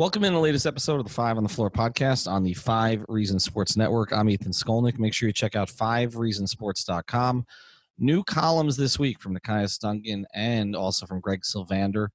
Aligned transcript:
Welcome 0.00 0.24
in 0.24 0.32
the 0.32 0.40
latest 0.40 0.64
episode 0.64 0.98
of 0.98 1.04
the 1.04 1.12
Five 1.12 1.36
on 1.36 1.42
the 1.42 1.48
Floor 1.50 1.70
podcast 1.70 2.26
on 2.26 2.42
the 2.42 2.54
Five 2.54 3.04
Reason 3.06 3.38
Sports 3.38 3.76
Network. 3.76 4.14
I'm 4.14 4.30
Ethan 4.30 4.50
Skolnick. 4.50 4.98
Make 4.98 5.12
sure 5.12 5.26
you 5.28 5.32
check 5.34 5.54
out 5.54 5.68
fivereasonsports.com. 5.68 7.44
New 7.98 8.24
columns 8.24 8.78
this 8.78 8.98
week 8.98 9.20
from 9.20 9.36
Nekias 9.36 9.78
Duncan 9.78 10.24
and 10.32 10.74
also 10.74 11.04
from 11.04 11.20
Greg 11.20 11.42
Sylvander, 11.42 12.08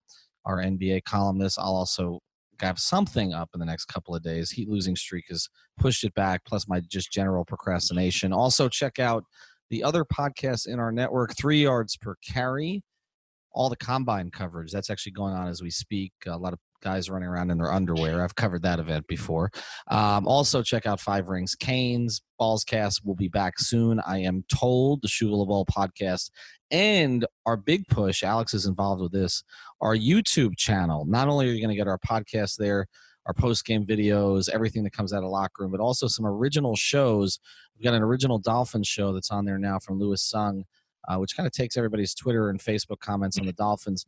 our 0.45 0.57
NBA 0.57 1.03
columnist. 1.03 1.59
I'll 1.59 1.75
also 1.75 2.21
have 2.59 2.79
something 2.79 3.35
up 3.35 3.51
in 3.53 3.59
the 3.59 3.67
next 3.67 3.85
couple 3.85 4.15
of 4.15 4.23
days. 4.23 4.49
Heat 4.49 4.67
losing 4.67 4.95
streak 4.95 5.25
has 5.29 5.47
pushed 5.77 6.03
it 6.03 6.15
back, 6.15 6.43
plus 6.43 6.67
my 6.67 6.79
just 6.79 7.11
general 7.11 7.45
procrastination. 7.45 8.33
Also, 8.33 8.67
check 8.67 8.97
out 8.97 9.23
the 9.69 9.83
other 9.83 10.03
podcasts 10.03 10.67
in 10.67 10.79
our 10.79 10.91
network 10.91 11.37
Three 11.37 11.61
Yards 11.61 11.97
Per 11.97 12.15
Carry, 12.27 12.81
all 13.51 13.69
the 13.69 13.77
combine 13.77 14.31
coverage. 14.31 14.71
That's 14.71 14.89
actually 14.89 15.11
going 15.11 15.35
on 15.35 15.47
as 15.47 15.61
we 15.61 15.69
speak. 15.69 16.13
A 16.25 16.35
lot 16.35 16.51
of 16.51 16.57
guys 16.81 17.09
running 17.09 17.27
around 17.27 17.51
in 17.51 17.57
their 17.57 17.71
underwear. 17.71 18.21
I've 18.23 18.35
covered 18.35 18.63
that 18.63 18.79
event 18.79 19.07
before. 19.07 19.51
Um, 19.87 20.27
also, 20.27 20.61
check 20.61 20.85
out 20.85 20.99
Five 20.99 21.29
Rings 21.29 21.55
Canes. 21.55 22.21
Ballscast 22.39 23.05
will 23.05 23.15
be 23.15 23.29
back 23.29 23.59
soon. 23.59 23.99
I 24.05 24.19
am 24.19 24.43
told 24.53 25.01
the 25.01 25.07
Shula 25.07 25.47
Ball 25.47 25.65
podcast 25.65 26.29
and 26.71 27.25
our 27.45 27.57
big 27.57 27.87
push. 27.87 28.23
Alex 28.23 28.53
is 28.53 28.65
involved 28.65 29.01
with 29.01 29.11
this. 29.11 29.43
Our 29.81 29.95
YouTube 29.95 30.57
channel. 30.57 31.05
Not 31.05 31.27
only 31.27 31.47
are 31.49 31.53
you 31.53 31.61
going 31.61 31.69
to 31.69 31.75
get 31.75 31.87
our 31.87 31.99
podcast 31.99 32.57
there, 32.57 32.87
our 33.25 33.33
post 33.33 33.65
game 33.65 33.85
videos, 33.85 34.49
everything 34.49 34.83
that 34.83 34.93
comes 34.93 35.13
out 35.13 35.23
of 35.23 35.29
locker 35.29 35.63
room, 35.63 35.71
but 35.71 35.79
also 35.79 36.07
some 36.07 36.25
original 36.25 36.75
shows. 36.75 37.39
We've 37.75 37.83
got 37.83 37.93
an 37.93 38.03
original 38.03 38.39
Dolphins 38.39 38.87
show 38.87 39.13
that's 39.13 39.31
on 39.31 39.45
there 39.45 39.57
now 39.57 39.79
from 39.79 39.99
Lewis 39.99 40.23
Sung, 40.23 40.63
uh, 41.07 41.17
which 41.17 41.35
kind 41.35 41.47
of 41.47 41.53
takes 41.53 41.77
everybody's 41.77 42.13
Twitter 42.13 42.49
and 42.49 42.59
Facebook 42.59 42.99
comments 42.99 43.37
on 43.37 43.45
the 43.45 43.53
Dolphins 43.53 44.05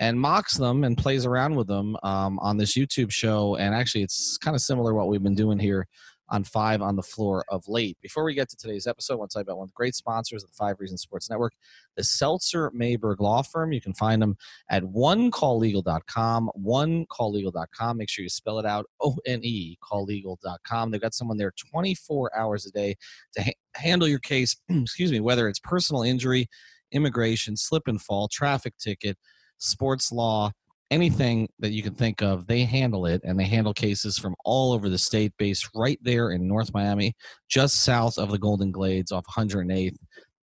and 0.00 0.20
mocks 0.20 0.56
them 0.56 0.84
and 0.84 0.96
plays 0.96 1.26
around 1.26 1.54
with 1.54 1.66
them 1.66 1.96
um, 2.02 2.38
on 2.38 2.56
this 2.56 2.76
YouTube 2.76 3.10
show. 3.10 3.56
And 3.56 3.74
actually, 3.74 4.02
it's 4.02 4.38
kind 4.38 4.54
of 4.54 4.62
similar 4.62 4.94
what 4.94 5.08
we've 5.08 5.22
been 5.22 5.34
doing 5.34 5.58
here 5.58 5.86
on 6.30 6.44
Five 6.44 6.82
on 6.82 6.96
the 6.96 7.02
Floor 7.02 7.44
of 7.48 7.64
late. 7.68 7.96
Before 8.02 8.24
we 8.24 8.34
get 8.34 8.48
to 8.50 8.56
today's 8.56 8.86
episode, 8.86 9.14
I 9.14 9.16
want 9.16 9.30
to 9.32 9.38
you 9.38 9.42
about 9.42 9.58
one 9.58 9.64
of 9.64 9.70
the 9.70 9.74
great 9.74 9.94
sponsors 9.94 10.42
of 10.42 10.50
the 10.50 10.56
Five 10.56 10.76
Reasons 10.78 11.02
Sports 11.02 11.30
Network, 11.30 11.52
the 11.96 12.04
Seltzer 12.04 12.70
Mayberg 12.70 13.20
Law 13.20 13.42
Firm. 13.42 13.72
You 13.72 13.80
can 13.80 13.94
find 13.94 14.20
them 14.20 14.36
at 14.70 14.82
onecalllegal.com, 14.82 16.50
onecalllegal.com. 16.64 17.96
Make 17.96 18.10
sure 18.10 18.22
you 18.22 18.28
spell 18.28 18.58
it 18.58 18.66
out 18.66 18.86
O-N-E, 19.00 19.78
calllegal.com. 19.82 20.90
They've 20.90 21.00
got 21.00 21.14
someone 21.14 21.38
there 21.38 21.52
24 21.72 22.36
hours 22.36 22.66
a 22.66 22.70
day 22.70 22.96
to 23.34 23.42
ha- 23.42 23.52
handle 23.74 24.08
your 24.08 24.20
case, 24.20 24.56
excuse 24.68 25.10
me, 25.10 25.20
whether 25.20 25.48
it's 25.48 25.60
personal 25.60 26.02
injury, 26.02 26.46
immigration, 26.92 27.56
slip 27.56 27.84
and 27.86 28.00
fall, 28.00 28.28
traffic 28.28 28.76
ticket, 28.78 29.16
sports 29.58 30.10
law, 30.10 30.50
anything 30.90 31.48
that 31.58 31.70
you 31.70 31.82
can 31.82 31.94
think 31.94 32.22
of, 32.22 32.46
they 32.46 32.64
handle 32.64 33.06
it, 33.06 33.20
and 33.24 33.38
they 33.38 33.44
handle 33.44 33.74
cases 33.74 34.18
from 34.18 34.34
all 34.44 34.72
over 34.72 34.88
the 34.88 34.98
state, 34.98 35.32
based 35.38 35.68
right 35.74 35.98
there 36.02 36.32
in 36.32 36.48
North 36.48 36.72
Miami, 36.72 37.14
just 37.48 37.84
south 37.84 38.18
of 38.18 38.30
the 38.30 38.38
Golden 38.38 38.72
Glades 38.72 39.12
off 39.12 39.26
108th 39.26 39.96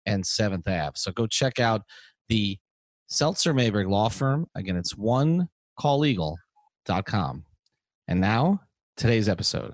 and 0.06 0.24
7th 0.24 0.68
Ave. 0.68 0.94
So 0.96 1.12
go 1.12 1.28
check 1.28 1.60
out 1.60 1.82
the 2.30 2.58
Seltzer 3.08 3.54
Mayberg 3.54 3.90
Law 3.90 4.10
Firm. 4.10 4.48
Again, 4.56 4.78
it's 4.78 4.96
one 4.96 5.50
onecalllegal.com. 5.80 7.46
And 8.08 8.22
now, 8.22 8.62
today's 8.98 9.30
episode. 9.30 9.74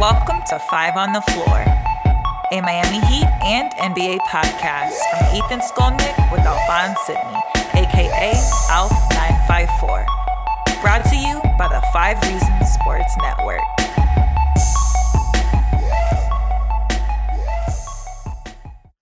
Welcome 0.00 0.40
to 0.50 0.58
Five 0.70 0.96
on 0.96 1.12
the 1.12 1.22
Floor, 1.22 1.64
a 2.52 2.60
Miami 2.60 3.00
Heat 3.06 3.26
and 3.42 3.72
NBA 3.72 4.18
podcast 4.28 4.96
from 5.10 5.36
Ethan 5.36 5.60
Skolnick 5.60 6.32
with 6.32 6.40
Alphonse 6.40 6.98
Sidney 7.06 7.45
aka 7.96 8.32
ALF954. 8.68 10.06
Brought 10.82 11.04
to 11.06 11.16
you 11.16 11.40
by 11.56 11.66
the 11.68 11.82
Five 11.94 12.20
Reasons 12.22 12.70
Sports 12.74 13.16
Network. 13.22 13.62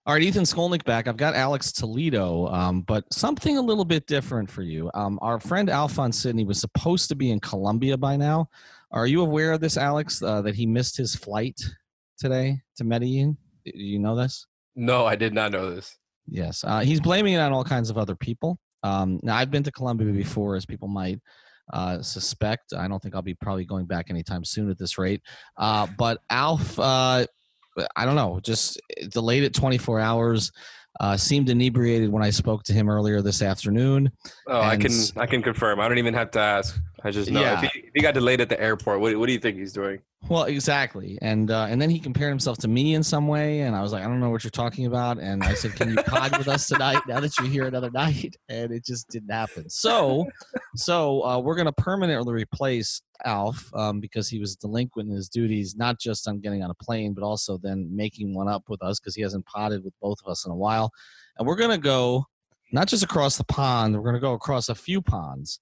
All 0.06 0.14
right, 0.14 0.22
Ethan 0.22 0.44
Skolnick 0.44 0.84
back. 0.84 1.08
I've 1.08 1.16
got 1.16 1.34
Alex 1.34 1.72
Toledo, 1.72 2.46
um, 2.48 2.82
but 2.82 3.12
something 3.12 3.56
a 3.56 3.60
little 3.60 3.84
bit 3.84 4.06
different 4.06 4.48
for 4.48 4.62
you. 4.62 4.90
Um, 4.94 5.18
our 5.22 5.40
friend 5.40 5.68
Alphonse 5.68 6.20
Sidney 6.20 6.44
was 6.44 6.60
supposed 6.60 7.08
to 7.08 7.16
be 7.16 7.32
in 7.32 7.40
Colombia 7.40 7.96
by 7.96 8.16
now. 8.16 8.48
Are 8.92 9.08
you 9.08 9.22
aware 9.22 9.52
of 9.52 9.60
this, 9.60 9.76
Alex, 9.76 10.22
uh, 10.22 10.40
that 10.42 10.54
he 10.54 10.66
missed 10.66 10.96
his 10.96 11.16
flight 11.16 11.60
today 12.16 12.60
to 12.76 12.84
Medellin? 12.84 13.38
Do 13.64 13.72
you 13.74 13.98
know 13.98 14.14
this? 14.14 14.46
No, 14.76 15.04
I 15.04 15.16
did 15.16 15.34
not 15.34 15.50
know 15.50 15.74
this. 15.74 15.96
Yes. 16.28 16.62
Uh, 16.64 16.80
he's 16.80 17.00
blaming 17.00 17.34
it 17.34 17.38
on 17.38 17.52
all 17.52 17.64
kinds 17.64 17.90
of 17.90 17.98
other 17.98 18.14
people. 18.14 18.58
Um, 18.84 19.18
now, 19.22 19.34
I've 19.34 19.50
been 19.50 19.64
to 19.64 19.72
Colombia 19.72 20.12
before, 20.12 20.54
as 20.54 20.66
people 20.66 20.86
might 20.86 21.18
uh, 21.72 22.02
suspect. 22.02 22.74
I 22.74 22.86
don't 22.86 23.02
think 23.02 23.14
I'll 23.14 23.22
be 23.22 23.34
probably 23.34 23.64
going 23.64 23.86
back 23.86 24.10
anytime 24.10 24.44
soon 24.44 24.70
at 24.70 24.78
this 24.78 24.98
rate. 24.98 25.22
Uh, 25.56 25.86
but 25.98 26.20
Alf, 26.30 26.78
uh, 26.78 27.26
I 27.96 28.04
don't 28.04 28.14
know, 28.14 28.38
just 28.42 28.80
delayed 29.08 29.42
it 29.42 29.54
24 29.54 29.98
hours. 29.98 30.52
Uh, 31.00 31.16
seemed 31.16 31.48
inebriated 31.48 32.08
when 32.08 32.22
I 32.22 32.30
spoke 32.30 32.62
to 32.64 32.72
him 32.72 32.88
earlier 32.88 33.20
this 33.20 33.42
afternoon. 33.42 34.12
Oh, 34.46 34.60
I 34.60 34.76
can 34.76 34.92
I 35.16 35.26
can 35.26 35.42
confirm. 35.42 35.80
I 35.80 35.88
don't 35.88 35.98
even 35.98 36.14
have 36.14 36.30
to 36.32 36.38
ask. 36.38 36.78
I 37.04 37.10
just 37.10 37.30
know 37.30 37.40
yeah. 37.42 37.62
if, 37.62 37.72
he, 37.72 37.80
if, 37.80 37.90
he, 37.94 38.00
got 38.00 38.14
delayed 38.14 38.40
at 38.40 38.48
the 38.48 38.58
airport. 38.58 39.00
What, 39.00 39.14
what 39.18 39.26
do 39.26 39.32
you 39.32 39.38
think 39.38 39.58
he's 39.58 39.74
doing? 39.74 40.00
Well, 40.26 40.44
exactly, 40.44 41.18
and 41.20 41.50
uh, 41.50 41.66
and 41.68 41.80
then 41.80 41.90
he 41.90 42.00
compared 42.00 42.30
himself 42.30 42.56
to 42.58 42.68
me 42.68 42.94
in 42.94 43.02
some 43.02 43.28
way, 43.28 43.60
and 43.60 43.76
I 43.76 43.82
was 43.82 43.92
like, 43.92 44.02
I 44.02 44.06
don't 44.06 44.20
know 44.20 44.30
what 44.30 44.42
you're 44.42 44.50
talking 44.50 44.86
about, 44.86 45.18
and 45.18 45.44
I 45.44 45.52
said, 45.52 45.76
Can 45.76 45.90
you 45.90 45.96
pod 45.96 46.38
with 46.38 46.48
us 46.48 46.66
tonight? 46.66 47.02
Now 47.06 47.20
that 47.20 47.36
you're 47.38 47.46
here 47.46 47.66
another 47.66 47.90
night, 47.90 48.34
and 48.48 48.72
it 48.72 48.86
just 48.86 49.10
didn't 49.10 49.28
happen. 49.28 49.68
So, 49.68 50.26
so 50.76 51.22
uh, 51.24 51.38
we're 51.40 51.56
gonna 51.56 51.72
permanently 51.72 52.32
replace 52.32 53.02
Alf 53.26 53.70
um, 53.74 54.00
because 54.00 54.26
he 54.26 54.38
was 54.38 54.56
delinquent 54.56 55.10
in 55.10 55.14
his 55.14 55.28
duties, 55.28 55.76
not 55.76 56.00
just 56.00 56.26
on 56.26 56.40
getting 56.40 56.62
on 56.64 56.70
a 56.70 56.74
plane, 56.82 57.12
but 57.12 57.22
also 57.22 57.58
then 57.58 57.94
making 57.94 58.34
one 58.34 58.48
up 58.48 58.62
with 58.70 58.82
us 58.82 58.98
because 58.98 59.14
he 59.14 59.20
hasn't 59.20 59.44
potted 59.44 59.84
with 59.84 59.92
both 60.00 60.18
of 60.24 60.30
us 60.30 60.46
in 60.46 60.52
a 60.52 60.56
while, 60.56 60.90
and 61.36 61.46
we're 61.46 61.56
gonna 61.56 61.76
go 61.76 62.24
not 62.72 62.88
just 62.88 63.02
across 63.02 63.36
the 63.36 63.44
pond, 63.44 63.94
we're 63.94 64.04
gonna 64.04 64.20
go 64.20 64.32
across 64.32 64.70
a 64.70 64.74
few 64.74 65.02
ponds. 65.02 65.60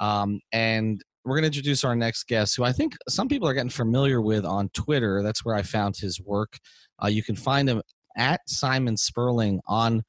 Um, 0.00 0.40
and 0.52 1.02
we're 1.24 1.36
going 1.36 1.42
to 1.42 1.56
introduce 1.58 1.84
our 1.84 1.96
next 1.96 2.26
guest, 2.28 2.56
who 2.56 2.64
I 2.64 2.72
think 2.72 2.96
some 3.08 3.28
people 3.28 3.48
are 3.48 3.54
getting 3.54 3.70
familiar 3.70 4.20
with 4.20 4.44
on 4.44 4.68
Twitter. 4.70 5.22
That's 5.22 5.44
where 5.44 5.54
I 5.54 5.62
found 5.62 5.96
his 5.96 6.20
work. 6.20 6.58
Uh, 7.02 7.08
you 7.08 7.22
can 7.22 7.36
find 7.36 7.68
him 7.68 7.82
at 8.16 8.40
Simon 8.48 8.96
Sperling 8.96 9.60
on 9.66 10.02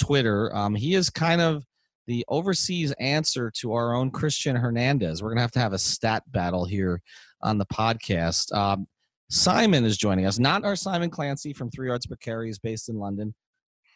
Twitter. 0.00 0.54
Um, 0.54 0.74
he 0.74 0.94
is 0.94 1.10
kind 1.10 1.40
of 1.40 1.64
the 2.06 2.24
overseas 2.28 2.92
answer 2.98 3.50
to 3.58 3.74
our 3.74 3.94
own 3.94 4.10
Christian 4.10 4.56
Hernandez. 4.56 5.22
We're 5.22 5.28
going 5.28 5.38
to 5.38 5.42
have 5.42 5.52
to 5.52 5.60
have 5.60 5.72
a 5.72 5.78
stat 5.78 6.22
battle 6.32 6.64
here 6.64 7.00
on 7.42 7.58
the 7.58 7.66
podcast. 7.66 8.52
Um, 8.56 8.86
Simon 9.30 9.84
is 9.84 9.96
joining 9.96 10.26
us, 10.26 10.38
not 10.38 10.64
our 10.64 10.76
Simon 10.76 11.10
Clancy 11.10 11.52
from 11.52 11.70
Three 11.70 11.88
Yards 11.88 12.06
Per 12.06 12.16
Carry, 12.16 12.50
is 12.50 12.58
based 12.58 12.88
in 12.88 12.96
London, 12.96 13.34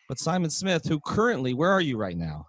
but 0.08 0.18
Simon 0.18 0.50
Smith, 0.50 0.86
who 0.86 1.00
currently, 1.00 1.52
where 1.52 1.70
are 1.70 1.80
you 1.80 1.98
right 1.98 2.16
now? 2.16 2.46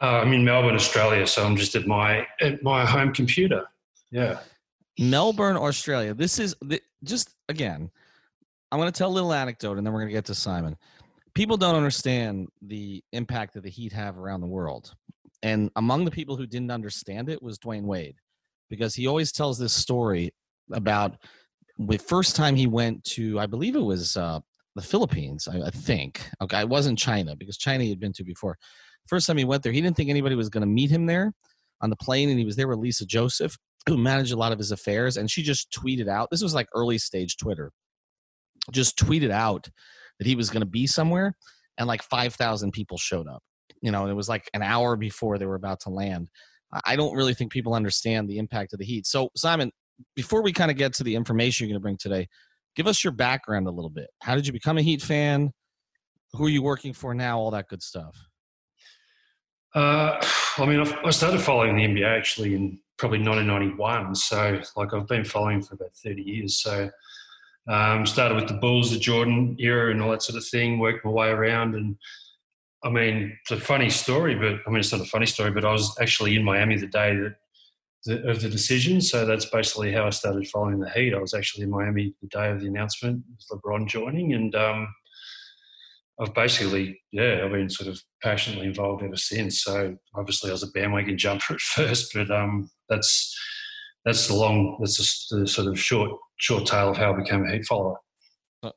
Uh, 0.00 0.20
I'm 0.20 0.32
in 0.32 0.44
Melbourne, 0.44 0.74
Australia, 0.74 1.26
so 1.26 1.44
I'm 1.44 1.56
just 1.56 1.74
at 1.74 1.86
my 1.86 2.26
at 2.40 2.62
my 2.62 2.84
home 2.84 3.12
computer. 3.12 3.64
Yeah. 4.10 4.40
Melbourne, 4.98 5.56
Australia. 5.56 6.14
This 6.14 6.38
is 6.38 6.54
the, 6.60 6.80
just 7.04 7.34
again. 7.48 7.90
I'm 8.72 8.78
going 8.80 8.90
to 8.90 8.96
tell 8.96 9.08
a 9.08 9.12
little 9.12 9.32
anecdote, 9.32 9.78
and 9.78 9.86
then 9.86 9.94
we're 9.94 10.00
going 10.00 10.10
to 10.10 10.14
get 10.14 10.24
to 10.26 10.34
Simon. 10.34 10.76
People 11.34 11.56
don't 11.56 11.76
understand 11.76 12.48
the 12.62 13.02
impact 13.12 13.54
that 13.54 13.62
the 13.62 13.70
Heat 13.70 13.92
have 13.92 14.18
around 14.18 14.40
the 14.40 14.46
world, 14.46 14.92
and 15.42 15.70
among 15.76 16.04
the 16.04 16.10
people 16.10 16.36
who 16.36 16.46
didn't 16.46 16.70
understand 16.70 17.28
it 17.28 17.42
was 17.42 17.58
Dwyane 17.58 17.84
Wade, 17.84 18.16
because 18.68 18.94
he 18.94 19.06
always 19.06 19.32
tells 19.32 19.58
this 19.58 19.72
story 19.72 20.34
about 20.72 21.16
the 21.78 21.98
first 21.98 22.36
time 22.36 22.56
he 22.56 22.66
went 22.66 23.04
to, 23.04 23.38
I 23.38 23.46
believe 23.46 23.76
it 23.76 23.80
was 23.80 24.16
uh, 24.16 24.40
the 24.74 24.82
Philippines, 24.82 25.46
I, 25.46 25.66
I 25.66 25.70
think. 25.70 26.28
Okay, 26.42 26.60
it 26.60 26.68
wasn't 26.68 26.98
China 26.98 27.36
because 27.36 27.56
China 27.56 27.84
he 27.84 27.90
had 27.90 28.00
been 28.00 28.12
to 28.14 28.24
before 28.24 28.58
First 29.06 29.26
time 29.26 29.36
he 29.36 29.44
went 29.44 29.62
there, 29.62 29.72
he 29.72 29.80
didn't 29.80 29.96
think 29.96 30.10
anybody 30.10 30.34
was 30.34 30.48
going 30.48 30.62
to 30.62 30.66
meet 30.66 30.90
him 30.90 31.06
there 31.06 31.32
on 31.80 31.90
the 31.90 31.96
plane, 31.96 32.28
and 32.28 32.38
he 32.38 32.44
was 32.44 32.56
there 32.56 32.68
with 32.68 32.78
Lisa 32.78 33.06
Joseph, 33.06 33.56
who 33.88 33.96
managed 33.96 34.32
a 34.32 34.36
lot 34.36 34.52
of 34.52 34.58
his 34.58 34.72
affairs, 34.72 35.16
and 35.16 35.30
she 35.30 35.42
just 35.42 35.70
tweeted 35.70 36.08
out. 36.08 36.28
This 36.30 36.42
was 36.42 36.54
like 36.54 36.66
early 36.74 36.98
stage 36.98 37.36
Twitter. 37.36 37.70
Just 38.72 38.98
tweeted 38.98 39.30
out 39.30 39.68
that 40.18 40.26
he 40.26 40.34
was 40.34 40.50
going 40.50 40.62
to 40.62 40.66
be 40.66 40.86
somewhere, 40.86 41.34
and 41.78 41.86
like 41.86 42.02
five 42.02 42.34
thousand 42.34 42.72
people 42.72 42.98
showed 42.98 43.28
up. 43.28 43.42
You 43.82 43.90
know, 43.90 44.02
and 44.02 44.10
it 44.10 44.14
was 44.14 44.28
like 44.28 44.48
an 44.54 44.62
hour 44.62 44.96
before 44.96 45.38
they 45.38 45.46
were 45.46 45.54
about 45.54 45.80
to 45.80 45.90
land. 45.90 46.30
I 46.84 46.96
don't 46.96 47.14
really 47.14 47.34
think 47.34 47.52
people 47.52 47.74
understand 47.74 48.28
the 48.28 48.38
impact 48.38 48.72
of 48.72 48.78
the 48.78 48.84
Heat. 48.84 49.06
So, 49.06 49.28
Simon, 49.36 49.70
before 50.14 50.42
we 50.42 50.52
kind 50.52 50.70
of 50.70 50.76
get 50.76 50.94
to 50.94 51.04
the 51.04 51.14
information 51.14 51.64
you're 51.64 51.74
going 51.74 51.80
to 51.80 51.82
bring 51.82 51.96
today, 51.96 52.26
give 52.74 52.86
us 52.86 53.04
your 53.04 53.12
background 53.12 53.66
a 53.66 53.70
little 53.70 53.90
bit. 53.90 54.08
How 54.22 54.34
did 54.34 54.46
you 54.46 54.52
become 54.52 54.78
a 54.78 54.82
Heat 54.82 55.02
fan? 55.02 55.52
Who 56.32 56.46
are 56.46 56.50
you 56.50 56.62
working 56.62 56.92
for 56.92 57.14
now? 57.14 57.38
All 57.38 57.50
that 57.52 57.68
good 57.68 57.82
stuff. 57.82 58.16
Uh, 59.76 60.18
I 60.58 60.64
mean, 60.64 60.80
I 60.80 61.10
started 61.10 61.40
following 61.40 61.76
the 61.76 61.84
NBA 61.84 62.18
actually 62.18 62.54
in 62.54 62.78
probably 62.96 63.18
1991. 63.18 64.14
So, 64.14 64.60
like, 64.74 64.94
I've 64.94 65.06
been 65.06 65.24
following 65.24 65.62
for 65.62 65.74
about 65.74 65.94
30 65.94 66.22
years. 66.22 66.56
So, 66.56 66.90
um, 67.68 68.06
started 68.06 68.36
with 68.36 68.48
the 68.48 68.54
Bulls, 68.54 68.90
the 68.90 68.98
Jordan 68.98 69.56
era, 69.58 69.90
and 69.90 70.00
all 70.00 70.10
that 70.12 70.22
sort 70.22 70.38
of 70.38 70.46
thing. 70.46 70.78
Worked 70.78 71.04
my 71.04 71.10
way 71.10 71.28
around, 71.28 71.74
and 71.74 71.96
I 72.82 72.90
mean, 72.90 73.36
it's 73.42 73.50
a 73.50 73.60
funny 73.60 73.90
story, 73.90 74.34
but 74.34 74.60
I 74.66 74.70
mean, 74.70 74.78
it's 74.78 74.92
not 74.92 75.00
a 75.00 75.06
funny 75.06 75.26
story. 75.26 75.50
But 75.50 75.64
I 75.64 75.72
was 75.72 75.94
actually 76.00 76.36
in 76.36 76.44
Miami 76.44 76.76
the 76.76 76.86
day 76.86 77.14
that 77.16 77.34
of 78.24 78.40
the 78.40 78.48
decision, 78.48 79.00
so 79.00 79.26
that's 79.26 79.46
basically 79.46 79.90
how 79.90 80.06
I 80.06 80.10
started 80.10 80.46
following 80.48 80.78
the 80.78 80.88
Heat. 80.88 81.12
I 81.12 81.18
was 81.18 81.34
actually 81.34 81.64
in 81.64 81.70
Miami 81.70 82.14
the 82.22 82.28
day 82.28 82.50
of 82.50 82.60
the 82.60 82.68
announcement, 82.68 83.24
LeBron 83.50 83.88
joining, 83.88 84.32
and 84.32 84.54
um, 84.54 84.88
I've 86.20 86.34
basically, 86.34 87.00
yeah, 87.12 87.42
I've 87.44 87.52
been 87.52 87.68
sort 87.68 87.88
of 87.88 88.00
passionately 88.22 88.66
involved 88.66 89.02
ever 89.02 89.16
since. 89.16 89.62
So 89.62 89.96
obviously, 90.14 90.50
I 90.50 90.52
was 90.52 90.62
a 90.62 90.68
bandwagon 90.68 91.18
jumper 91.18 91.54
at 91.54 91.60
first, 91.60 92.12
but 92.14 92.30
um, 92.30 92.70
that's 92.88 93.34
that's 94.04 94.28
the 94.28 94.34
long, 94.34 94.78
that's 94.80 94.96
just 94.96 95.26
the 95.30 95.46
sort 95.46 95.68
of 95.68 95.78
short 95.78 96.10
short 96.36 96.66
tale 96.66 96.90
of 96.90 96.96
how 96.96 97.12
I 97.12 97.16
became 97.16 97.44
a 97.44 97.52
Heat 97.52 97.66
follower. 97.66 97.96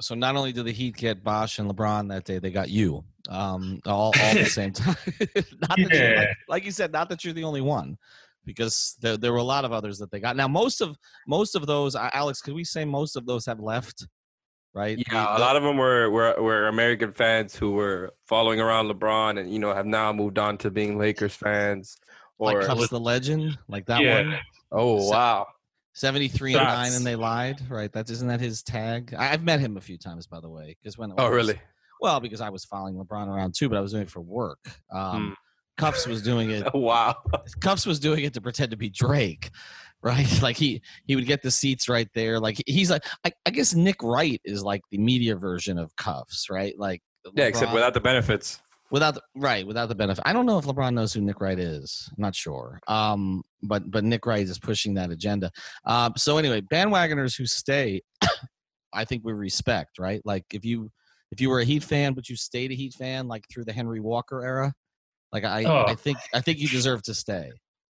So 0.01 0.15
not 0.15 0.35
only 0.35 0.51
did 0.51 0.65
the 0.65 0.71
Heat 0.71 0.97
get 0.97 1.23
Bosh 1.23 1.59
and 1.59 1.69
LeBron 1.69 2.09
that 2.09 2.25
day, 2.25 2.39
they 2.39 2.51
got 2.51 2.69
you 2.69 3.03
um, 3.29 3.79
all, 3.85 4.07
all 4.07 4.15
at 4.15 4.35
the 4.35 4.45
same 4.49 4.73
time. 4.73 4.95
yeah. 5.77 6.15
like, 6.19 6.37
like, 6.47 6.65
you 6.65 6.71
said, 6.71 6.91
not 6.91 7.09
that 7.09 7.23
you're 7.23 7.33
the 7.33 7.43
only 7.43 7.61
one, 7.61 7.97
because 8.45 8.95
there, 8.99 9.17
there 9.17 9.31
were 9.31 9.39
a 9.39 9.43
lot 9.43 9.65
of 9.65 9.71
others 9.71 9.97
that 9.99 10.11
they 10.11 10.19
got. 10.19 10.35
Now, 10.35 10.47
most 10.47 10.81
of 10.81 10.97
most 11.27 11.55
of 11.55 11.65
those, 11.65 11.95
Alex, 11.95 12.41
could 12.41 12.53
we 12.53 12.63
say 12.63 12.85
most 12.85 13.15
of 13.15 13.25
those 13.25 13.45
have 13.45 13.59
left? 13.59 14.05
Right. 14.73 15.03
Yeah, 15.11 15.37
a 15.37 15.39
lot 15.39 15.55
of 15.55 15.63
them 15.63 15.77
were, 15.77 16.09
were 16.09 16.35
were 16.39 16.67
American 16.67 17.11
fans 17.11 17.55
who 17.55 17.71
were 17.71 18.13
following 18.27 18.59
around 18.59 18.87
LeBron, 18.87 19.39
and 19.39 19.51
you 19.51 19.59
know 19.59 19.73
have 19.73 19.87
now 19.87 20.13
moved 20.13 20.37
on 20.37 20.57
to 20.59 20.69
being 20.69 20.97
Lakers 20.97 21.33
fans. 21.33 21.97
Or 22.37 22.53
like 22.53 22.67
Cuffs 22.67 22.89
the 22.89 22.99
Legend, 22.99 23.57
like 23.67 23.87
that 23.87 24.01
yeah. 24.01 24.21
one. 24.21 24.39
Oh 24.71 25.09
wow! 25.09 25.47
73 25.99 26.53
and 26.53 26.63
9 26.63 26.93
and 26.93 27.05
they 27.05 27.17
lied 27.17 27.59
right 27.69 27.91
that 27.91 28.09
isn't 28.09 28.29
that 28.29 28.39
his 28.39 28.63
tag 28.63 29.13
i've 29.17 29.43
met 29.43 29.59
him 29.59 29.75
a 29.75 29.81
few 29.81 29.97
times 29.97 30.27
by 30.27 30.39
the 30.39 30.49
way 30.49 30.77
because 30.81 30.97
when 30.97 31.11
oh 31.17 31.29
was, 31.29 31.35
really 31.35 31.61
well 31.99 32.21
because 32.21 32.39
i 32.39 32.49
was 32.49 32.63
following 32.63 32.95
lebron 32.95 33.27
around 33.27 33.53
too 33.53 33.67
but 33.67 33.77
i 33.77 33.81
was 33.81 33.91
doing 33.91 34.03
it 34.03 34.09
for 34.09 34.21
work 34.21 34.59
um, 34.91 35.31
mm. 35.31 35.35
cuffs 35.77 36.07
was 36.07 36.21
doing 36.21 36.51
it 36.51 36.65
wow 36.73 37.15
cuffs 37.59 37.85
was 37.85 37.99
doing 37.99 38.23
it 38.23 38.33
to 38.33 38.39
pretend 38.39 38.71
to 38.71 38.77
be 38.77 38.89
drake 38.89 39.49
right? 40.01 40.27
Like 40.41 40.57
he 40.57 40.81
he 41.05 41.15
would 41.15 41.25
get 41.25 41.41
the 41.41 41.51
seats 41.51 41.89
right 41.89 42.07
there. 42.13 42.39
Like 42.39 42.61
he's 42.65 42.89
like 42.89 43.03
i, 43.25 43.31
I 43.45 43.49
guess 43.49 43.75
nick 43.75 44.01
wright 44.01 44.41
is 44.45 44.63
like 44.63 44.81
the 44.91 44.97
media 44.97 45.35
version 45.35 45.77
of 45.77 45.95
cuffs 45.95 46.49
right? 46.49 46.73
Like 46.77 47.01
yeah 47.33 47.45
LeBron, 47.45 47.49
except 47.49 47.73
without 47.73 47.93
the 47.93 48.01
benefits. 48.01 48.61
Without 48.91 49.15
the, 49.15 49.21
right 49.35 49.67
without 49.67 49.89
the 49.89 49.95
benefit. 49.95 50.23
I 50.25 50.33
don't 50.33 50.45
know 50.45 50.57
if 50.57 50.65
lebron 50.65 50.93
knows 50.93 51.13
who 51.13 51.21
nick 51.21 51.41
wright 51.41 51.59
is. 51.59 52.09
I'm 52.17 52.21
not 52.21 52.35
sure. 52.35 52.79
Um 52.87 53.43
but 53.61 53.89
but 53.91 54.03
nick 54.03 54.25
wright 54.25 54.47
is 54.47 54.57
pushing 54.59 54.93
that 54.95 55.11
agenda. 55.11 55.51
Uh, 55.85 56.11
so 56.17 56.37
anyway 56.37 56.61
bandwagoners 56.61 57.37
who 57.37 57.45
stay 57.45 58.01
i 58.93 59.05
think 59.05 59.23
we 59.25 59.33
respect 59.33 59.99
right? 59.99 60.21
Like 60.25 60.45
if 60.53 60.63
you 60.65 60.91
if 61.31 61.41
you 61.41 61.49
were 61.49 61.59
a 61.59 61.65
heat 61.65 61.83
fan 61.83 62.13
but 62.13 62.29
you 62.29 62.35
stayed 62.35 62.71
a 62.71 62.75
heat 62.75 62.93
fan 62.93 63.27
like 63.27 63.45
through 63.51 63.65
the 63.65 63.73
henry 63.73 63.99
walker 63.99 64.43
era 64.43 64.73
like 65.31 65.43
i 65.43 65.63
oh. 65.63 65.85
i 65.87 65.95
think 65.95 66.17
i 66.33 66.41
think 66.41 66.59
you 66.59 66.67
deserve 66.67 67.01
to 67.03 67.13
stay 67.13 67.51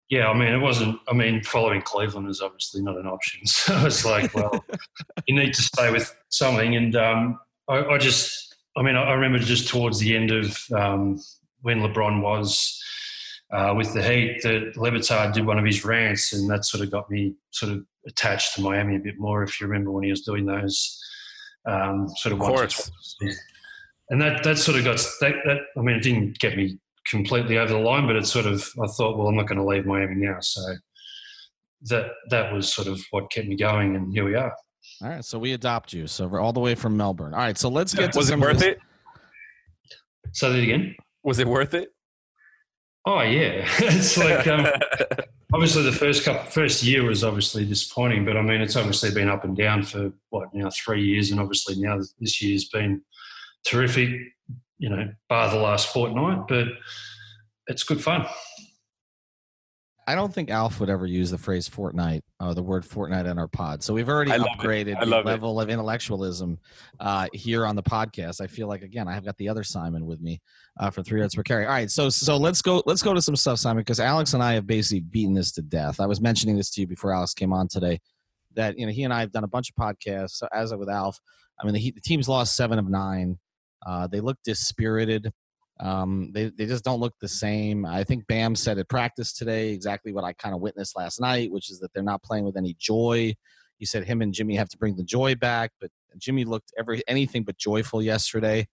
yeah, 0.10 0.28
I 0.28 0.34
mean, 0.34 0.52
it 0.52 0.58
wasn't. 0.58 1.00
I 1.08 1.14
mean, 1.14 1.44
following 1.44 1.82
Cleveland 1.84 2.30
is 2.30 2.42
obviously 2.42 2.82
not 2.82 2.98
an 2.98 3.06
option. 3.06 3.42
So 3.46 3.86
it's 3.86 4.06
like, 4.06 4.34
well, 4.34 4.66
you 5.28 5.36
need 5.36 5.54
to 5.54 5.62
stay 5.62 5.92
with 5.92 6.16
something. 6.30 6.76
And 6.76 6.96
um, 6.96 7.40
I, 7.68 7.84
I, 7.84 7.98
just, 8.00 8.56
I 8.76 8.82
mean, 8.82 8.96
I 8.96 9.14
remember 9.14 9.38
just 9.38 9.68
towards 9.68 10.00
the 10.00 10.16
end 10.16 10.32
of 10.32 10.60
um, 10.76 11.22
when 11.62 11.82
LeBron 11.82 12.22
was 12.22 12.82
uh, 13.52 13.74
with 13.78 13.94
the 13.94 14.02
Heat 14.02 14.42
that 14.44 14.78
Le 14.78 14.92
Batard 14.92 15.34
did 15.34 15.46
one 15.46 15.60
of 15.60 15.66
his 15.66 15.86
rants, 15.86 16.34
and 16.34 16.50
that 16.50 16.66
sort 16.66 16.84
of 16.84 16.90
got 16.90 17.10
me 17.12 17.36
sort 17.52 17.72
of 17.72 17.86
attached 18.08 18.56
to 18.56 18.62
Miami 18.62 18.96
a 18.96 19.00
bit 19.00 19.20
more. 19.20 19.44
If 19.44 19.62
you 19.62 19.68
remember 19.68 19.92
when 19.92 20.04
he 20.04 20.10
was 20.10 20.22
doing 20.22 20.46
those 20.46 21.00
um, 21.68 22.10
sort 22.18 22.34
of, 22.34 22.42
of 22.42 22.48
course. 22.48 22.92
and 24.10 24.22
that 24.22 24.44
that 24.44 24.58
sort 24.58 24.78
of 24.80 24.86
got 24.86 24.98
that, 25.22 25.36
that. 25.46 25.58
I 25.78 25.82
mean, 25.82 25.98
it 25.98 26.04
didn't 26.04 26.40
get 26.40 26.58
me 26.58 26.80
completely 27.10 27.58
over 27.58 27.74
the 27.74 27.80
line, 27.80 28.08
but 28.08 28.16
it 28.16 28.26
sort 28.26 28.46
of 28.46 28.68
I 28.82 28.88
thought, 28.88 29.18
well, 29.18 29.28
I'm 29.28 29.36
not 29.36 29.48
going 29.48 29.58
to 29.58 29.66
leave 29.66 29.86
Miami 29.86 30.16
now, 30.16 30.40
so 30.40 30.62
that 31.84 32.12
that 32.30 32.54
was 32.54 32.74
sort 32.74 32.88
of 32.88 33.00
what 33.12 33.32
kept 33.32 33.48
me 33.48 33.56
going, 33.56 33.96
and 33.96 34.14
here 34.14 34.26
we 34.26 34.36
are. 34.36 34.54
All 35.02 35.10
right, 35.10 35.24
so 35.24 35.40
we 35.40 35.54
adopt 35.54 35.94
you. 35.94 36.08
So 36.08 36.28
we're 36.28 36.40
all 36.40 36.54
the 36.54 36.60
way 36.60 36.76
from 36.76 36.98
Melbourne. 36.98 37.34
All 37.34 37.40
right, 37.40 37.58
so 37.58 37.70
let's 37.70 37.94
get 37.94 38.14
to 38.14 38.18
was 38.18 38.30
it 38.30 38.40
worth 38.40 38.62
it? 38.62 38.80
Say 40.34 40.52
that 40.52 40.62
again. 40.62 40.96
Was 41.24 41.40
it 41.40 41.48
worth 41.48 41.74
it? 41.74 41.90
Oh 43.06 43.22
yeah, 43.22 43.66
it's 43.80 44.18
like 44.18 44.46
um, 44.48 44.68
obviously 45.54 45.84
the 45.84 45.92
first 45.92 46.24
couple, 46.24 46.44
first 46.52 46.84
year 46.84 47.04
was 47.04 47.24
obviously 47.24 47.66
disappointing, 47.66 48.26
but 48.26 48.38
I 48.38 48.42
mean 48.42 48.62
it's 48.62 48.76
obviously 48.76 49.12
been 49.12 49.30
up 49.30 49.44
and 49.44 49.56
down 49.56 49.84
for 49.84 50.12
what 50.30 50.54
now 50.54 50.70
three 50.70 51.04
years, 51.04 51.32
and 51.32 51.40
obviously 51.40 51.76
now 51.78 52.00
this 52.20 52.42
year's 52.42 52.68
been 52.70 53.02
terrific. 53.66 54.12
You 54.80 54.90
know, 54.90 55.10
bar 55.28 55.50
the 55.52 55.58
last 55.58 55.90
fortnight, 55.94 56.48
but 56.48 56.68
it's 57.68 57.84
good 57.84 58.02
fun. 58.02 58.26
I 60.10 60.16
don't 60.16 60.34
think 60.34 60.50
Alf 60.50 60.80
would 60.80 60.90
ever 60.90 61.06
use 61.06 61.30
the 61.30 61.38
phrase 61.38 61.70
Fortnite, 61.70 62.22
uh, 62.40 62.52
the 62.56 62.64
word 62.64 62.84
Fortnite 62.84 63.30
in 63.30 63.38
our 63.38 63.48
pod. 63.48 63.84
So 63.84 63.94
we've 63.94 64.10
already 64.10 64.32
upgraded 64.32 65.00
the 65.00 65.06
level 65.06 65.60
it. 65.60 65.64
of 65.64 65.70
intellectualism 65.70 66.58
uh, 67.00 67.28
here 67.32 67.64
on 67.64 67.76
the 67.76 67.84
podcast. 67.84 68.42
I 68.42 68.48
feel 68.48 68.68
like 68.68 68.82
again, 68.82 69.08
I 69.08 69.14
have 69.14 69.24
got 69.24 69.38
the 69.38 69.48
other 69.48 69.64
Simon 69.64 70.08
with 70.08 70.20
me 70.20 70.42
uh, 70.80 70.90
for 70.90 71.04
three 71.04 71.20
yards 71.20 71.36
per 71.36 71.44
carry. 71.44 71.66
All 71.66 71.74
right, 71.74 71.92
so 71.92 72.10
so 72.10 72.38
let's 72.38 72.64
go 72.64 72.82
let's 72.88 73.04
go 73.04 73.14
to 73.14 73.22
some 73.22 73.36
stuff, 73.36 73.60
Simon, 73.60 73.82
because 73.82 74.00
Alex 74.00 74.34
and 74.34 74.42
I 74.42 74.54
have 74.54 74.66
basically 74.66 75.02
beaten 75.02 75.36
this 75.36 75.52
to 75.52 75.62
death. 75.62 76.00
I 76.00 76.08
was 76.08 76.20
mentioning 76.20 76.58
this 76.58 76.72
to 76.72 76.82
you 76.82 76.88
before 76.88 77.14
Alex 77.14 77.36
came 77.36 77.54
on 77.54 77.68
today. 77.68 78.00
That 78.56 78.80
you 78.80 78.88
know 78.88 78.92
he 78.92 79.04
and 79.04 79.14
I 79.14 79.20
have 79.20 79.32
done 79.32 79.44
a 79.44 79.48
bunch 79.48 79.70
of 79.70 79.76
podcasts. 79.76 80.38
So 80.38 80.48
as 80.52 80.74
with 80.74 80.90
Alf, 80.90 81.20
I 81.62 81.66
mean 81.66 81.76
the, 81.76 81.92
the 81.92 82.02
team's 82.02 82.28
lost 82.28 82.56
seven 82.56 82.80
of 82.80 82.90
nine. 82.90 83.38
Uh, 83.86 84.08
they 84.08 84.20
look 84.20 84.38
dispirited. 84.44 85.32
Um, 85.80 86.32
they, 86.34 86.50
they 86.50 86.66
just 86.66 86.84
don't 86.84 87.00
look 87.00 87.14
the 87.22 87.28
same. 87.28 87.86
I 87.86 88.04
think 88.04 88.28
Bam 88.28 88.56
said 88.56 88.78
at 88.78 88.90
practice 88.90 89.34
today 89.34 89.70
exactly 89.70 90.12
what 90.12 90.26
I 90.26 90.34
kind 90.34 90.54
of 90.54 90.62
witnessed 90.62 90.98
last 90.98 91.22
night, 91.22 91.52
which 91.52 91.70
is 91.72 91.80
that 91.80 91.94
they're 91.94 92.04
not 92.04 92.22
playing 92.22 92.44
with 92.44 92.58
any 92.58 92.76
joy. 92.78 93.34
He 93.78 93.86
said 93.86 94.04
him 94.04 94.22
and 94.22 94.34
Jimmy 94.34 94.56
have 94.56 94.68
to 94.70 94.78
bring 94.78 94.98
the 94.98 95.04
joy 95.04 95.36
back, 95.36 95.72
but 95.80 95.90
Jimmy 96.18 96.44
looked 96.44 96.74
every 96.78 97.02
anything 97.08 97.44
but 97.44 97.58
joyful 97.58 98.02
yesterday. 98.02 98.68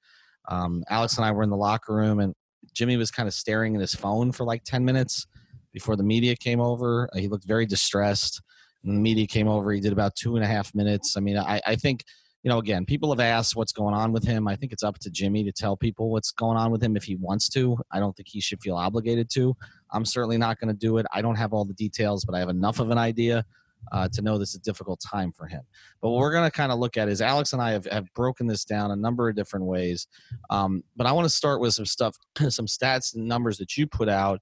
Um, 0.48 0.82
Alex 0.90 1.16
and 1.16 1.24
I 1.24 1.30
were 1.30 1.44
in 1.44 1.50
the 1.50 1.56
locker 1.56 1.94
room, 1.94 2.18
and 2.18 2.34
Jimmy 2.74 2.96
was 2.96 3.12
kind 3.12 3.28
of 3.28 3.34
staring 3.34 3.76
at 3.76 3.80
his 3.80 3.94
phone 3.94 4.32
for 4.32 4.44
like 4.44 4.64
10 4.64 4.84
minutes 4.84 5.26
before 5.72 5.94
the 5.94 6.02
media 6.02 6.34
came 6.34 6.60
over. 6.60 7.08
He 7.14 7.28
looked 7.28 7.46
very 7.46 7.66
distressed. 7.66 8.42
And 8.82 8.96
the 8.96 9.00
media 9.00 9.26
came 9.26 9.48
over. 9.48 9.72
He 9.72 9.80
did 9.80 9.92
about 9.92 10.14
two 10.14 10.36
and 10.36 10.44
a 10.44 10.48
half 10.48 10.72
minutes. 10.74 11.16
I 11.16 11.20
mean, 11.20 11.38
I, 11.38 11.60
I 11.64 11.76
think– 11.76 12.02
you 12.46 12.50
know, 12.52 12.58
again, 12.58 12.86
people 12.86 13.10
have 13.10 13.18
asked 13.18 13.56
what's 13.56 13.72
going 13.72 13.92
on 13.92 14.12
with 14.12 14.22
him. 14.22 14.46
I 14.46 14.54
think 14.54 14.70
it's 14.70 14.84
up 14.84 15.00
to 15.00 15.10
Jimmy 15.10 15.42
to 15.42 15.50
tell 15.50 15.76
people 15.76 16.12
what's 16.12 16.30
going 16.30 16.56
on 16.56 16.70
with 16.70 16.80
him 16.80 16.96
if 16.96 17.02
he 17.02 17.16
wants 17.16 17.48
to. 17.48 17.76
I 17.90 17.98
don't 17.98 18.16
think 18.16 18.28
he 18.28 18.40
should 18.40 18.62
feel 18.62 18.76
obligated 18.76 19.28
to. 19.30 19.56
I'm 19.90 20.04
certainly 20.04 20.38
not 20.38 20.60
going 20.60 20.68
to 20.68 20.78
do 20.78 20.98
it. 20.98 21.06
I 21.12 21.22
don't 21.22 21.34
have 21.34 21.52
all 21.52 21.64
the 21.64 21.74
details, 21.74 22.24
but 22.24 22.36
I 22.36 22.38
have 22.38 22.48
enough 22.48 22.78
of 22.78 22.90
an 22.90 22.98
idea 22.98 23.44
uh, 23.90 24.08
to 24.12 24.22
know 24.22 24.38
this 24.38 24.50
is 24.50 24.54
a 24.54 24.60
difficult 24.60 25.00
time 25.00 25.32
for 25.32 25.48
him. 25.48 25.62
But 26.00 26.10
what 26.10 26.20
we're 26.20 26.30
going 26.30 26.48
to 26.48 26.56
kind 26.56 26.70
of 26.70 26.78
look 26.78 26.96
at 26.96 27.08
is 27.08 27.20
Alex 27.20 27.52
and 27.52 27.60
I 27.60 27.72
have, 27.72 27.86
have 27.86 28.14
broken 28.14 28.46
this 28.46 28.64
down 28.64 28.92
a 28.92 28.96
number 28.96 29.28
of 29.28 29.34
different 29.34 29.66
ways. 29.66 30.06
Um, 30.48 30.84
but 30.94 31.08
I 31.08 31.10
want 31.10 31.24
to 31.24 31.34
start 31.34 31.60
with 31.60 31.74
some 31.74 31.84
stuff, 31.84 32.16
some 32.48 32.66
stats 32.66 33.16
and 33.16 33.26
numbers 33.26 33.58
that 33.58 33.76
you 33.76 33.88
put 33.88 34.08
out 34.08 34.40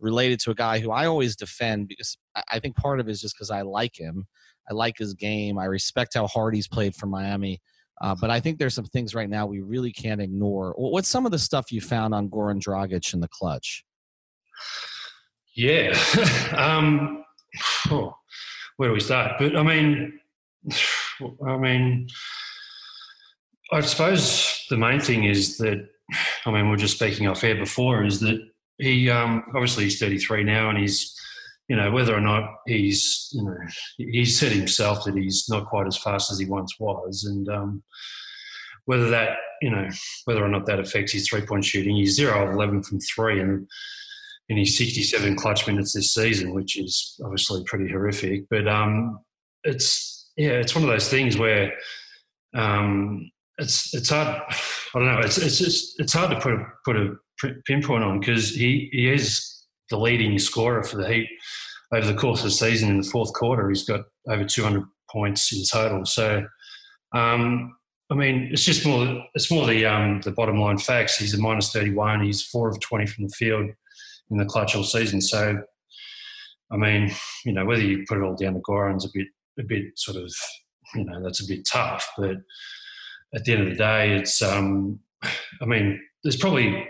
related 0.00 0.40
to 0.40 0.50
a 0.50 0.54
guy 0.54 0.78
who 0.78 0.90
I 0.90 1.04
always 1.04 1.36
defend 1.36 1.88
because 1.88 2.16
I 2.50 2.58
think 2.58 2.74
part 2.76 3.00
of 3.00 3.08
it 3.08 3.12
is 3.12 3.20
just 3.20 3.34
because 3.36 3.50
I 3.50 3.60
like 3.60 4.00
him. 4.00 4.28
I 4.68 4.74
like 4.74 4.98
his 4.98 5.14
game. 5.14 5.58
I 5.58 5.64
respect 5.64 6.14
how 6.14 6.26
hard 6.26 6.54
he's 6.54 6.68
played 6.68 6.94
for 6.94 7.06
Miami. 7.06 7.60
Uh, 8.00 8.14
but 8.20 8.30
I 8.30 8.40
think 8.40 8.58
there's 8.58 8.74
some 8.74 8.86
things 8.86 9.14
right 9.14 9.28
now 9.28 9.46
we 9.46 9.60
really 9.60 9.92
can't 9.92 10.20
ignore. 10.20 10.74
What's 10.76 11.08
some 11.08 11.26
of 11.26 11.32
the 11.32 11.38
stuff 11.38 11.70
you 11.70 11.80
found 11.80 12.14
on 12.14 12.28
Goran 12.28 12.60
Dragic 12.60 13.14
in 13.14 13.20
the 13.20 13.28
clutch? 13.28 13.84
Yeah. 15.54 15.96
um, 16.56 17.24
oh, 17.90 18.16
where 18.76 18.88
do 18.88 18.94
we 18.94 19.00
start? 19.00 19.32
But 19.38 19.56
I 19.56 19.62
mean, 19.62 20.18
I 21.46 21.56
mean, 21.56 22.08
I 23.72 23.80
suppose 23.80 24.64
the 24.70 24.76
main 24.76 25.00
thing 25.00 25.24
is 25.24 25.56
that, 25.58 25.88
I 26.44 26.50
mean, 26.50 26.68
we 26.68 26.74
are 26.74 26.78
just 26.78 26.96
speaking 26.96 27.28
off 27.28 27.44
air 27.44 27.54
before, 27.54 28.04
is 28.04 28.20
that 28.20 28.40
he 28.78 29.08
um, 29.08 29.44
obviously 29.54 29.84
he's 29.84 29.98
33 29.98 30.44
now 30.44 30.68
and 30.68 30.78
he's 30.78 31.18
you 31.68 31.76
know, 31.76 31.90
whether 31.90 32.14
or 32.14 32.20
not 32.20 32.56
he's, 32.66 33.30
you 33.32 33.42
know, 33.42 33.56
he's 33.96 34.38
said 34.38 34.52
himself 34.52 35.04
that 35.04 35.16
he's 35.16 35.46
not 35.48 35.66
quite 35.66 35.86
as 35.86 35.96
fast 35.96 36.30
as 36.30 36.38
he 36.38 36.46
once 36.46 36.74
was, 36.78 37.24
and 37.24 37.48
um, 37.48 37.82
whether 38.84 39.08
that, 39.10 39.38
you 39.62 39.70
know, 39.70 39.88
whether 40.26 40.44
or 40.44 40.48
not 40.48 40.66
that 40.66 40.80
affects 40.80 41.12
his 41.12 41.28
three 41.28 41.40
point 41.42 41.64
shooting, 41.64 41.96
he's 41.96 42.16
zero 42.16 42.46
of 42.46 42.54
eleven 42.54 42.82
from 42.82 43.00
three, 43.00 43.40
and 43.40 43.66
in 44.48 44.58
his 44.58 44.76
67 44.76 45.36
clutch 45.36 45.66
minutes 45.66 45.94
this 45.94 46.12
season, 46.12 46.52
which 46.52 46.78
is 46.78 47.18
obviously 47.24 47.62
pretty 47.64 47.90
horrific. 47.90 48.44
But 48.50 48.68
um, 48.68 49.20
it's 49.62 50.30
yeah, 50.36 50.50
it's 50.50 50.74
one 50.74 50.84
of 50.84 50.90
those 50.90 51.08
things 51.08 51.38
where 51.38 51.72
um, 52.54 53.30
it's 53.58 53.94
it's 53.94 54.10
hard. 54.10 54.28
I 54.28 54.98
don't 54.98 55.06
know. 55.06 55.20
It's 55.20 55.38
it's 55.38 55.58
just 55.58 56.00
it's 56.00 56.12
hard 56.12 56.30
to 56.30 56.40
put 56.40 56.54
a, 56.54 56.66
put 56.84 56.96
a 56.96 57.16
pinpoint 57.66 58.04
on 58.04 58.20
because 58.20 58.50
he 58.50 58.88
he 58.92 59.10
is 59.10 59.53
the 59.90 59.98
leading 59.98 60.38
scorer 60.38 60.82
for 60.82 60.96
the 60.96 61.08
Heat 61.08 61.28
over 61.92 62.06
the 62.06 62.18
course 62.18 62.40
of 62.40 62.46
the 62.46 62.50
season. 62.50 62.90
In 62.90 63.00
the 63.00 63.08
fourth 63.08 63.32
quarter, 63.32 63.68
he's 63.68 63.84
got 63.84 64.04
over 64.28 64.44
200 64.44 64.84
points 65.10 65.52
in 65.52 65.62
total. 65.70 66.04
So. 66.04 66.44
Um, 67.14 67.76
I 68.10 68.16
mean, 68.16 68.50
it's 68.52 68.64
just 68.64 68.84
more. 68.84 69.24
It's 69.34 69.50
more 69.50 69.66
the 69.66 69.86
um, 69.86 70.20
the 70.20 70.30
bottom 70.30 70.60
line 70.60 70.76
facts. 70.76 71.16
He's 71.16 71.32
a 71.32 71.40
minus 71.40 71.72
thirty 71.72 71.90
one. 71.90 72.22
He's 72.22 72.42
four 72.42 72.68
of 72.68 72.78
twenty 72.80 73.06
from 73.06 73.24
the 73.24 73.34
field 73.34 73.70
in 74.30 74.38
the 74.38 74.44
clutch 74.44 74.74
all 74.74 74.84
season. 74.84 75.20
So, 75.20 75.62
I 76.70 76.76
mean, 76.76 77.12
you 77.44 77.52
know, 77.52 77.64
whether 77.64 77.82
you 77.82 78.04
put 78.08 78.18
it 78.18 78.24
all 78.24 78.34
down 78.34 78.54
to 78.54 78.60
Goran's 78.60 79.04
a 79.04 79.08
bit, 79.12 79.28
a 79.58 79.62
bit 79.62 79.84
sort 79.96 80.16
of, 80.16 80.32
you 80.94 81.04
know, 81.04 81.22
that's 81.22 81.42
a 81.42 81.46
bit 81.46 81.66
tough. 81.70 82.08
But 82.16 82.36
at 83.34 83.44
the 83.44 83.52
end 83.52 83.62
of 83.62 83.68
the 83.68 83.76
day, 83.76 84.16
it's, 84.16 84.42
um, 84.42 85.00
I 85.22 85.64
mean, 85.66 86.00
there's 86.22 86.36
probably, 86.36 86.86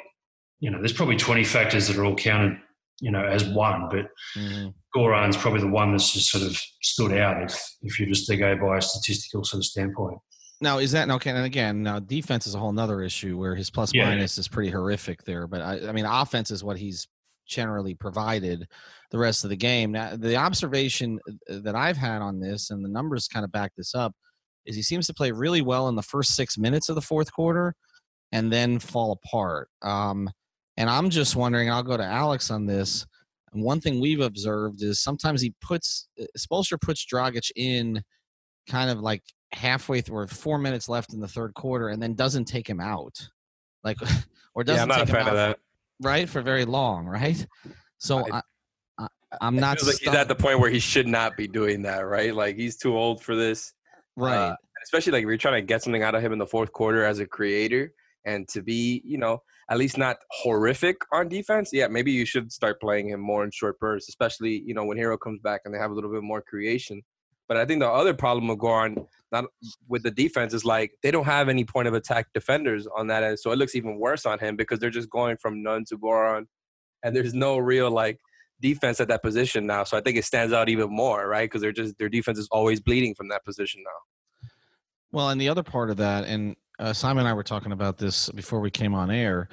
you 0.60 0.70
know, 0.70 0.78
there's 0.78 0.92
probably 0.92 1.16
20 1.16 1.44
factors 1.44 1.88
that 1.88 1.96
are 1.96 2.04
all 2.04 2.14
counted, 2.14 2.58
you 3.00 3.10
know, 3.10 3.24
as 3.24 3.44
one. 3.44 3.88
But 3.90 4.06
mm-hmm. 4.36 4.68
Goran's 4.94 5.36
probably 5.36 5.60
the 5.60 5.68
one 5.68 5.92
that's 5.92 6.12
just 6.12 6.30
sort 6.30 6.44
of 6.44 6.60
stood 6.82 7.12
out 7.12 7.42
if, 7.42 7.58
if 7.82 7.98
you 7.98 8.06
just 8.06 8.26
to 8.26 8.36
go 8.36 8.56
by 8.56 8.78
a 8.78 8.82
statistical 8.82 9.44
sort 9.44 9.60
of 9.60 9.64
standpoint. 9.64 10.18
Now 10.60 10.78
is 10.78 10.92
that 10.92 11.10
okay? 11.10 11.30
And 11.30 11.44
again, 11.44 11.82
now 11.82 11.98
defense 11.98 12.46
is 12.46 12.54
a 12.54 12.58
whole 12.58 12.72
nother 12.72 13.02
issue 13.02 13.36
where 13.36 13.54
his 13.54 13.70
plus 13.70 13.92
yeah. 13.92 14.08
minus 14.08 14.38
is 14.38 14.48
pretty 14.48 14.70
horrific 14.70 15.24
there. 15.24 15.46
But 15.46 15.60
I, 15.60 15.88
I 15.88 15.92
mean, 15.92 16.06
offense 16.06 16.50
is 16.50 16.62
what 16.62 16.78
he's 16.78 17.06
generally 17.46 17.94
provided 17.94 18.66
the 19.10 19.18
rest 19.18 19.44
of 19.44 19.50
the 19.50 19.56
game. 19.56 19.92
Now, 19.92 20.16
the 20.16 20.36
observation 20.36 21.18
that 21.48 21.74
I've 21.74 21.96
had 21.96 22.22
on 22.22 22.40
this, 22.40 22.70
and 22.70 22.84
the 22.84 22.88
numbers 22.88 23.28
kind 23.28 23.44
of 23.44 23.52
back 23.52 23.72
this 23.76 23.94
up, 23.94 24.14
is 24.64 24.76
he 24.76 24.82
seems 24.82 25.06
to 25.06 25.14
play 25.14 25.30
really 25.30 25.60
well 25.60 25.88
in 25.88 25.96
the 25.96 26.02
first 26.02 26.34
six 26.34 26.56
minutes 26.56 26.88
of 26.88 26.94
the 26.94 27.02
fourth 27.02 27.32
quarter 27.32 27.74
and 28.32 28.52
then 28.52 28.78
fall 28.78 29.12
apart. 29.12 29.68
Um, 29.82 30.30
and 30.76 30.90
I'm 30.90 31.10
just 31.10 31.36
wondering, 31.36 31.70
I'll 31.70 31.82
go 31.82 31.96
to 31.96 32.04
Alex 32.04 32.50
on 32.50 32.66
this. 32.66 33.06
And 33.52 33.62
one 33.62 33.80
thing 33.80 34.00
we've 34.00 34.20
observed 34.20 34.82
is 34.82 35.00
sometimes 35.00 35.40
he 35.40 35.54
puts, 35.60 36.08
uh, 36.20 36.24
Spoelstra 36.36 36.80
puts 36.80 37.06
Dragic 37.06 37.50
in 37.56 38.02
kind 38.68 38.90
of 38.90 39.00
like 39.00 39.22
halfway 39.52 40.00
through 40.00 40.26
four 40.26 40.58
minutes 40.58 40.88
left 40.88 41.12
in 41.12 41.20
the 41.20 41.28
third 41.28 41.54
quarter 41.54 41.88
and 41.88 42.02
then 42.02 42.14
doesn't 42.14 42.46
take 42.46 42.68
him 42.68 42.80
out. 42.80 43.16
Like, 43.84 43.98
or 44.54 44.64
doesn't 44.64 44.78
yeah, 44.78 44.82
I'm 44.82 44.88
not 44.88 45.06
take 45.06 45.08
a 45.10 45.12
fan 45.12 45.28
of 45.28 45.34
that 45.34 45.58
right 46.00 46.28
for 46.28 46.42
very 46.42 46.64
long, 46.64 47.06
right? 47.06 47.46
So 47.98 48.24
I, 48.30 48.42
I, 48.98 49.08
am 49.40 49.56
not. 49.56 49.82
Like 49.82 49.98
he's 49.98 50.08
at 50.08 50.28
the 50.28 50.34
point 50.34 50.60
where 50.60 50.70
he 50.70 50.78
should 50.78 51.06
not 51.06 51.36
be 51.36 51.46
doing 51.46 51.82
that, 51.82 52.00
right? 52.00 52.34
Like 52.34 52.56
he's 52.56 52.76
too 52.76 52.96
old 52.96 53.22
for 53.22 53.34
this, 53.34 53.72
right? 54.16 54.50
Uh, 54.50 54.56
especially 54.84 55.12
like 55.12 55.24
we're 55.24 55.38
trying 55.38 55.62
to 55.62 55.66
get 55.66 55.82
something 55.82 56.02
out 56.02 56.14
of 56.14 56.22
him 56.22 56.32
in 56.32 56.38
the 56.38 56.46
fourth 56.46 56.72
quarter 56.72 57.04
as 57.04 57.18
a 57.18 57.26
creator, 57.26 57.92
and 58.24 58.48
to 58.48 58.62
be, 58.62 59.02
you 59.04 59.18
know, 59.18 59.42
at 59.70 59.78
least 59.78 59.96
not 59.96 60.16
horrific 60.30 60.96
on 61.12 61.28
defense. 61.28 61.70
Yeah, 61.72 61.88
maybe 61.88 62.12
you 62.12 62.26
should 62.26 62.52
start 62.52 62.80
playing 62.80 63.08
him 63.08 63.20
more 63.20 63.44
in 63.44 63.50
short 63.50 63.78
bursts, 63.78 64.08
especially 64.08 64.62
you 64.66 64.74
know 64.74 64.84
when 64.84 64.98
Herro 64.98 65.18
comes 65.18 65.40
back 65.40 65.62
and 65.64 65.74
they 65.74 65.78
have 65.78 65.90
a 65.90 65.94
little 65.94 66.12
bit 66.12 66.22
more 66.22 66.42
creation. 66.42 67.02
But 67.46 67.58
I 67.58 67.66
think 67.66 67.80
the 67.80 67.88
other 67.88 68.14
problem 68.14 68.48
with 68.48 68.58
Goran, 68.58 69.06
not 69.30 69.44
with 69.86 70.02
the 70.02 70.10
defense, 70.10 70.54
is 70.54 70.64
like 70.64 70.92
they 71.02 71.10
don't 71.10 71.26
have 71.26 71.48
any 71.48 71.64
point 71.64 71.88
of 71.88 71.94
attack 71.94 72.28
defenders 72.32 72.86
on 72.96 73.08
that 73.08 73.22
end, 73.22 73.38
so 73.38 73.52
it 73.52 73.58
looks 73.58 73.74
even 73.74 73.98
worse 73.98 74.26
on 74.26 74.38
him 74.38 74.56
because 74.56 74.78
they're 74.78 74.90
just 74.90 75.10
going 75.10 75.36
from 75.36 75.62
none 75.62 75.84
to 75.88 75.98
Goran, 75.98 76.46
and 77.02 77.14
there's 77.14 77.34
no 77.34 77.58
real 77.58 77.90
like 77.90 78.18
defense 78.60 79.00
at 79.00 79.08
that 79.08 79.22
position 79.22 79.66
now. 79.66 79.84
So 79.84 79.96
I 79.96 80.00
think 80.00 80.16
it 80.16 80.24
stands 80.24 80.52
out 80.52 80.68
even 80.68 80.88
more, 80.88 81.28
right? 81.28 81.44
Because 81.44 81.60
they're 81.60 81.72
just 81.72 81.98
their 81.98 82.08
defense 82.08 82.38
is 82.38 82.48
always 82.50 82.80
bleeding 82.80 83.14
from 83.14 83.28
that 83.28 83.44
position 83.44 83.82
now. 83.84 84.48
Well, 85.12 85.28
and 85.28 85.40
the 85.40 85.48
other 85.48 85.62
part 85.62 85.90
of 85.90 85.98
that, 85.98 86.24
and 86.24 86.56
uh, 86.78 86.92
Simon 86.92 87.20
and 87.20 87.28
I 87.28 87.32
were 87.32 87.42
talking 87.42 87.72
about 87.72 87.98
this 87.98 88.28
before 88.30 88.60
we 88.60 88.70
came 88.70 88.94
on 88.94 89.10
air, 89.10 89.48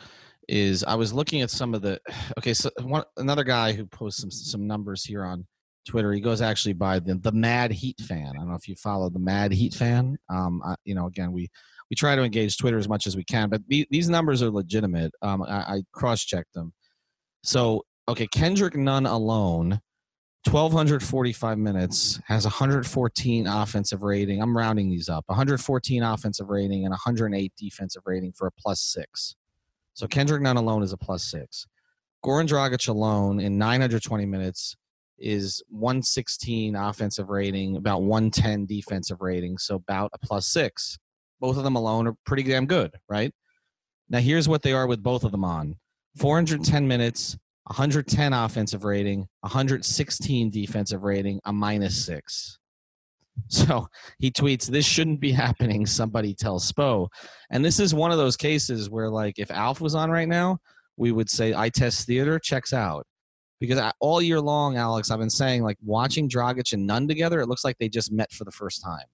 is 0.47 0.83
I 0.83 0.95
was 0.95 1.13
looking 1.13 1.41
at 1.41 1.49
some 1.49 1.73
of 1.73 1.81
the 1.81 1.99
okay, 2.37 2.53
so 2.53 2.69
one 2.81 3.03
another 3.17 3.43
guy 3.43 3.73
who 3.73 3.85
posts 3.85 4.21
some 4.21 4.31
some 4.31 4.67
numbers 4.67 5.03
here 5.03 5.23
on 5.23 5.45
Twitter. 5.87 6.11
He 6.13 6.21
goes 6.21 6.41
actually 6.41 6.73
by 6.73 6.99
the 6.99 7.15
the 7.15 7.31
Mad 7.31 7.71
Heat 7.71 7.99
fan. 8.01 8.33
I 8.35 8.39
don't 8.39 8.49
know 8.49 8.55
if 8.55 8.67
you 8.67 8.75
follow 8.75 9.09
the 9.09 9.19
Mad 9.19 9.51
Heat 9.51 9.73
fan. 9.73 10.17
Um, 10.29 10.61
I, 10.65 10.75
you 10.85 10.95
know, 10.95 11.07
again, 11.07 11.31
we 11.31 11.49
we 11.89 11.95
try 11.95 12.15
to 12.15 12.23
engage 12.23 12.57
Twitter 12.57 12.77
as 12.77 12.87
much 12.87 13.05
as 13.05 13.15
we 13.15 13.23
can, 13.23 13.49
but 13.49 13.61
the, 13.67 13.85
these 13.91 14.09
numbers 14.09 14.41
are 14.41 14.49
legitimate. 14.49 15.11
Um, 15.21 15.43
I, 15.43 15.57
I 15.57 15.81
cross 15.91 16.23
checked 16.23 16.53
them. 16.53 16.73
So, 17.43 17.83
okay, 18.07 18.27
Kendrick 18.27 18.75
Nunn 18.75 19.05
alone, 19.05 19.81
1,245 20.45 21.57
minutes, 21.59 22.19
has 22.25 22.45
114 22.45 23.47
offensive 23.47 24.01
rating. 24.01 24.41
I'm 24.41 24.57
rounding 24.57 24.89
these 24.89 25.07
up 25.07 25.23
114 25.27 26.03
offensive 26.03 26.49
rating 26.49 26.83
and 26.85 26.91
108 26.91 27.53
defensive 27.57 28.01
rating 28.05 28.31
for 28.31 28.47
a 28.47 28.51
plus 28.51 28.81
six. 28.81 29.35
So, 29.93 30.07
Kendrick 30.07 30.41
Nunn 30.41 30.57
alone 30.57 30.83
is 30.83 30.93
a 30.93 30.97
plus 30.97 31.23
six. 31.23 31.67
Goran 32.25 32.47
Dragic 32.47 32.87
alone 32.87 33.39
in 33.39 33.57
920 33.57 34.25
minutes 34.25 34.75
is 35.17 35.61
116 35.69 36.75
offensive 36.75 37.29
rating, 37.29 37.77
about 37.77 38.01
110 38.01 38.65
defensive 38.65 39.21
rating, 39.21 39.57
so 39.57 39.75
about 39.75 40.11
a 40.13 40.19
plus 40.19 40.47
six. 40.47 40.97
Both 41.39 41.57
of 41.57 41.63
them 41.63 41.75
alone 41.75 42.07
are 42.07 42.15
pretty 42.25 42.43
damn 42.43 42.65
good, 42.65 42.91
right? 43.07 43.31
Now, 44.09 44.19
here's 44.19 44.49
what 44.49 44.61
they 44.61 44.73
are 44.73 44.87
with 44.87 45.01
both 45.01 45.23
of 45.23 45.31
them 45.31 45.45
on 45.45 45.75
410 46.17 46.87
minutes, 46.87 47.37
110 47.65 48.33
offensive 48.33 48.83
rating, 48.83 49.27
116 49.41 50.49
defensive 50.49 51.03
rating, 51.03 51.39
a 51.45 51.53
minus 51.53 52.05
six. 52.05 52.57
So 53.47 53.87
he 54.19 54.29
tweets, 54.31 54.67
This 54.67 54.85
shouldn't 54.85 55.19
be 55.19 55.31
happening. 55.31 55.85
Somebody 55.85 56.33
tell 56.33 56.59
Spo. 56.59 57.07
And 57.49 57.63
this 57.63 57.79
is 57.79 57.93
one 57.93 58.11
of 58.11 58.17
those 58.17 58.37
cases 58.37 58.89
where, 58.89 59.09
like, 59.09 59.39
if 59.39 59.51
Alf 59.51 59.81
was 59.81 59.95
on 59.95 60.11
right 60.11 60.27
now, 60.27 60.59
we 60.97 61.11
would 61.11 61.29
say, 61.29 61.53
I 61.53 61.69
test 61.69 62.05
theater 62.05 62.39
checks 62.39 62.73
out 62.73 63.05
because 63.61 63.77
I, 63.77 63.93
all 63.99 64.21
year 64.21 64.41
long, 64.41 64.75
Alex, 64.75 65.11
I've 65.11 65.19
been 65.19 65.29
saying 65.29 65.63
like 65.63 65.77
watching 65.85 66.27
Dragic 66.27 66.73
and 66.73 66.85
Nunn 66.85 67.07
together, 67.07 67.39
it 67.39 67.47
looks 67.47 67.63
like 67.63 67.77
they 67.77 67.87
just 67.87 68.11
met 68.11 68.31
for 68.33 68.43
the 68.43 68.51
first 68.51 68.83
time. 68.83 69.05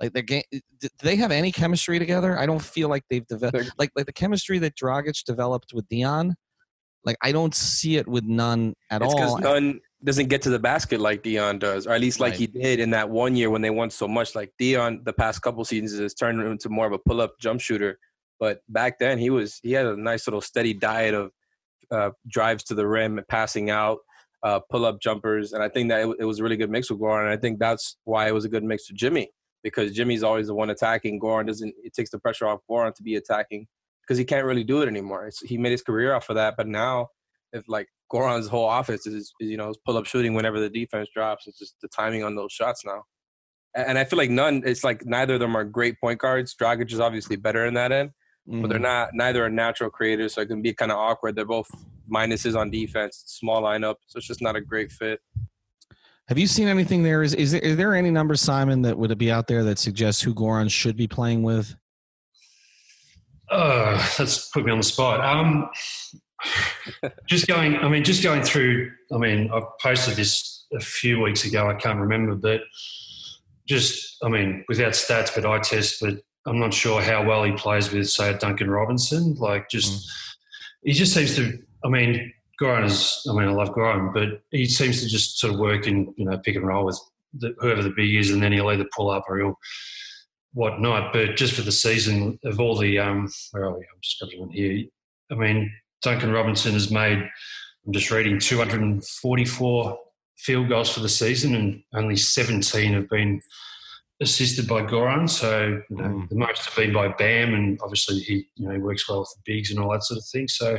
Like 0.00 0.12
they 0.12 0.22
game, 0.22 0.42
do 0.50 0.88
they 1.02 1.16
have 1.16 1.30
any 1.30 1.52
chemistry 1.52 1.98
together? 1.98 2.38
I 2.38 2.46
don't 2.46 2.62
feel 2.62 2.88
like 2.88 3.04
they've 3.10 3.26
developed 3.26 3.72
like 3.78 3.90
like 3.94 4.06
the 4.06 4.12
chemistry 4.12 4.58
that 4.60 4.76
Dragic 4.76 5.22
developed 5.24 5.72
with 5.74 5.88
Dion. 5.88 6.34
Like 7.04 7.16
I 7.22 7.32
don't 7.32 7.54
see 7.54 7.96
it 7.96 8.06
with 8.06 8.24
Nunn 8.24 8.74
at 8.90 9.02
it's 9.02 9.12
all. 9.12 9.36
Because 9.36 9.40
Nunn 9.40 9.80
doesn't 10.04 10.28
get 10.28 10.42
to 10.42 10.50
the 10.50 10.58
basket 10.58 11.00
like 11.00 11.22
Dion 11.22 11.58
does, 11.58 11.86
or 11.86 11.92
at 11.92 12.00
least 12.00 12.20
like 12.20 12.32
right. 12.32 12.40
he 12.40 12.46
did 12.46 12.80
in 12.80 12.90
that 12.90 13.08
one 13.08 13.36
year 13.36 13.50
when 13.50 13.62
they 13.62 13.70
won 13.70 13.90
so 13.90 14.08
much. 14.08 14.34
Like 14.34 14.52
Dion, 14.58 15.02
the 15.04 15.12
past 15.12 15.42
couple 15.42 15.64
seasons 15.64 15.98
has 16.00 16.14
turned 16.14 16.40
into 16.40 16.68
more 16.68 16.86
of 16.86 16.92
a 16.92 16.98
pull-up 16.98 17.38
jump 17.40 17.60
shooter. 17.60 17.98
But 18.40 18.60
back 18.68 18.98
then, 18.98 19.18
he 19.18 19.30
was 19.30 19.58
he 19.62 19.72
had 19.72 19.86
a 19.86 19.96
nice 19.96 20.26
little 20.26 20.40
steady 20.40 20.74
diet 20.74 21.14
of 21.14 21.30
uh, 21.90 22.10
drives 22.28 22.64
to 22.64 22.74
the 22.74 22.86
rim, 22.86 23.20
passing 23.28 23.70
out, 23.70 23.98
uh, 24.42 24.60
pull 24.70 24.84
up 24.84 25.00
jumpers, 25.00 25.52
and 25.52 25.62
I 25.62 25.68
think 25.68 25.90
that 25.90 26.08
it, 26.08 26.16
it, 26.20 26.24
was 26.24 26.40
a 26.40 26.42
really 26.42 26.56
good 26.56 26.70
mix 26.70 26.90
with 26.90 27.00
Goran. 27.00 27.20
And 27.20 27.30
I 27.30 27.36
think 27.36 27.58
that's 27.58 27.96
why 28.04 28.26
it 28.26 28.34
was 28.34 28.44
a 28.44 28.48
good 28.48 28.64
mix 28.64 28.90
with 28.90 28.98
Jimmy 28.98 29.30
because 29.62 29.92
Jimmy's 29.92 30.24
always 30.24 30.48
the 30.48 30.54
one 30.54 30.70
attacking. 30.70 31.20
Goran 31.20 31.46
doesn't. 31.46 31.72
It 31.84 31.92
takes 31.92 32.10
the 32.10 32.18
pressure 32.18 32.46
off 32.46 32.60
Goran 32.68 32.94
to 32.94 33.02
be 33.02 33.16
attacking 33.16 33.66
because 34.02 34.18
he 34.18 34.24
can't 34.24 34.44
really 34.44 34.64
do 34.64 34.82
it 34.82 34.88
anymore. 34.88 35.26
It's, 35.26 35.40
he 35.40 35.56
made 35.56 35.72
his 35.72 35.82
career 35.82 36.14
off 36.14 36.28
of 36.28 36.36
that, 36.36 36.54
but 36.56 36.66
now 36.66 37.08
if 37.52 37.68
like 37.68 37.88
Goran's 38.12 38.48
whole 38.48 38.70
offense 38.70 39.06
is, 39.06 39.14
is 39.14 39.34
you 39.38 39.56
know 39.56 39.72
pull 39.84 39.96
up 39.96 40.06
shooting 40.06 40.34
whenever 40.34 40.60
the 40.60 40.68
defense 40.68 41.08
drops, 41.14 41.46
it's 41.46 41.58
just 41.58 41.74
the 41.80 41.88
timing 41.88 42.24
on 42.24 42.34
those 42.34 42.52
shots 42.52 42.84
now. 42.84 43.02
And 43.74 43.98
I 43.98 44.04
feel 44.04 44.18
like 44.18 44.30
Nunn. 44.30 44.62
It's 44.66 44.84
like 44.84 45.06
neither 45.06 45.34
of 45.34 45.40
them 45.40 45.56
are 45.56 45.64
great 45.64 45.98
point 46.00 46.18
guards. 46.18 46.54
Dragic 46.54 46.92
is 46.92 47.00
obviously 47.00 47.36
better 47.36 47.64
in 47.64 47.74
that 47.74 47.90
end, 47.90 48.10
mm-hmm. 48.48 48.60
but 48.62 48.68
they're 48.68 48.78
mm-hmm. 48.78 48.84
not. 48.84 49.10
Neither 49.14 49.44
are 49.44 49.50
natural 49.50 49.90
creators, 49.90 50.34
so 50.34 50.42
it 50.42 50.48
can 50.48 50.60
be 50.60 50.74
kind 50.74 50.92
of 50.92 50.98
awkward. 50.98 51.36
They're 51.36 51.46
both 51.46 51.70
minuses 52.12 52.58
on 52.58 52.70
defense, 52.70 53.22
small 53.26 53.62
lineup, 53.62 53.96
so 54.06 54.18
it's 54.18 54.26
just 54.26 54.42
not 54.42 54.56
a 54.56 54.60
great 54.60 54.92
fit. 54.92 55.20
Have 56.28 56.38
you 56.38 56.46
seen 56.46 56.68
anything 56.68 57.02
there? 57.02 57.22
Is 57.22 57.34
is 57.34 57.52
there, 57.52 57.60
is 57.62 57.76
there 57.76 57.94
any 57.94 58.10
numbers, 58.10 58.40
Simon, 58.40 58.82
that 58.82 58.96
would 58.96 59.16
be 59.16 59.30
out 59.30 59.46
there 59.46 59.64
that 59.64 59.78
suggests 59.78 60.20
who 60.20 60.34
Goran 60.34 60.70
should 60.70 60.96
be 60.96 61.08
playing 61.08 61.42
with? 61.42 61.74
Uh, 63.52 63.96
that's 64.16 64.48
put 64.48 64.64
me 64.64 64.72
on 64.72 64.78
the 64.78 64.84
spot. 64.84 65.20
Um, 65.20 65.68
just 67.26 67.46
going, 67.46 67.76
I 67.76 67.88
mean, 67.88 68.02
just 68.02 68.22
going 68.22 68.42
through. 68.42 68.90
I 69.12 69.18
mean, 69.18 69.50
I 69.52 69.60
posted 69.80 70.16
this 70.16 70.66
a 70.72 70.80
few 70.80 71.20
weeks 71.20 71.44
ago. 71.44 71.68
I 71.68 71.74
can't 71.74 72.00
remember, 72.00 72.34
but 72.34 72.62
just, 73.68 74.16
I 74.24 74.28
mean, 74.28 74.64
without 74.68 74.92
stats, 74.92 75.34
but 75.34 75.44
I 75.44 75.58
test, 75.58 76.00
but 76.00 76.14
I'm 76.46 76.58
not 76.58 76.74
sure 76.74 77.02
how 77.02 77.24
well 77.24 77.44
he 77.44 77.52
plays 77.52 77.92
with, 77.92 78.08
say, 78.08 78.36
Duncan 78.38 78.70
Robinson. 78.70 79.34
Like, 79.34 79.68
just 79.68 79.92
mm. 79.92 80.10
he 80.84 80.92
just 80.92 81.12
seems 81.12 81.36
to. 81.36 81.58
I 81.84 81.88
mean, 81.88 82.32
Goran 82.60 82.84
is. 82.84 83.26
I 83.28 83.34
mean, 83.34 83.48
I 83.48 83.52
love 83.52 83.70
Goran, 83.70 84.12
but 84.14 84.42
he 84.50 84.66
seems 84.66 85.02
to 85.02 85.08
just 85.08 85.38
sort 85.38 85.52
of 85.52 85.60
work 85.60 85.86
in 85.86 86.12
you 86.16 86.24
know 86.24 86.38
pick 86.38 86.56
and 86.56 86.66
roll 86.66 86.86
with 86.86 87.00
the, 87.34 87.54
whoever 87.58 87.82
the 87.82 87.92
big 87.94 88.14
is, 88.14 88.30
and 88.30 88.42
then 88.42 88.52
he'll 88.52 88.68
either 88.68 88.86
pull 88.96 89.10
up 89.10 89.24
or 89.28 89.38
he'll 89.38 89.58
whatnot. 90.52 91.12
But 91.12 91.36
just 91.36 91.54
for 91.54 91.62
the 91.62 91.72
season 91.72 92.38
of 92.44 92.60
all 92.60 92.76
the 92.76 92.98
um, 92.98 93.30
where 93.52 93.64
are 93.64 93.78
we? 93.78 93.80
I'm 93.80 94.00
just 94.02 94.20
got 94.20 94.30
one 94.38 94.50
here. 94.50 94.84
I 95.30 95.34
mean, 95.34 95.72
Duncan 96.02 96.32
Robinson 96.32 96.72
has 96.72 96.90
made 96.90 97.28
I'm 97.86 97.92
just 97.92 98.10
reading 98.10 98.38
244 98.38 99.98
field 100.36 100.68
goals 100.68 100.92
for 100.92 101.00
the 101.00 101.08
season, 101.08 101.54
and 101.54 101.82
only 101.94 102.16
17 102.16 102.92
have 102.92 103.08
been 103.08 103.40
assisted 104.20 104.68
by 104.68 104.82
Goran. 104.82 105.28
So 105.28 105.80
you 105.90 105.96
know, 105.96 106.04
mm. 106.04 106.28
the 106.28 106.36
most 106.36 106.64
have 106.64 106.76
been 106.76 106.92
by 106.92 107.08
Bam, 107.08 107.54
and 107.54 107.78
obviously 107.82 108.20
he 108.20 108.46
you 108.56 108.66
know 108.66 108.72
he 108.72 108.78
works 108.78 109.08
well 109.08 109.20
with 109.20 109.34
the 109.34 109.52
bigs 109.52 109.70
and 109.70 109.80
all 109.80 109.90
that 109.92 110.04
sort 110.04 110.18
of 110.18 110.26
thing. 110.26 110.48
So 110.48 110.78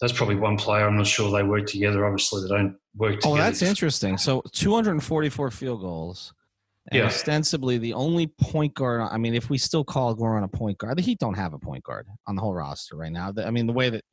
that's 0.00 0.12
probably 0.12 0.36
one 0.36 0.56
player. 0.56 0.86
I'm 0.86 0.96
not 0.96 1.06
sure 1.06 1.30
they 1.30 1.42
work 1.42 1.66
together. 1.66 2.06
Obviously, 2.06 2.42
they 2.42 2.48
don't 2.48 2.76
work 2.94 3.20
together. 3.20 3.34
Oh, 3.34 3.36
that's 3.36 3.62
interesting. 3.62 4.16
So 4.18 4.42
244 4.52 5.50
field 5.50 5.80
goals. 5.80 6.32
And 6.88 7.00
yeah. 7.00 7.06
ostensibly 7.06 7.78
the 7.78 7.94
only 7.94 8.28
point 8.28 8.74
guard. 8.74 9.08
I 9.10 9.18
mean, 9.18 9.34
if 9.34 9.50
we 9.50 9.58
still 9.58 9.82
call 9.82 10.14
Goran 10.14 10.44
a 10.44 10.48
point 10.48 10.78
guard, 10.78 10.96
the 10.96 11.02
Heat 11.02 11.18
don't 11.18 11.34
have 11.34 11.52
a 11.52 11.58
point 11.58 11.82
guard 11.82 12.06
on 12.26 12.36
the 12.36 12.42
whole 12.42 12.54
roster 12.54 12.96
right 12.96 13.10
now. 13.10 13.32
I 13.44 13.50
mean, 13.50 13.66
the 13.66 13.72
way 13.72 13.90
that 13.90 14.04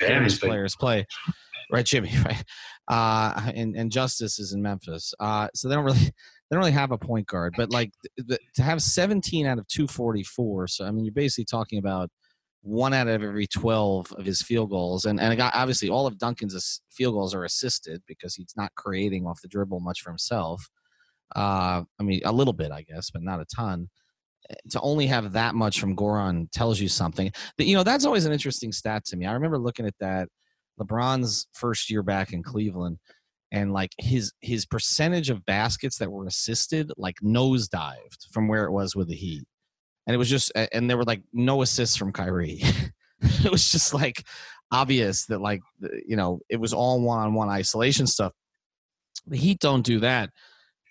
Jimmy's 0.00 0.38
players 0.38 0.76
play, 0.76 1.06
right? 1.70 1.86
Jimmy, 1.86 2.12
right? 2.24 2.44
Uh, 2.88 3.50
and 3.54 3.74
and 3.76 3.90
Justice 3.90 4.38
is 4.38 4.52
in 4.52 4.60
Memphis, 4.60 5.14
uh, 5.20 5.48
so 5.54 5.68
they 5.68 5.74
don't 5.74 5.84
really 5.84 5.98
they 6.00 6.56
don't 6.56 6.60
really 6.60 6.72
have 6.72 6.92
a 6.92 6.98
point 6.98 7.26
guard. 7.26 7.54
But 7.56 7.70
like 7.70 7.92
the, 8.18 8.38
to 8.56 8.62
have 8.62 8.82
17 8.82 9.46
out 9.46 9.58
of 9.58 9.66
244, 9.68 10.68
so 10.68 10.84
I 10.84 10.90
mean, 10.90 11.04
you're 11.04 11.14
basically 11.14 11.46
talking 11.46 11.78
about 11.78 12.10
one 12.62 12.94
out 12.94 13.08
of 13.08 13.22
every 13.22 13.46
12 13.46 14.12
of 14.12 14.24
his 14.24 14.40
field 14.40 14.70
goals. 14.70 15.04
And, 15.04 15.20
and 15.20 15.40
obviously, 15.40 15.88
all 15.88 16.06
of 16.06 16.18
Duncan's 16.18 16.80
field 16.90 17.14
goals 17.14 17.34
are 17.34 17.44
assisted 17.44 18.02
because 18.06 18.34
he's 18.34 18.54
not 18.56 18.72
creating 18.76 19.26
off 19.26 19.42
the 19.42 19.48
dribble 19.48 19.80
much 19.80 20.00
for 20.00 20.10
himself. 20.10 20.68
Uh, 21.34 21.82
I 21.98 22.02
mean, 22.02 22.20
a 22.24 22.32
little 22.32 22.52
bit, 22.52 22.72
I 22.72 22.82
guess, 22.82 23.10
but 23.10 23.22
not 23.22 23.40
a 23.40 23.46
ton. 23.54 23.88
Eh, 24.50 24.54
to 24.70 24.80
only 24.80 25.06
have 25.06 25.32
that 25.32 25.54
much 25.54 25.80
from 25.80 25.96
Goran 25.96 26.50
tells 26.52 26.80
you 26.80 26.88
something. 26.88 27.30
That 27.58 27.64
you 27.64 27.76
know, 27.76 27.82
that's 27.82 28.04
always 28.04 28.26
an 28.26 28.32
interesting 28.32 28.72
stat 28.72 29.04
to 29.06 29.16
me. 29.16 29.26
I 29.26 29.32
remember 29.32 29.58
looking 29.58 29.86
at 29.86 29.94
that 30.00 30.28
LeBron's 30.80 31.46
first 31.52 31.90
year 31.90 32.02
back 32.02 32.32
in 32.32 32.42
Cleveland, 32.42 32.98
and 33.50 33.72
like 33.72 33.92
his 33.98 34.32
his 34.40 34.66
percentage 34.66 35.30
of 35.30 35.44
baskets 35.46 35.98
that 35.98 36.10
were 36.10 36.26
assisted 36.26 36.90
like 36.96 37.16
nosedived 37.22 38.28
from 38.32 38.48
where 38.48 38.64
it 38.64 38.72
was 38.72 38.96
with 38.96 39.08
the 39.08 39.16
Heat 39.16 39.44
and 40.06 40.14
it 40.14 40.18
was 40.18 40.30
just 40.30 40.52
and 40.54 40.88
there 40.88 40.96
were 40.96 41.04
like 41.04 41.22
no 41.32 41.62
assists 41.62 41.96
from 41.96 42.12
Kyrie. 42.12 42.60
it 43.20 43.50
was 43.50 43.70
just 43.70 43.94
like 43.94 44.24
obvious 44.70 45.26
that 45.26 45.40
like 45.40 45.60
you 46.06 46.16
know 46.16 46.40
it 46.48 46.58
was 46.58 46.72
all 46.72 47.00
one-on-one 47.00 47.48
isolation 47.48 48.06
stuff. 48.06 48.32
The 49.26 49.36
Heat 49.36 49.60
don't 49.60 49.82
do 49.82 50.00
that, 50.00 50.30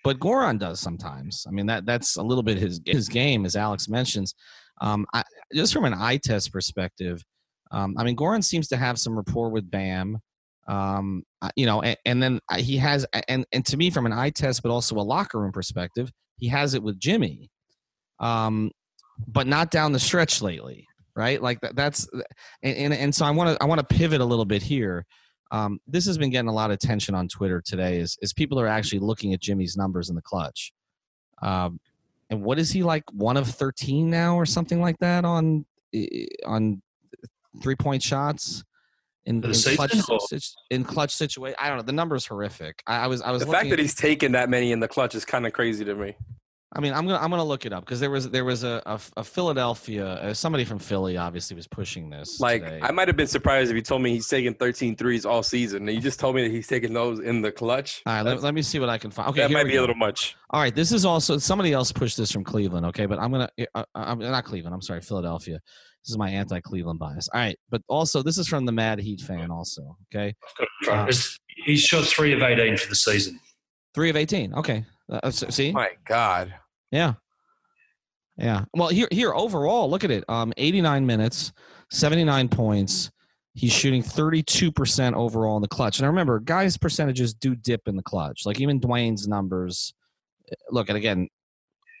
but 0.04 0.18
Goran 0.18 0.58
does 0.58 0.80
sometimes. 0.80 1.44
I 1.48 1.52
mean 1.52 1.66
that 1.66 1.86
that's 1.86 2.16
a 2.16 2.22
little 2.22 2.42
bit 2.42 2.58
his 2.58 2.80
his 2.84 3.08
game, 3.08 3.44
as 3.44 3.56
Alex 3.56 3.88
mentions. 3.88 4.34
Um, 4.80 5.06
I, 5.14 5.22
just 5.54 5.72
from 5.72 5.84
an 5.84 5.94
eye 5.94 6.16
test 6.16 6.52
perspective, 6.52 7.22
um, 7.70 7.94
I 7.98 8.04
mean 8.04 8.16
Goran 8.16 8.42
seems 8.42 8.68
to 8.68 8.76
have 8.76 8.98
some 8.98 9.16
rapport 9.16 9.50
with 9.50 9.70
Bam. 9.70 10.18
Um, 10.68 11.24
you 11.56 11.66
know, 11.66 11.82
and, 11.82 11.96
and 12.06 12.22
then 12.22 12.40
he 12.56 12.76
has, 12.76 13.04
and 13.28 13.44
and 13.52 13.66
to 13.66 13.76
me, 13.76 13.90
from 13.90 14.06
an 14.06 14.12
eye 14.12 14.30
test, 14.30 14.62
but 14.62 14.70
also 14.70 14.96
a 14.96 15.02
locker 15.02 15.40
room 15.40 15.50
perspective, 15.50 16.10
he 16.36 16.48
has 16.48 16.74
it 16.74 16.82
with 16.82 17.00
Jimmy. 17.00 17.50
Um, 18.20 18.70
but 19.26 19.46
not 19.46 19.70
down 19.70 19.92
the 19.92 19.98
stretch 19.98 20.42
lately, 20.42 20.86
right? 21.16 21.40
Like 21.42 21.60
that, 21.60 21.76
that's 21.76 22.08
and, 22.62 22.76
and, 22.76 22.94
and 22.94 23.14
so 23.14 23.24
I 23.24 23.30
want 23.30 23.56
to 23.56 23.62
I 23.62 23.66
want 23.66 23.80
to 23.80 23.94
pivot 23.94 24.20
a 24.20 24.24
little 24.24 24.44
bit 24.44 24.62
here. 24.62 25.04
Um, 25.52 25.80
this 25.86 26.06
has 26.06 26.16
been 26.16 26.30
getting 26.30 26.48
a 26.48 26.52
lot 26.52 26.70
of 26.70 26.74
attention 26.74 27.14
on 27.14 27.28
Twitter 27.28 27.60
today. 27.60 27.98
Is 27.98 28.18
is 28.22 28.32
people 28.32 28.58
are 28.58 28.66
actually 28.66 29.00
looking 29.00 29.34
at 29.34 29.40
Jimmy's 29.40 29.76
numbers 29.76 30.08
in 30.08 30.16
the 30.16 30.22
clutch, 30.22 30.72
um, 31.42 31.78
and 32.30 32.42
what 32.42 32.58
is 32.58 32.72
he 32.72 32.82
like? 32.82 33.04
One 33.12 33.36
of 33.36 33.46
thirteen 33.46 34.08
now, 34.08 34.34
or 34.36 34.46
something 34.46 34.80
like 34.80 34.98
that 35.00 35.26
on 35.26 35.66
on 36.46 36.80
three 37.62 37.76
point 37.76 38.02
shots 38.02 38.64
in, 39.26 39.44
in 39.44 39.52
clutch 39.52 39.94
in 40.70 40.84
clutch 40.84 41.14
situation. 41.14 41.56
I 41.60 41.68
don't 41.68 41.76
know. 41.76 41.82
The 41.82 41.92
number 41.92 42.16
is 42.16 42.26
horrific. 42.26 42.82
I, 42.86 43.04
I 43.04 43.06
was 43.06 43.20
I 43.20 43.30
was 43.30 43.44
the 43.44 43.52
fact 43.52 43.68
that 43.68 43.78
he's 43.78 43.94
taken 43.94 44.32
that 44.32 44.48
many 44.48 44.72
in 44.72 44.80
the 44.80 44.88
clutch 44.88 45.14
is 45.14 45.26
kind 45.26 45.46
of 45.46 45.52
crazy 45.52 45.84
to 45.84 45.94
me. 45.94 46.16
I 46.74 46.80
mean, 46.80 46.94
I'm 46.94 47.06
gonna 47.06 47.18
I'm 47.18 47.30
gonna 47.30 47.44
look 47.44 47.66
it 47.66 47.72
up 47.72 47.84
because 47.84 48.00
there 48.00 48.10
was 48.10 48.30
there 48.30 48.44
was 48.44 48.64
a 48.64 48.82
a, 48.86 48.98
a 49.18 49.24
Philadelphia 49.24 50.06
uh, 50.06 50.34
somebody 50.34 50.64
from 50.64 50.78
Philly 50.78 51.18
obviously 51.18 51.54
was 51.54 51.66
pushing 51.66 52.08
this. 52.08 52.40
Like 52.40 52.62
today. 52.62 52.80
I 52.82 52.90
might 52.92 53.08
have 53.08 53.16
been 53.16 53.26
surprised 53.26 53.70
if 53.70 53.76
you 53.76 53.82
told 53.82 54.00
me 54.00 54.10
he's 54.10 54.28
taking 54.28 54.54
13 54.54 54.96
threes 54.96 55.26
all 55.26 55.42
season, 55.42 55.86
and 55.86 55.94
you 55.94 56.00
just 56.00 56.18
told 56.18 56.34
me 56.34 56.42
that 56.42 56.50
he's 56.50 56.66
taking 56.66 56.94
those 56.94 57.20
in 57.20 57.42
the 57.42 57.52
clutch. 57.52 58.02
All 58.06 58.14
right, 58.14 58.22
let, 58.22 58.42
let, 58.42 58.54
me 58.54 58.62
see 58.62 58.78
what 58.78 58.88
I 58.88 58.96
can 58.96 59.10
find. 59.10 59.28
Okay, 59.30 59.42
that 59.42 59.50
might 59.50 59.64
be 59.64 59.72
go. 59.72 59.80
a 59.80 59.82
little 59.82 59.96
much. 59.96 60.34
All 60.50 60.60
right, 60.60 60.74
this 60.74 60.92
is 60.92 61.04
also 61.04 61.36
somebody 61.36 61.72
else 61.72 61.92
pushed 61.92 62.16
this 62.16 62.32
from 62.32 62.42
Cleveland. 62.42 62.86
Okay, 62.86 63.04
but 63.04 63.18
I'm 63.18 63.30
gonna 63.30 63.50
uh, 63.74 63.84
I'm 63.94 64.18
not 64.18 64.44
Cleveland. 64.44 64.74
I'm 64.74 64.82
sorry, 64.82 65.02
Philadelphia. 65.02 65.60
This 66.04 66.10
is 66.10 66.18
my 66.18 66.30
anti-Cleveland 66.30 66.98
bias. 66.98 67.28
All 67.34 67.40
right, 67.40 67.58
but 67.70 67.82
also 67.88 68.22
this 68.22 68.38
is 68.38 68.48
from 68.48 68.64
the 68.64 68.72
Mad 68.72 68.98
Heat 68.98 69.20
fan. 69.20 69.50
Also, 69.50 69.96
okay. 70.12 70.34
Uh, 70.88 71.12
he's 71.64 71.80
shot 71.80 72.04
three 72.04 72.32
of 72.32 72.42
18 72.42 72.76
for 72.76 72.88
the 72.88 72.96
season. 72.96 73.38
Three 73.94 74.10
of 74.10 74.16
18. 74.16 74.54
Okay. 74.54 74.84
Uh, 75.10 75.30
see. 75.30 75.70
My 75.70 75.90
God. 76.06 76.54
Yeah. 76.92 77.14
Yeah. 78.36 78.64
Well, 78.74 78.88
here 78.88 79.08
here 79.10 79.34
overall, 79.34 79.90
look 79.90 80.04
at 80.04 80.10
it. 80.10 80.24
Um, 80.28 80.52
89 80.56 81.04
minutes, 81.04 81.52
79 81.90 82.48
points. 82.48 83.10
He's 83.54 83.72
shooting 83.72 84.02
32% 84.02 85.12
overall 85.12 85.56
in 85.56 85.62
the 85.62 85.68
clutch. 85.68 85.98
And 85.98 86.06
I 86.06 86.08
remember, 86.08 86.40
guys' 86.40 86.78
percentages 86.78 87.34
do 87.34 87.54
dip 87.54 87.86
in 87.86 87.96
the 87.96 88.02
clutch. 88.02 88.46
Like 88.46 88.60
even 88.60 88.80
Dwyane's 88.80 89.28
numbers. 89.28 89.92
Eh, 90.50 90.54
look, 90.70 90.88
and 90.88 90.96
again, 90.96 91.28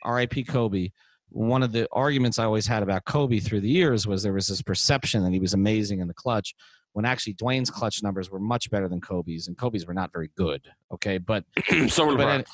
RIP 0.06 0.46
Kobe. 0.48 0.90
One 1.28 1.62
of 1.62 1.72
the 1.72 1.88
arguments 1.92 2.38
I 2.38 2.44
always 2.44 2.66
had 2.66 2.82
about 2.82 3.04
Kobe 3.04 3.38
through 3.38 3.60
the 3.60 3.68
years 3.68 4.06
was 4.06 4.22
there 4.22 4.32
was 4.32 4.48
this 4.48 4.62
perception 4.62 5.22
that 5.24 5.32
he 5.32 5.40
was 5.40 5.54
amazing 5.54 6.00
in 6.00 6.08
the 6.08 6.14
clutch 6.14 6.54
when 6.92 7.04
actually 7.04 7.34
Dwyane's 7.34 7.70
clutch 7.70 8.02
numbers 8.02 8.30
were 8.30 8.40
much 8.40 8.70
better 8.70 8.88
than 8.88 9.00
Kobe's, 9.00 9.48
and 9.48 9.56
Kobe's 9.56 9.86
were 9.86 9.94
not 9.94 10.12
very 10.12 10.30
good. 10.36 10.62
Okay, 10.92 11.18
but 11.18 11.44
so 11.88 12.06
were 12.06 12.44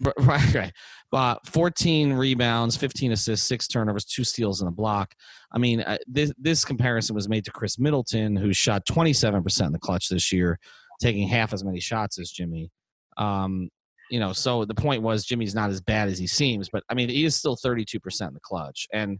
but, 0.00 0.14
Right, 0.20 0.54
right. 0.54 0.72
Uh, 1.12 1.36
14 1.46 2.12
rebounds, 2.12 2.76
15 2.76 3.12
assists, 3.12 3.46
six 3.46 3.66
turnovers, 3.66 4.04
two 4.04 4.24
steals, 4.24 4.60
and 4.60 4.68
a 4.68 4.72
block. 4.72 5.14
I 5.52 5.58
mean, 5.58 5.80
uh, 5.80 5.98
this, 6.06 6.32
this 6.38 6.64
comparison 6.64 7.14
was 7.14 7.28
made 7.28 7.44
to 7.46 7.50
Khris 7.50 7.78
Middleton, 7.78 8.36
who 8.36 8.52
shot 8.52 8.86
27% 8.86 9.66
in 9.66 9.72
the 9.72 9.78
clutch 9.78 10.08
this 10.08 10.32
year, 10.32 10.58
taking 11.00 11.26
half 11.26 11.52
as 11.52 11.64
many 11.64 11.80
shots 11.80 12.18
as 12.18 12.30
Jimmy. 12.30 12.70
Um, 13.16 13.68
you 14.10 14.20
know, 14.20 14.32
so 14.32 14.64
the 14.64 14.74
point 14.74 15.02
was 15.02 15.24
Jimmy's 15.24 15.54
not 15.54 15.70
as 15.70 15.80
bad 15.80 16.08
as 16.08 16.18
he 16.18 16.26
seems, 16.26 16.68
but 16.68 16.82
I 16.88 16.94
mean, 16.94 17.08
he 17.08 17.24
is 17.24 17.36
still 17.36 17.56
32% 17.56 18.28
in 18.28 18.34
the 18.34 18.40
clutch. 18.40 18.86
And, 18.92 19.18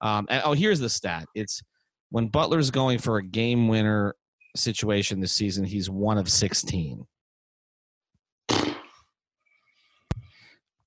um, 0.00 0.26
and 0.30 0.42
oh, 0.44 0.52
here's 0.52 0.80
the 0.80 0.88
stat 0.88 1.26
it's 1.34 1.60
when 2.10 2.28
Butler's 2.28 2.70
going 2.70 2.98
for 2.98 3.18
a 3.18 3.24
game 3.24 3.68
winner 3.68 4.14
situation 4.56 5.20
this 5.20 5.32
season, 5.32 5.64
he's 5.64 5.88
one 5.88 6.18
of 6.18 6.28
16. 6.28 7.06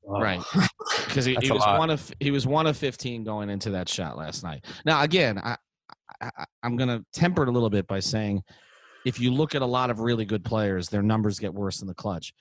Right, 0.08 0.42
because 1.06 1.26
he, 1.26 1.36
he 1.42 1.52
was 1.52 1.66
one 1.66 1.90
of 1.90 2.14
he 2.20 2.32
was 2.32 2.46
one 2.46 2.68
of 2.68 2.78
fifteen 2.78 3.24
going 3.24 3.50
into 3.50 3.72
that 3.72 3.90
shot 3.90 4.18
last 4.18 4.44
night. 4.44 4.66
Now 4.86 5.02
again, 5.02 5.40
I, 5.40 5.58
I 6.22 6.46
I'm 6.62 6.78
going 6.78 6.90
to 6.90 7.04
temper 7.14 7.44
it 7.44 7.50
a 7.50 7.52
little 7.52 7.70
bit 7.70 7.88
by 7.88 8.00
saying, 8.00 8.44
if 9.06 9.20
you 9.20 9.32
look 9.32 9.56
at 9.56 9.62
a 9.62 9.66
lot 9.66 9.90
of 9.90 10.00
really 10.00 10.26
good 10.26 10.44
players, 10.44 10.90
their 10.90 11.02
numbers 11.02 11.40
get 11.40 11.54
worse 11.54 11.82
in 11.82 11.88
the 11.88 11.96
clutch. 11.96 12.34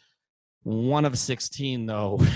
One 0.62 1.04
of 1.04 1.18
sixteen 1.18 1.86
though. 1.86 2.20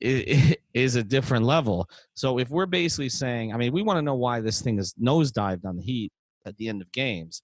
is 0.00 0.94
a 0.94 1.02
different 1.02 1.44
level. 1.44 1.88
So 2.14 2.38
if 2.38 2.50
we're 2.50 2.66
basically 2.66 3.08
saying, 3.08 3.52
I 3.52 3.56
mean, 3.56 3.72
we 3.72 3.82
want 3.82 3.98
to 3.98 4.02
know 4.02 4.14
why 4.14 4.40
this 4.40 4.62
thing 4.62 4.78
is 4.78 4.94
nosedived 4.94 5.64
on 5.64 5.76
the 5.76 5.82
Heat 5.82 6.12
at 6.46 6.56
the 6.56 6.68
end 6.68 6.82
of 6.82 6.92
games. 6.92 7.42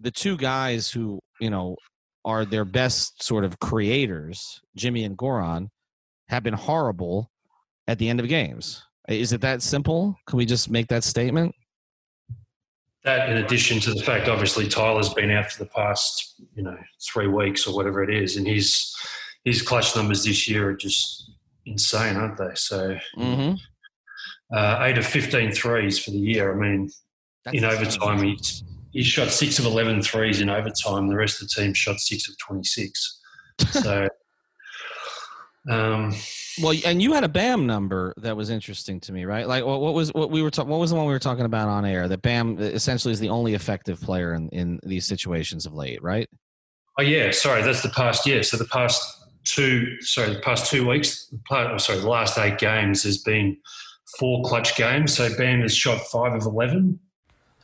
The 0.00 0.10
two 0.10 0.38
guys 0.38 0.90
who 0.90 1.20
you 1.40 1.50
know 1.50 1.76
are 2.24 2.44
their 2.44 2.64
best 2.64 3.22
sort 3.22 3.44
of 3.44 3.58
creators, 3.58 4.60
Jimmy 4.76 5.04
and 5.04 5.16
Goran, 5.16 5.68
have 6.28 6.42
been 6.42 6.54
horrible 6.54 7.30
at 7.86 7.98
the 7.98 8.08
end 8.08 8.20
of 8.20 8.28
games. 8.28 8.84
Is 9.08 9.32
it 9.32 9.40
that 9.40 9.62
simple? 9.62 10.16
Can 10.26 10.36
we 10.36 10.44
just 10.44 10.70
make 10.70 10.88
that 10.88 11.04
statement? 11.04 11.54
That, 13.04 13.30
in 13.30 13.38
addition 13.38 13.80
to 13.80 13.94
the 13.94 14.02
fact, 14.02 14.28
obviously 14.28 14.68
Tyler's 14.68 15.14
been 15.14 15.30
out 15.30 15.50
for 15.50 15.64
the 15.64 15.70
past, 15.70 16.42
you 16.54 16.62
know, 16.62 16.76
three 17.10 17.28
weeks 17.28 17.66
or 17.66 17.74
whatever 17.74 18.02
it 18.02 18.14
is, 18.14 18.36
and 18.36 18.46
his 18.46 18.94
his 19.44 19.62
clutch 19.62 19.96
numbers 19.96 20.24
this 20.24 20.48
year 20.48 20.70
are 20.70 20.76
just 20.76 21.30
insane, 21.64 22.16
aren't 22.16 22.36
they? 22.36 22.54
So, 22.54 22.98
mm-hmm. 23.16 23.54
uh, 24.54 24.78
eight 24.82 24.98
of 24.98 25.06
15 25.06 25.52
threes 25.52 25.98
for 25.98 26.10
the 26.10 26.18
year. 26.18 26.52
I 26.52 26.56
mean, 26.60 26.90
That's 27.44 27.56
in 27.56 27.64
overtime, 27.64 28.22
he's 28.22 28.64
he 28.92 29.02
shot 29.02 29.28
six 29.28 29.58
of 29.58 29.64
11 29.66 30.02
threes 30.02 30.40
in 30.40 30.48
overtime. 30.48 31.08
The 31.08 31.16
rest 31.16 31.42
of 31.42 31.48
the 31.48 31.62
team 31.62 31.74
shot 31.74 32.00
six 32.00 32.28
of 32.28 32.36
26. 32.38 33.20
So, 33.72 34.08
um, 35.68 36.14
well, 36.62 36.74
and 36.86 37.02
you 37.02 37.12
had 37.12 37.24
a 37.24 37.28
Bam 37.28 37.66
number 37.66 38.14
that 38.18 38.36
was 38.36 38.50
interesting 38.50 39.00
to 39.00 39.12
me, 39.12 39.24
right? 39.24 39.46
Like, 39.46 39.64
what, 39.64 39.80
what 39.80 39.94
was 39.94 40.12
what 40.14 40.30
we 40.30 40.42
were 40.42 40.50
talking? 40.50 40.70
What 40.70 40.80
was 40.80 40.90
the 40.90 40.96
one 40.96 41.06
we 41.06 41.12
were 41.12 41.18
talking 41.18 41.44
about 41.44 41.68
on 41.68 41.84
air? 41.84 42.08
That 42.08 42.22
Bam 42.22 42.58
essentially 42.58 43.12
is 43.12 43.20
the 43.20 43.28
only 43.28 43.54
effective 43.54 44.00
player 44.00 44.34
in 44.34 44.48
in 44.50 44.80
these 44.82 45.06
situations 45.06 45.66
of 45.66 45.74
late, 45.74 46.02
right? 46.02 46.28
Oh 46.98 47.02
yeah, 47.02 47.30
sorry, 47.30 47.62
that's 47.62 47.82
the 47.82 47.90
past 47.90 48.26
year. 48.26 48.42
So 48.42 48.56
the 48.56 48.66
past 48.66 49.02
two, 49.44 50.00
sorry, 50.00 50.34
the 50.34 50.40
past 50.40 50.70
two 50.70 50.88
weeks, 50.88 51.32
sorry, 51.48 51.98
the 51.98 52.08
last 52.08 52.38
eight 52.38 52.58
games 52.58 53.02
has 53.02 53.18
been 53.18 53.56
four 54.18 54.42
clutch 54.44 54.76
games. 54.76 55.16
So 55.16 55.28
Bam 55.36 55.60
has 55.62 55.74
shot 55.74 56.00
five 56.12 56.32
of 56.32 56.42
eleven 56.42 56.98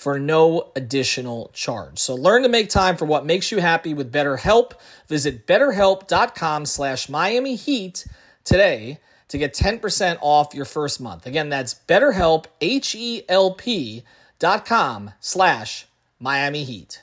for 0.00 0.18
no 0.18 0.72
additional 0.76 1.50
charge. 1.52 1.98
So 1.98 2.14
learn 2.14 2.42
to 2.44 2.48
make 2.48 2.70
time 2.70 2.96
for 2.96 3.04
what 3.04 3.26
makes 3.26 3.52
you 3.52 3.58
happy 3.58 3.92
with 3.92 4.10
BetterHelp. 4.10 4.72
Visit 5.08 5.46
betterhelp.com 5.46 6.64
slash 6.64 7.10
Miami 7.10 7.54
Heat 7.54 8.06
today 8.42 8.98
to 9.28 9.36
get 9.36 9.52
10% 9.52 10.16
off 10.22 10.54
your 10.54 10.64
first 10.64 11.02
month. 11.02 11.26
Again, 11.26 11.50
that's 11.50 11.74
betterhelp, 11.86 12.46
H-E-L-P 12.62 14.02
dot 14.38 14.64
com 14.64 15.10
slash 15.20 15.86
Miami 16.18 16.64
Heat. 16.64 17.02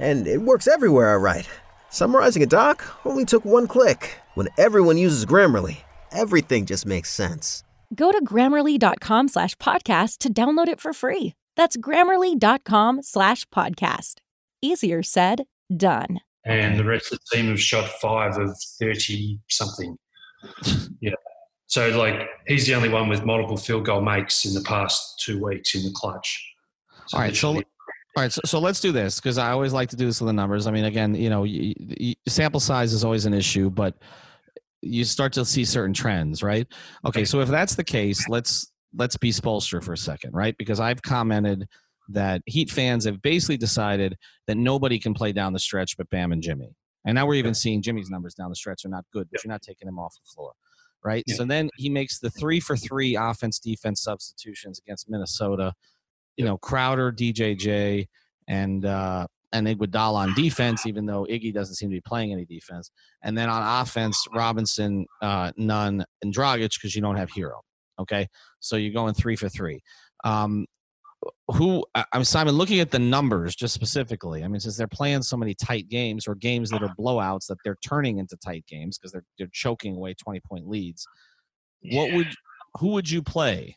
And 0.00 0.26
it 0.26 0.42
works 0.42 0.66
everywhere 0.66 1.12
I 1.12 1.16
write. 1.16 1.48
Summarizing 1.90 2.42
a 2.42 2.46
doc 2.46 2.82
only 3.04 3.24
took 3.24 3.44
one 3.44 3.66
click. 3.66 4.18
When 4.34 4.48
everyone 4.58 4.96
uses 4.96 5.26
Grammarly, 5.26 5.78
everything 6.10 6.66
just 6.66 6.86
makes 6.86 7.10
sense. 7.10 7.62
Go 7.94 8.10
to 8.10 8.24
grammarly.com 8.24 9.28
slash 9.28 9.54
podcast 9.56 10.18
to 10.18 10.32
download 10.32 10.68
it 10.68 10.80
for 10.80 10.92
free. 10.92 11.34
That's 11.56 11.76
grammarly.com 11.76 13.02
slash 13.02 13.44
podcast. 13.46 14.14
Easier 14.62 15.02
said, 15.02 15.44
done 15.76 16.20
and 16.44 16.78
the 16.78 16.84
rest 16.84 17.12
of 17.12 17.18
the 17.18 17.36
team 17.36 17.48
have 17.48 17.60
shot 17.60 17.88
five 18.00 18.36
of 18.38 18.56
30 18.78 19.38
something. 19.48 19.96
yeah. 21.00 21.12
So, 21.66 21.88
like, 21.90 22.28
he's 22.46 22.66
the 22.66 22.74
only 22.74 22.88
one 22.88 23.08
with 23.08 23.24
multiple 23.24 23.56
field 23.56 23.84
goal 23.84 24.00
makes 24.00 24.44
in 24.44 24.54
the 24.54 24.62
past 24.62 25.20
two 25.20 25.44
weeks 25.44 25.74
in 25.74 25.84
the 25.84 25.92
clutch. 25.94 26.52
So 27.06 27.18
all 27.18 27.22
right. 27.22 27.36
So, 27.36 27.62
all 28.16 28.22
right. 28.22 28.32
So, 28.32 28.40
so 28.44 28.58
let's 28.58 28.80
do 28.80 28.92
this 28.92 29.20
because 29.20 29.38
I 29.38 29.50
always 29.50 29.72
like 29.72 29.88
to 29.90 29.96
do 29.96 30.06
this 30.06 30.20
with 30.20 30.28
the 30.28 30.32
numbers. 30.32 30.66
I 30.66 30.70
mean, 30.70 30.84
again, 30.84 31.14
you 31.14 31.30
know, 31.30 31.44
you, 31.44 31.74
you, 31.78 32.14
sample 32.28 32.60
size 32.60 32.92
is 32.92 33.04
always 33.04 33.26
an 33.26 33.34
issue, 33.34 33.70
but 33.70 33.94
you 34.82 35.04
start 35.04 35.32
to 35.34 35.44
see 35.44 35.64
certain 35.64 35.94
trends, 35.94 36.42
right? 36.42 36.66
Okay. 37.04 37.24
So, 37.24 37.40
if 37.40 37.48
that's 37.48 37.74
the 37.74 37.84
case, 37.84 38.28
let's 38.28 38.72
let's 38.96 39.16
be 39.16 39.30
Spoelstra 39.30 39.82
for 39.82 39.92
a 39.92 39.98
second, 39.98 40.34
right? 40.34 40.56
Because 40.58 40.80
I've 40.80 41.02
commented– 41.02 41.66
that 42.12 42.42
Heat 42.46 42.70
fans 42.70 43.04
have 43.04 43.22
basically 43.22 43.56
decided 43.56 44.16
that 44.46 44.56
nobody 44.56 44.98
can 44.98 45.14
play 45.14 45.32
down 45.32 45.52
the 45.52 45.58
stretch 45.58 45.96
but 45.96 46.08
Bam 46.10 46.32
and 46.32 46.42
Jimmy. 46.42 46.74
And 47.04 47.14
now 47.14 47.26
we're 47.26 47.34
even 47.34 47.54
seeing 47.54 47.82
Jimmy's 47.82 48.10
numbers 48.10 48.34
down 48.34 48.50
the 48.50 48.56
stretch 48.56 48.84
are 48.84 48.90
not 48.90 49.04
good, 49.12 49.28
but 49.32 49.42
you're 49.42 49.52
not 49.52 49.62
taking 49.62 49.88
him 49.88 49.98
off 49.98 50.14
the 50.14 50.30
floor. 50.34 50.52
Right. 51.02 51.24
Yeah. 51.26 51.36
So 51.36 51.44
then 51.46 51.70
he 51.76 51.88
makes 51.88 52.18
the 52.18 52.28
three 52.28 52.60
for 52.60 52.76
three 52.76 53.16
offense 53.16 53.58
defense 53.58 54.02
substitutions 54.02 54.78
against 54.84 55.08
Minnesota. 55.08 55.72
You 56.40 56.46
know, 56.46 56.58
Crowder, 56.58 57.12
DJJ, 57.12 58.06
and 58.48 58.84
uh, 58.84 59.26
and 59.52 59.66
Iguodala 59.66 60.14
on 60.14 60.34
defense, 60.34 60.86
even 60.86 61.06
though 61.06 61.26
Iggy 61.28 61.52
doesn't 61.52 61.74
seem 61.74 61.90
to 61.90 61.96
be 61.96 62.00
playing 62.00 62.32
any 62.32 62.44
defense. 62.44 62.90
And 63.22 63.36
then 63.36 63.48
on 63.48 63.82
offense, 63.82 64.26
Robinson, 64.34 65.06
uh, 65.20 65.52
Nunn, 65.56 66.04
and 66.22 66.34
Dragic 66.34 66.70
because 66.74 66.94
you 66.94 67.02
don't 67.02 67.16
have 67.16 67.30
Herro. 67.30 67.60
Okay, 67.98 68.26
so 68.60 68.76
you're 68.76 68.94
going 68.94 69.14
three 69.14 69.36
for 69.36 69.48
three. 69.48 69.82
Um, 70.24 70.66
who 71.48 71.84
I'm 72.14 72.24
Simon 72.24 72.54
looking 72.54 72.80
at 72.80 72.90
the 72.90 72.98
numbers 72.98 73.54
just 73.54 73.74
specifically. 73.74 74.42
I 74.42 74.48
mean, 74.48 74.60
since 74.60 74.76
they're 74.76 74.88
playing 74.88 75.22
so 75.22 75.36
many 75.36 75.54
tight 75.54 75.88
games 75.88 76.26
or 76.26 76.34
games 76.34 76.70
that 76.70 76.82
are 76.82 76.94
blowouts 76.98 77.46
that 77.48 77.58
they're 77.62 77.76
turning 77.86 78.18
into 78.18 78.36
tight 78.36 78.64
games 78.66 78.98
because 78.98 79.12
they're 79.12 79.24
they're 79.36 79.50
choking 79.52 79.96
away 79.96 80.14
20 80.14 80.40
point 80.48 80.66
leads. 80.66 81.06
Yeah. 81.82 82.00
What 82.00 82.12
would 82.14 82.34
who 82.78 82.88
would 82.88 83.10
you 83.10 83.22
play? 83.22 83.76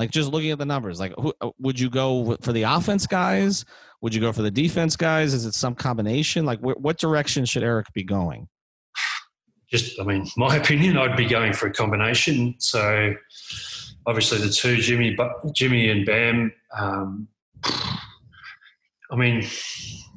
Like 0.00 0.10
just 0.10 0.32
looking 0.32 0.50
at 0.50 0.56
the 0.56 0.64
numbers, 0.64 0.98
like 0.98 1.12
who 1.18 1.34
uh, 1.42 1.50
would 1.58 1.78
you 1.78 1.90
go 1.90 2.34
for 2.40 2.54
the 2.54 2.62
offense 2.62 3.06
guys? 3.06 3.66
Would 4.00 4.14
you 4.14 4.20
go 4.22 4.32
for 4.32 4.40
the 4.40 4.50
defense 4.50 4.96
guys? 4.96 5.34
Is 5.34 5.44
it 5.44 5.52
some 5.52 5.74
combination? 5.74 6.46
Like 6.46 6.58
wh- 6.60 6.80
what 6.80 6.98
direction 6.98 7.44
should 7.44 7.62
Eric 7.62 7.92
be 7.92 8.02
going? 8.02 8.48
Just, 9.70 10.00
I 10.00 10.04
mean, 10.04 10.26
my 10.38 10.56
opinion, 10.56 10.96
I'd 10.96 11.18
be 11.18 11.26
going 11.26 11.52
for 11.52 11.66
a 11.66 11.72
combination. 11.74 12.54
So 12.60 13.12
obviously 14.06 14.38
the 14.38 14.48
two 14.48 14.76
Jimmy, 14.76 15.14
Jimmy 15.52 15.90
and 15.90 16.06
Bam. 16.06 16.50
Um, 16.78 17.28
I 17.62 19.16
mean, 19.16 19.46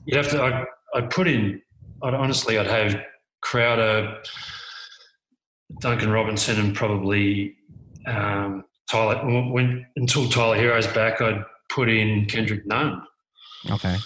you'd 0.06 0.16
have 0.16 0.30
to. 0.30 0.44
I'd, 0.44 0.66
I'd 0.96 1.10
put 1.10 1.28
in. 1.28 1.62
I'd, 2.04 2.14
honestly, 2.14 2.58
I'd 2.58 2.68
have 2.68 3.02
Crowder, 3.42 4.22
Duncan 5.82 6.10
Robinson, 6.10 6.58
and 6.58 6.74
probably 6.74 7.58
um, 8.08 8.64
Tyler. 8.90 9.18
When 9.52 9.86
until 9.96 10.28
Tyler 10.30 10.58
Herro's 10.58 10.88
back, 10.88 11.22
I'd 11.22 11.44
put 11.70 11.90
in 11.90 12.26
Kendrick 12.26 12.66
Nunn. 12.66 13.02
Okay. 13.70 13.98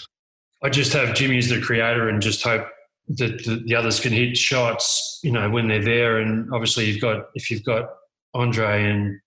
I 0.63 0.70
just 0.70 0.94
have 0.94 1.16
Jimmy 1.16 1.38
as 1.38 1.50
the 1.50 1.62
creator 1.62 2.10
and 2.10 2.22
just 2.22 2.44
hope 2.44 2.68
that 3.10 3.44
the, 3.46 3.63
the, 3.66 3.76
others 3.76 4.00
can 4.00 4.12
hit 4.12 4.36
shots, 4.36 5.20
you 5.24 5.32
know, 5.32 5.50
when 5.50 5.68
they're 5.68 5.84
there. 5.84 6.18
And 6.18 6.52
obviously, 6.54 6.86
you've 6.86 7.02
got 7.02 7.28
if 7.36 7.50
you've 7.52 7.63
got 7.63 7.90
Andre 8.34 8.84
and 8.84 9.20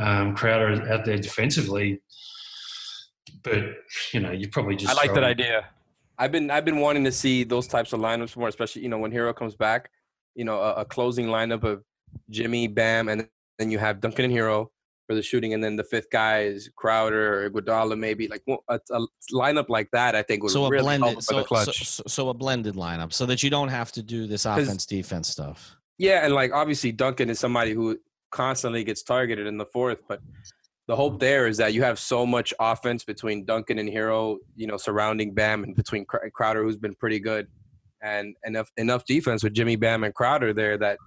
um, 0.00 0.34
Crowder 0.34 0.90
out 0.92 1.04
there 1.04 1.18
defensively. 1.18 2.00
But 3.42 3.64
you 4.12 4.20
know, 4.20 4.32
you 4.32 4.48
probably 4.48 4.76
just. 4.76 4.90
I 4.90 4.94
like 4.94 5.14
that 5.14 5.24
idea. 5.24 5.66
I've 6.18 6.32
been 6.32 6.50
I've 6.50 6.64
been 6.64 6.78
wanting 6.78 7.04
to 7.04 7.12
see 7.12 7.44
those 7.44 7.66
types 7.66 7.92
of 7.92 8.00
lineups 8.00 8.36
more, 8.36 8.48
especially 8.48 8.82
you 8.82 8.88
know 8.88 8.98
when 8.98 9.12
Herro 9.12 9.34
comes 9.34 9.54
back. 9.54 9.90
You 10.34 10.44
know, 10.44 10.60
a, 10.60 10.74
a 10.74 10.84
closing 10.84 11.26
lineup 11.26 11.62
of 11.62 11.82
Jimmy, 12.30 12.66
Bam, 12.66 13.08
and 13.08 13.28
then 13.58 13.70
you 13.70 13.78
have 13.78 14.00
Duncan 14.00 14.24
and 14.24 14.34
Herro 14.34 14.68
for 15.06 15.14
the 15.14 15.22
shooting, 15.22 15.54
and 15.54 15.62
then 15.62 15.76
the 15.76 15.84
fifth 15.84 16.10
guy 16.10 16.42
is 16.42 16.70
Crowder 16.76 17.44
or 17.44 17.50
Iguodala, 17.50 17.98
maybe 17.98 18.28
like 18.28 18.42
a, 18.68 18.80
a, 18.90 19.06
lineup 19.32 19.68
like 19.68 19.90
that. 19.92 20.14
I 20.14 20.22
think 20.22 20.42
would 20.42 20.52
so 20.52 20.68
really 20.68 20.80
a 20.80 20.82
blended, 20.82 21.10
help 21.10 21.22
so, 21.22 21.36
the 21.36 21.44
clutch. 21.44 21.88
So, 21.88 22.02
so, 22.06 22.28
a 22.28 22.34
blended 22.34 22.74
lineup, 22.74 23.12
so 23.12 23.26
that 23.26 23.42
you 23.42 23.50
don't 23.50 23.68
have 23.68 23.92
to 23.92 24.02
do 24.02 24.26
this 24.26 24.46
offense 24.46 24.86
defense 24.86 25.28
stuff. 25.28 25.76
Yeah, 25.98 26.24
and 26.24 26.34
like 26.34 26.52
obviously 26.52 26.92
Duncan 26.92 27.30
is 27.30 27.38
somebody 27.38 27.72
who 27.72 27.98
constantly 28.30 28.84
gets 28.84 29.02
targeted 29.02 29.46
in 29.46 29.56
the 29.56 29.66
fourth. 29.66 29.98
But 30.08 30.20
the 30.86 30.96
hope 30.96 31.20
there 31.20 31.46
is 31.46 31.56
that 31.58 31.72
you 31.72 31.82
have 31.82 31.98
so 31.98 32.26
much 32.26 32.52
offense 32.58 33.04
between 33.04 33.44
Duncan 33.44 33.78
and 33.78 33.88
Herro, 33.88 34.38
you 34.56 34.66
know, 34.66 34.76
surrounding 34.76 35.32
Bam, 35.32 35.64
and 35.64 35.74
between 35.76 36.04
Crowder, 36.04 36.62
who's 36.62 36.76
been 36.76 36.94
pretty 36.94 37.20
good, 37.20 37.46
and 38.02 38.36
enough 38.44 38.70
enough 38.76 39.04
defense 39.04 39.42
with 39.42 39.54
Jimmy 39.54 39.76
Bam 39.76 40.04
and 40.04 40.14
Crowder 40.14 40.52
there 40.52 40.76
that 40.78 40.98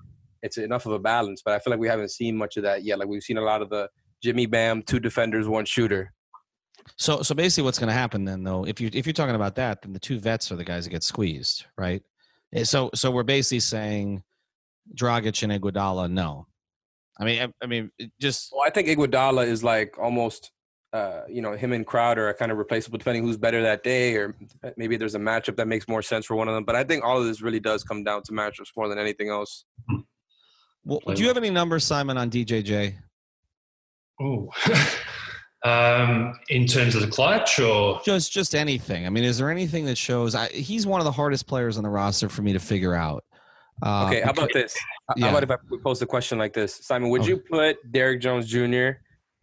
it's 0.42 0.58
enough 0.58 0.86
of 0.86 0.94
a 0.94 1.00
balance. 1.00 1.42
But 1.44 1.54
I 1.54 1.60
feel 1.60 1.72
like 1.72 1.80
we 1.80 1.88
haven't 1.88 2.12
seen 2.12 2.38
much 2.38 2.58
of 2.58 2.64
that 2.64 2.84
yet. 2.84 3.00
Like 3.00 3.08
we've 3.08 3.24
seen 3.24 3.38
a 3.38 3.42
lot 3.42 3.62
of 3.62 3.70
the 3.70 3.90
Jimmy 4.24 4.46
Bam, 4.46 4.82
two 4.82 5.00
defenders, 5.00 5.48
one 5.48 5.66
shooter. 5.66 6.14
So, 6.98 7.22
so 7.22 7.36
basically, 7.36 7.66
what's 7.66 7.80
going 7.80 7.90
to 7.90 7.94
happen 7.94 8.24
then, 8.24 8.44
though, 8.44 8.66
if 8.66 8.80
you 8.80 8.90
if 8.94 9.06
you're 9.06 9.14
talking 9.14 9.36
about 9.36 9.56
that, 9.56 9.82
then 9.82 9.94
the 9.94 10.00
two 10.00 10.20
vets 10.20 10.52
are 10.52 10.56
the 10.56 10.64
guys 10.64 10.86
that 10.86 10.92
get 10.92 11.04
squeezed, 11.04 11.66
right? 11.78 12.02
Eh, 12.54 12.64
so, 12.64 12.90
so 12.96 13.12
we're 13.12 13.24
basically 13.24 13.60
saying 13.60 14.24
Dragic 14.96 15.44
and 15.44 15.52
Iguodala, 15.52 16.10
no, 16.10 16.48
I 17.20 17.26
mean, 17.26 17.42
I, 17.42 17.48
I 17.64 17.68
mean, 17.68 17.92
just. 18.22 18.52
Well, 18.54 18.66
I 18.66 18.70
think 18.70 18.88
Iguodala 18.88 19.48
is 19.48 19.64
like 19.64 19.98
almost, 20.00 20.52
uh, 20.94 21.22
you 21.28 21.42
know, 21.42 21.54
him 21.54 21.74
and 21.74 21.86
Crowder 21.86 22.30
are 22.30 22.34
kind 22.34 22.52
of 22.52 22.58
replaceable 22.58 22.98
depending 22.98 23.24
who's 23.24 23.38
better 23.38 23.62
that 23.64 23.84
day, 23.84 24.16
or 24.16 24.36
maybe 24.78 24.98
there's 24.98 25.16
a 25.16 25.20
matchup 25.20 25.56
that 25.58 25.68
makes 25.68 25.88
more 25.88 26.02
sense 26.02 26.26
for 26.26 26.36
one 26.36 26.48
of 26.48 26.54
them. 26.54 26.64
But 26.64 26.76
I 26.76 26.84
think 26.84 27.04
all 27.04 27.20
of 27.20 27.26
this 27.26 27.42
really 27.42 27.60
does 27.60 27.84
come 27.84 28.04
down 28.04 28.22
to 28.24 28.32
matchups 28.32 28.70
more 28.76 28.88
than 28.88 29.00
anything 29.00 29.30
else. 29.30 29.66
Well, 30.88 31.02
do 31.14 31.22
you 31.22 31.28
have 31.28 31.36
any 31.36 31.50
numbers, 31.50 31.84
Simon, 31.84 32.18
on 32.18 32.30
DJJ? 32.30 32.96
Oh, 34.22 34.50
um, 35.66 36.40
in 36.48 36.66
terms 36.66 36.96
of 36.96 37.02
the 37.02 37.10
clutch, 37.10 37.60
or 37.60 38.00
just 38.06 38.32
just 38.32 38.56
anything? 38.56 39.06
I 39.06 39.10
mean, 39.10 39.26
is 39.26 39.38
there 39.38 39.52
anything 39.52 39.84
that 39.86 39.98
shows? 39.98 40.34
I, 40.34 40.48
he's 40.48 40.88
one 40.88 41.02
of 41.02 41.06
the 41.06 41.12
hardest 41.12 41.46
players 41.46 41.78
on 41.78 41.84
the 41.84 41.90
roster 41.90 42.30
for 42.30 42.42
me 42.42 42.54
to 42.54 42.60
figure 42.60 42.96
out. 42.96 43.26
Uh, 43.86 44.06
okay, 44.08 44.22
how 44.22 44.32
about 44.32 44.50
this? 44.54 44.76
Yeah. 45.18 45.26
How 45.26 45.38
about 45.38 45.44
if 45.44 45.52
I 45.52 45.58
pose 45.84 46.02
a 46.02 46.06
question 46.06 46.38
like 46.38 46.54
this, 46.54 46.80
Simon? 46.86 47.10
Would 47.10 47.22
okay. 47.22 47.32
you 47.32 47.38
put 47.38 47.78
Derrick 47.92 48.22
Jones 48.22 48.48
Jr. 48.48 48.92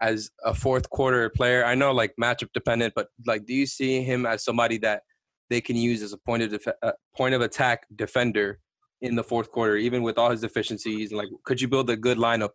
as 0.01 0.31
a 0.45 0.55
fourth 0.55 0.89
quarter 0.89 1.29
player? 1.29 1.65
I 1.67 1.75
know, 1.75 1.93
like 1.93 2.15
matchup 2.21 2.49
dependent, 2.55 2.95
but 2.97 3.09
like, 3.27 3.45
do 3.45 3.53
you 3.53 3.67
see 3.67 4.03
him 4.03 4.25
as 4.25 4.43
somebody 4.43 4.79
that 4.79 5.03
they 5.51 5.61
can 5.61 5.77
use 5.77 6.03
as 6.03 6.15
a 6.15 6.19
point 6.19 6.43
of 6.43 6.51
def- 6.51 6.75
uh, 6.83 6.93
point 7.15 7.35
of 7.35 7.43
attack 7.43 7.87
defender 7.95 8.61
in 9.01 9.15
the 9.15 9.25
fourth 9.25 9.51
quarter, 9.51 9.77
even 9.77 10.03
with 10.03 10.19
all 10.19 10.31
his 10.31 10.41
deficiencies? 10.41 11.11
And 11.11 11.19
like, 11.19 11.29
could 11.45 11.61
you 11.61 11.69
build 11.69 11.91
a 11.91 11.97
good 11.97 12.19
lineup 12.19 12.51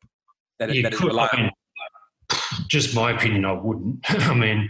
that, 0.59 0.69
that 0.69 0.93
is 0.93 1.01
reliable? 1.01 1.37
I 1.37 1.41
mean, 1.41 1.51
just 2.67 2.95
my 2.95 3.11
opinion, 3.11 3.45
I 3.45 3.53
wouldn't. 3.53 3.99
I 4.09 4.33
mean, 4.33 4.69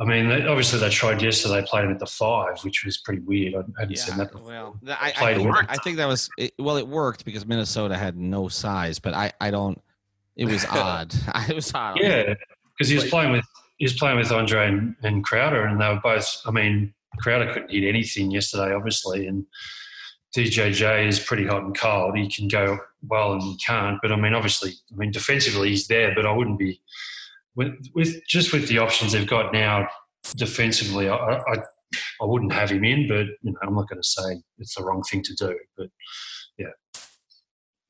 I 0.00 0.04
mean, 0.04 0.28
they, 0.28 0.46
obviously 0.46 0.78
they 0.78 0.90
tried 0.90 1.20
yesterday. 1.20 1.60
They 1.60 1.66
played 1.66 1.84
him 1.84 1.90
at 1.90 1.98
the 1.98 2.06
five, 2.06 2.62
which 2.62 2.84
was 2.84 2.98
pretty 2.98 3.20
weird. 3.20 3.54
I 3.54 3.80
hadn't 3.80 3.96
yeah, 3.96 4.02
seen 4.02 4.18
that. 4.18 4.30
Before. 4.30 4.46
Well, 4.46 4.80
I, 4.88 5.12
I, 5.16 5.34
think, 5.34 5.54
I, 5.68 5.76
think, 5.78 5.96
that 5.96 6.06
was 6.06 6.30
it, 6.38 6.52
well, 6.58 6.76
it 6.76 6.86
worked 6.86 7.24
because 7.24 7.46
Minnesota 7.46 7.96
had 7.96 8.16
no 8.16 8.48
size, 8.48 8.98
but 8.98 9.14
I, 9.14 9.32
I 9.40 9.50
don't. 9.50 9.80
It 10.36 10.46
was 10.46 10.64
odd. 10.70 11.12
it 11.48 11.54
was 11.54 11.72
odd. 11.74 11.98
Yeah, 12.00 12.34
because 12.76 12.88
he 12.88 12.94
was 12.94 13.06
playing 13.06 13.32
with 13.32 13.44
he 13.78 13.84
was 13.84 13.94
playing 13.94 14.18
with 14.18 14.30
Andre 14.30 14.68
and, 14.68 14.94
and 15.02 15.24
Crowder, 15.24 15.64
and 15.64 15.80
they 15.80 15.88
were 15.88 16.00
both. 16.02 16.42
I 16.46 16.52
mean, 16.52 16.94
Crowder 17.18 17.52
couldn't 17.52 17.70
hit 17.70 17.88
anything 17.88 18.30
yesterday, 18.30 18.72
obviously, 18.74 19.26
and 19.26 19.46
DJJ 20.36 21.06
is 21.06 21.20
pretty 21.20 21.46
hot 21.46 21.62
and 21.62 21.76
cold. 21.76 22.16
He 22.16 22.28
can 22.28 22.48
go 22.48 22.78
well 23.02 23.32
and 23.32 23.42
he 23.42 23.56
can't. 23.56 23.98
But 24.02 24.12
I 24.12 24.16
mean, 24.16 24.34
obviously, 24.34 24.72
I 24.92 24.96
mean, 24.96 25.10
defensively 25.10 25.70
he's 25.70 25.86
there, 25.86 26.14
but 26.14 26.26
I 26.26 26.32
wouldn't 26.32 26.58
be 26.58 26.80
with, 27.56 27.74
with 27.94 28.26
just 28.26 28.52
with 28.52 28.68
the 28.68 28.78
options 28.78 29.12
they've 29.12 29.26
got 29.26 29.52
now 29.52 29.88
defensively. 30.36 31.08
I, 31.08 31.16
I, 31.16 31.54
I 32.20 32.24
wouldn't 32.24 32.52
have 32.52 32.70
him 32.70 32.84
in, 32.84 33.08
but 33.08 33.26
you 33.42 33.52
know, 33.52 33.58
I'm 33.62 33.74
not 33.74 33.88
going 33.88 34.00
to 34.00 34.08
say 34.08 34.42
it's 34.58 34.74
the 34.74 34.84
wrong 34.84 35.02
thing 35.02 35.22
to 35.22 35.34
do. 35.34 35.58
But 35.76 35.88
yeah. 36.58 36.66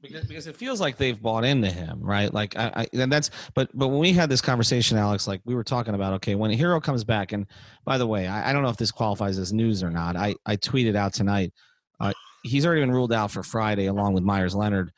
Because, 0.01 0.27
because 0.27 0.47
it 0.47 0.57
feels 0.57 0.81
like 0.81 0.97
they've 0.97 1.21
bought 1.21 1.45
into 1.45 1.69
him, 1.69 1.99
right? 2.01 2.33
Like 2.33 2.57
I, 2.57 2.73
I, 2.77 2.89
and 2.93 3.11
that's 3.11 3.31
but 3.55 3.69
but 3.75 3.89
when 3.89 3.99
we 3.99 4.13
had 4.13 4.31
this 4.31 4.41
conversation, 4.41 4.97
Alex, 4.97 5.27
like 5.27 5.41
we 5.45 5.57
were 5.57 5.65
talking 5.65 5.95
about, 5.95 6.13
okay, 6.15 6.37
when 6.37 6.53
a 6.53 6.57
Herro 6.57 6.81
comes 6.81 7.03
back, 7.03 7.33
and 7.33 7.47
by 7.85 7.99
the 7.99 8.07
way, 8.07 8.29
I, 8.29 8.51
I 8.51 8.53
don't 8.53 8.63
know 8.63 8.69
if 8.69 8.77
this 8.77 8.93
qualifies 8.93 9.39
as 9.39 9.53
news 9.53 9.83
or 9.83 9.91
not. 9.91 10.15
I 10.15 10.37
I 10.47 10.57
tweeted 10.57 10.95
out 10.95 11.15
tonight. 11.15 11.53
Uh, 12.45 12.49
he's 12.49 12.67
already 12.67 12.83
been 12.83 12.93
ruled 12.93 13.13
out 13.13 13.31
for 13.31 13.43
Friday 13.43 13.87
along 13.87 14.15
with 14.15 14.23
Meyers 14.23 14.55
Leonard, 14.55 14.93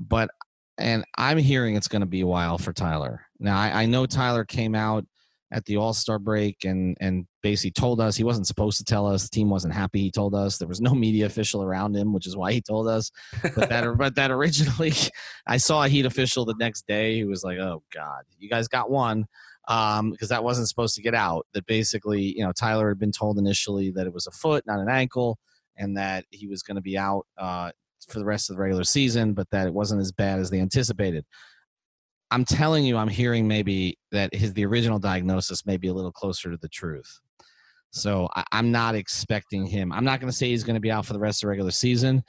but 0.00 0.30
and 0.78 1.04
I'm 1.16 1.38
hearing 1.38 1.74
it's 1.74 1.88
going 1.88 2.00
to 2.00 2.06
be 2.06 2.20
a 2.20 2.26
while 2.26 2.58
for 2.58 2.72
Tyler. 2.72 3.22
Now 3.38 3.58
I, 3.58 3.82
I 3.82 3.86
know 3.86 4.06
Tyler 4.06 4.44
came 4.44 4.74
out 4.74 5.04
at 5.50 5.64
the 5.64 5.76
All 5.76 5.92
Star 5.92 6.18
break 6.18 6.64
and 6.64 6.96
and 7.00 7.26
basically 7.42 7.70
told 7.70 8.00
us 8.00 8.16
he 8.16 8.24
wasn't 8.24 8.46
supposed 8.46 8.78
to 8.78 8.84
tell 8.84 9.06
us. 9.06 9.24
The 9.24 9.30
team 9.30 9.48
wasn't 9.48 9.74
happy. 9.74 10.00
He 10.00 10.10
told 10.10 10.34
us 10.34 10.58
there 10.58 10.68
was 10.68 10.80
no 10.80 10.94
media 10.94 11.26
official 11.26 11.62
around 11.62 11.96
him, 11.96 12.12
which 12.12 12.26
is 12.26 12.36
why 12.36 12.52
he 12.52 12.60
told 12.60 12.88
us. 12.88 13.10
But 13.42 13.68
that 13.68 13.84
but 13.98 14.14
that 14.16 14.30
originally, 14.30 14.92
I 15.46 15.56
saw 15.56 15.84
a 15.84 15.88
Heat 15.88 16.06
official 16.06 16.44
the 16.44 16.54
next 16.58 16.86
day 16.86 17.20
who 17.20 17.28
was 17.28 17.44
like, 17.44 17.58
"Oh 17.58 17.82
God, 17.92 18.24
you 18.38 18.48
guys 18.48 18.68
got 18.68 18.90
one." 18.90 19.26
Um, 19.68 20.12
because 20.12 20.30
that 20.30 20.44
wasn't 20.44 20.68
supposed 20.68 20.94
to 20.94 21.02
get 21.02 21.14
out. 21.14 21.46
That 21.52 21.66
basically, 21.66 22.22
you 22.22 22.42
know, 22.42 22.52
Tyler 22.52 22.88
had 22.88 22.98
been 22.98 23.12
told 23.12 23.38
initially 23.38 23.90
that 23.90 24.06
it 24.06 24.14
was 24.14 24.26
a 24.26 24.30
foot, 24.30 24.66
not 24.66 24.80
an 24.80 24.88
ankle 24.88 25.38
and 25.78 25.96
that 25.96 26.24
he 26.30 26.46
was 26.46 26.62
going 26.62 26.76
to 26.76 26.82
be 26.82 26.98
out 26.98 27.26
uh, 27.38 27.70
for 28.08 28.18
the 28.18 28.24
rest 28.24 28.50
of 28.50 28.56
the 28.56 28.62
regular 28.62 28.84
season, 28.84 29.32
but 29.32 29.48
that 29.50 29.66
it 29.66 29.74
wasn't 29.74 30.00
as 30.00 30.12
bad 30.12 30.38
as 30.38 30.50
they 30.50 30.60
anticipated. 30.60 31.24
I'm 32.30 32.44
telling 32.44 32.84
you, 32.84 32.96
I'm 32.96 33.08
hearing 33.08 33.48
maybe 33.48 33.98
that 34.12 34.34
his 34.34 34.52
the 34.52 34.66
original 34.66 34.98
diagnosis 34.98 35.64
may 35.64 35.76
be 35.76 35.88
a 35.88 35.94
little 35.94 36.12
closer 36.12 36.50
to 36.50 36.58
the 36.58 36.68
truth. 36.68 37.20
So 37.90 38.28
I, 38.34 38.44
am 38.52 38.70
not 38.70 38.94
expecting 38.94 39.64
him. 39.64 39.92
I'm 39.92 40.04
not 40.04 40.20
going 40.20 40.30
to 40.30 40.36
say 40.36 40.48
he's 40.48 40.64
going 40.64 40.74
to 40.74 40.80
be 40.80 40.90
out 40.90 41.06
for 41.06 41.14
the 41.14 41.18
rest 41.18 41.38
of 41.38 41.46
the 41.46 41.50
regular 41.50 41.70
season, 41.70 42.22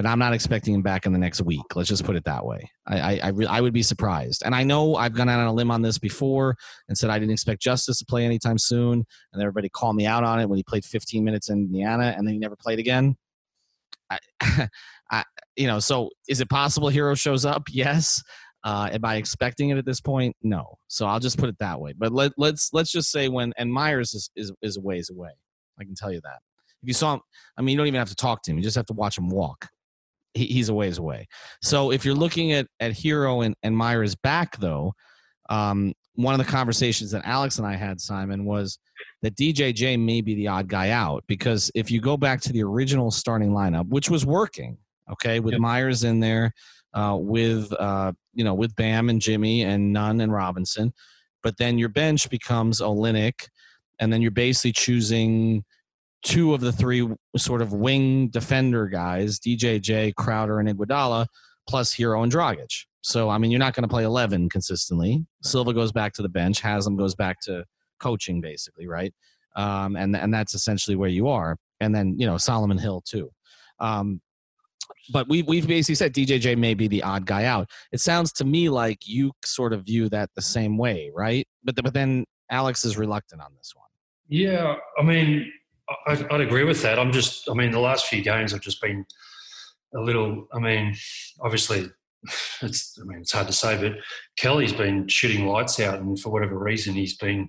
but 0.00 0.08
I'm 0.08 0.18
not 0.18 0.32
expecting 0.32 0.72
him 0.72 0.80
back 0.80 1.04
in 1.04 1.12
the 1.12 1.18
next 1.18 1.42
week. 1.42 1.76
Let's 1.76 1.90
just 1.90 2.06
put 2.06 2.16
it 2.16 2.24
that 2.24 2.46
way. 2.46 2.70
I 2.86 3.00
I, 3.00 3.20
I, 3.24 3.28
re- 3.28 3.44
I 3.44 3.60
would 3.60 3.74
be 3.74 3.82
surprised. 3.82 4.42
And 4.46 4.54
I 4.54 4.62
know 4.62 4.94
I've 4.94 5.12
gone 5.12 5.28
out 5.28 5.38
on 5.40 5.46
a 5.46 5.52
limb 5.52 5.70
on 5.70 5.82
this 5.82 5.98
before 5.98 6.56
and 6.88 6.96
said 6.96 7.10
I 7.10 7.18
didn't 7.18 7.32
expect 7.32 7.60
Justice 7.60 7.98
to 7.98 8.06
play 8.06 8.24
anytime 8.24 8.56
soon, 8.56 9.04
and 9.34 9.42
everybody 9.42 9.68
called 9.68 9.96
me 9.96 10.06
out 10.06 10.24
on 10.24 10.40
it 10.40 10.48
when 10.48 10.56
he 10.56 10.62
played 10.62 10.86
15 10.86 11.22
minutes 11.22 11.50
in 11.50 11.58
Indiana 11.58 12.14
and 12.16 12.26
then 12.26 12.32
he 12.32 12.38
never 12.40 12.56
played 12.56 12.78
again. 12.78 13.14
I, 14.08 14.18
I 15.10 15.24
you 15.54 15.66
know, 15.66 15.80
so 15.80 16.08
is 16.30 16.40
it 16.40 16.48
possible 16.48 16.88
Herro 16.88 17.14
shows 17.14 17.44
up? 17.44 17.64
Yes. 17.68 18.22
Uh, 18.64 18.88
am 18.90 19.04
I 19.04 19.16
expecting 19.16 19.68
it 19.68 19.76
at 19.76 19.84
this 19.84 20.00
point? 20.00 20.34
No. 20.42 20.78
So 20.88 21.04
I'll 21.04 21.20
just 21.20 21.36
put 21.36 21.50
it 21.50 21.58
that 21.58 21.78
way. 21.78 21.92
But 21.92 22.10
let, 22.10 22.32
let's 22.38 22.70
let's 22.72 22.90
just 22.90 23.10
say 23.10 23.28
when 23.28 23.52
and 23.58 23.70
Meyers 23.70 24.14
is, 24.14 24.30
is 24.34 24.50
is 24.62 24.78
ways 24.78 25.10
away. 25.10 25.32
I 25.78 25.84
can 25.84 25.94
tell 25.94 26.10
you 26.10 26.22
that. 26.22 26.38
If 26.82 26.88
you 26.88 26.94
saw 26.94 27.14
him, 27.14 27.20
I 27.58 27.60
mean, 27.60 27.74
you 27.74 27.76
don't 27.76 27.86
even 27.88 27.98
have 27.98 28.08
to 28.08 28.14
talk 28.14 28.42
to 28.44 28.50
him. 28.50 28.56
You 28.56 28.64
just 28.64 28.76
have 28.76 28.86
to 28.86 28.94
watch 28.94 29.18
him 29.18 29.28
walk 29.28 29.68
he, 30.34 30.46
he's 30.46 30.68
a 30.68 30.74
ways 30.74 30.98
away. 30.98 31.26
So 31.62 31.90
if 31.90 32.04
you're 32.04 32.14
looking 32.14 32.52
at 32.52 32.66
at 32.80 32.92
Herro 32.92 33.44
and, 33.44 33.54
and 33.62 33.76
Meyers 33.76 34.14
back 34.14 34.56
though, 34.58 34.92
um, 35.48 35.92
one 36.14 36.38
of 36.38 36.44
the 36.44 36.50
conversations 36.50 37.10
that 37.12 37.22
Alex 37.24 37.58
and 37.58 37.66
I 37.66 37.74
had, 37.74 38.00
Simon, 38.00 38.44
was 38.44 38.78
that 39.22 39.36
DJJ 39.36 39.98
may 39.98 40.20
be 40.20 40.34
the 40.34 40.48
odd 40.48 40.68
guy 40.68 40.90
out 40.90 41.24
because 41.26 41.70
if 41.74 41.90
you 41.90 42.00
go 42.00 42.16
back 42.16 42.40
to 42.42 42.52
the 42.52 42.62
original 42.62 43.10
starting 43.10 43.50
lineup, 43.50 43.88
which 43.88 44.10
was 44.10 44.26
working, 44.26 44.76
okay, 45.10 45.40
with 45.40 45.52
yep. 45.52 45.60
Meyers 45.60 46.04
in 46.04 46.20
there, 46.20 46.52
uh, 46.94 47.16
with 47.18 47.72
uh, 47.74 48.12
you 48.34 48.44
know, 48.44 48.54
with 48.54 48.74
Bam 48.76 49.08
and 49.08 49.20
Jimmy 49.20 49.62
and 49.62 49.92
Nunn 49.92 50.20
and 50.20 50.32
Robinson, 50.32 50.92
but 51.42 51.56
then 51.56 51.78
your 51.78 51.88
bench 51.88 52.28
becomes 52.28 52.80
Olynyk, 52.80 53.48
and 54.00 54.12
then 54.12 54.20
you're 54.22 54.30
basically 54.30 54.72
choosing 54.72 55.64
two 56.22 56.54
of 56.54 56.60
the 56.60 56.72
three 56.72 57.08
sort 57.36 57.62
of 57.62 57.72
wing 57.72 58.28
defender 58.28 58.86
guys, 58.86 59.38
DJJ, 59.38 60.14
Crowder, 60.14 60.60
and 60.60 60.68
Iguodala, 60.68 61.26
plus 61.68 61.94
Herro 61.94 62.22
and 62.22 62.32
Dragic. 62.32 62.84
So, 63.02 63.30
I 63.30 63.38
mean, 63.38 63.50
you're 63.50 63.60
not 63.60 63.74
going 63.74 63.84
to 63.84 63.88
play 63.88 64.04
11 64.04 64.50
consistently. 64.50 65.24
Silva 65.42 65.72
goes 65.72 65.92
back 65.92 66.12
to 66.14 66.22
the 66.22 66.28
bench. 66.28 66.60
Haslem 66.60 66.96
goes 66.96 67.14
back 67.14 67.40
to 67.42 67.64
coaching, 67.98 68.40
basically, 68.40 68.86
right? 68.86 69.14
Um, 69.56 69.96
and, 69.96 70.14
and 70.14 70.32
that's 70.32 70.54
essentially 70.54 70.96
where 70.96 71.08
you 71.08 71.28
are. 71.28 71.56
And 71.80 71.94
then, 71.94 72.18
you 72.18 72.26
know, 72.26 72.36
Solomon 72.36 72.76
Hill, 72.76 73.02
too. 73.06 73.30
Um, 73.78 74.20
but 75.12 75.28
we, 75.28 75.42
we've 75.42 75.66
basically 75.66 75.94
said 75.94 76.12
DJJ 76.12 76.58
may 76.58 76.74
be 76.74 76.88
the 76.88 77.02
odd 77.02 77.24
guy 77.24 77.44
out. 77.44 77.70
It 77.90 78.00
sounds 78.00 78.32
to 78.34 78.44
me 78.44 78.68
like 78.68 78.98
you 79.08 79.32
sort 79.44 79.72
of 79.72 79.84
view 79.84 80.10
that 80.10 80.28
the 80.36 80.42
same 80.42 80.76
way, 80.76 81.10
right? 81.14 81.48
But, 81.64 81.76
but 81.76 81.94
then 81.94 82.26
Alex 82.50 82.84
is 82.84 82.98
reluctant 82.98 83.40
on 83.40 83.52
this 83.56 83.72
one. 83.74 83.86
Yeah. 84.28 84.74
I 84.98 85.02
mean, 85.02 85.50
I'd, 86.06 86.30
I'd, 86.30 86.40
agree 86.40 86.64
with 86.64 86.82
that. 86.82 86.98
I'm 86.98 87.12
just, 87.12 87.48
I 87.50 87.54
mean, 87.54 87.70
the 87.70 87.80
last 87.80 88.06
few 88.06 88.22
games 88.22 88.52
have 88.52 88.60
just 88.60 88.80
been 88.80 89.04
a 89.94 90.00
little. 90.00 90.46
I 90.52 90.58
mean, 90.58 90.94
obviously, 91.40 91.90
it's. 92.62 92.98
I 93.00 93.04
mean, 93.04 93.20
it's 93.20 93.32
hard 93.32 93.46
to 93.48 93.52
say, 93.52 93.80
but 93.80 93.98
Kelly's 94.36 94.72
been 94.72 95.08
shooting 95.08 95.46
lights 95.46 95.80
out, 95.80 96.00
and 96.00 96.18
for 96.18 96.30
whatever 96.30 96.58
reason, 96.58 96.94
he's 96.94 97.16
been 97.16 97.48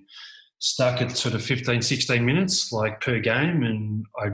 stuck 0.58 1.00
at 1.00 1.16
sort 1.16 1.34
of 1.34 1.42
15, 1.42 1.82
16 1.82 2.24
minutes 2.24 2.72
like 2.72 3.00
per 3.00 3.18
game, 3.18 3.62
and 3.62 4.04
I 4.18 4.30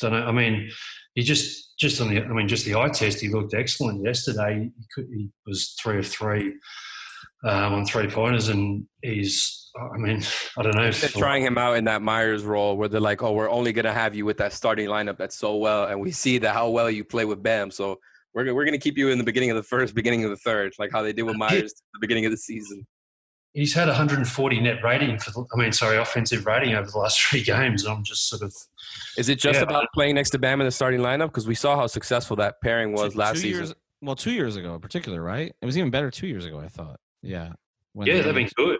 don't 0.00 0.12
know. 0.12 0.24
I 0.24 0.32
mean, 0.32 0.70
he 1.14 1.22
just 1.22 1.78
just 1.78 2.00
on 2.00 2.08
the. 2.08 2.22
I 2.22 2.28
mean, 2.28 2.48
just 2.48 2.64
the 2.64 2.76
eye 2.76 2.88
test, 2.88 3.20
he 3.20 3.28
looked 3.28 3.54
excellent 3.54 4.04
yesterday. 4.04 4.70
He, 4.76 4.86
could, 4.94 5.08
he 5.12 5.30
was 5.46 5.74
three 5.80 5.98
of 5.98 6.06
three 6.06 6.54
um, 7.44 7.74
on 7.74 7.86
three 7.86 8.08
pointers, 8.08 8.48
and 8.48 8.86
he's 9.02 9.58
I 9.76 9.96
mean, 9.96 10.22
I 10.56 10.62
don't 10.62 10.74
know. 10.74 10.86
If, 10.86 11.00
they're 11.00 11.10
trying 11.10 11.44
him 11.44 11.58
out 11.58 11.76
in 11.76 11.84
that 11.84 12.02
Meyers 12.02 12.44
role 12.44 12.76
where 12.76 12.88
they're 12.88 13.00
like, 13.00 13.22
oh, 13.22 13.32
we're 13.32 13.50
only 13.50 13.72
going 13.72 13.84
to 13.84 13.92
have 13.92 14.14
you 14.14 14.24
with 14.24 14.38
that 14.38 14.52
starting 14.52 14.88
lineup 14.88 15.18
that's 15.18 15.36
so 15.36 15.56
well. 15.56 15.86
And 15.86 16.00
we 16.00 16.10
see 16.10 16.38
that 16.38 16.54
how 16.54 16.70
well 16.70 16.90
you 16.90 17.04
play 17.04 17.24
with 17.24 17.42
Bam. 17.42 17.70
So 17.70 17.98
we're, 18.34 18.52
we're 18.54 18.64
going 18.64 18.72
to 18.72 18.78
keep 18.78 18.98
you 18.98 19.08
in 19.10 19.18
the 19.18 19.24
beginning 19.24 19.50
of 19.50 19.56
the 19.56 19.62
first, 19.62 19.94
beginning 19.94 20.24
of 20.24 20.30
the 20.30 20.36
third, 20.36 20.72
like 20.78 20.90
how 20.92 21.02
they 21.02 21.12
did 21.12 21.22
with 21.22 21.36
Meyers 21.36 21.72
at 21.72 21.92
the 21.94 22.00
beginning 22.00 22.24
of 22.24 22.30
the 22.30 22.36
season. 22.36 22.86
He's 23.54 23.74
had 23.74 23.88
140 23.88 24.60
net 24.60 24.84
rating 24.84 25.18
for, 25.18 25.30
the, 25.30 25.44
I 25.52 25.56
mean, 25.56 25.72
sorry, 25.72 25.96
offensive 25.96 26.46
rating 26.46 26.74
over 26.74 26.90
the 26.90 26.98
last 26.98 27.20
three 27.28 27.42
games. 27.42 27.86
I'm 27.86 28.04
just 28.04 28.28
sort 28.28 28.42
of. 28.42 28.54
Is 29.16 29.28
it 29.28 29.38
just 29.38 29.58
yeah. 29.58 29.62
about 29.62 29.86
playing 29.94 30.14
next 30.14 30.30
to 30.30 30.38
Bam 30.38 30.60
in 30.60 30.66
the 30.66 30.70
starting 30.70 31.00
lineup? 31.00 31.28
Because 31.28 31.46
we 31.46 31.54
saw 31.54 31.76
how 31.76 31.86
successful 31.86 32.36
that 32.36 32.60
pairing 32.62 32.92
was 32.92 33.14
two, 33.14 33.18
last 33.18 33.34
two 33.36 33.40
season. 33.40 33.64
Years, 33.64 33.74
well, 34.00 34.14
two 34.14 34.32
years 34.32 34.56
ago 34.56 34.74
in 34.74 34.80
particular, 34.80 35.22
right? 35.22 35.52
It 35.60 35.66
was 35.66 35.76
even 35.76 35.90
better 35.90 36.10
two 36.10 36.26
years 36.26 36.44
ago, 36.44 36.60
I 36.60 36.68
thought. 36.68 37.00
Yeah. 37.22 37.52
yeah, 37.94 38.22
they've 38.22 38.34
been 38.34 38.50
good. 38.56 38.78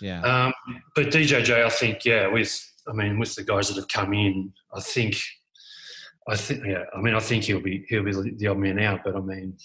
Yeah. 0.00 0.20
Um, 0.22 0.52
but 0.94 1.06
DJJ, 1.06 1.64
I 1.64 1.70
think, 1.70 2.04
yeah, 2.04 2.26
with 2.26 2.60
I 2.86 2.92
mean, 2.92 3.18
with 3.18 3.34
the 3.34 3.44
guys 3.44 3.68
that 3.68 3.76
have 3.76 3.88
come 3.88 4.12
in, 4.12 4.52
I 4.74 4.80
think, 4.80 5.16
I 6.28 6.36
think, 6.36 6.64
yeah, 6.66 6.84
I 6.94 7.00
mean, 7.00 7.14
I 7.14 7.20
think 7.20 7.44
he'll 7.44 7.60
be 7.60 7.84
he'll 7.88 8.04
be 8.04 8.12
the 8.12 8.46
odd 8.48 8.58
man 8.58 8.78
out. 8.78 9.00
But 9.04 9.16
I 9.16 9.20
mean, 9.20 9.56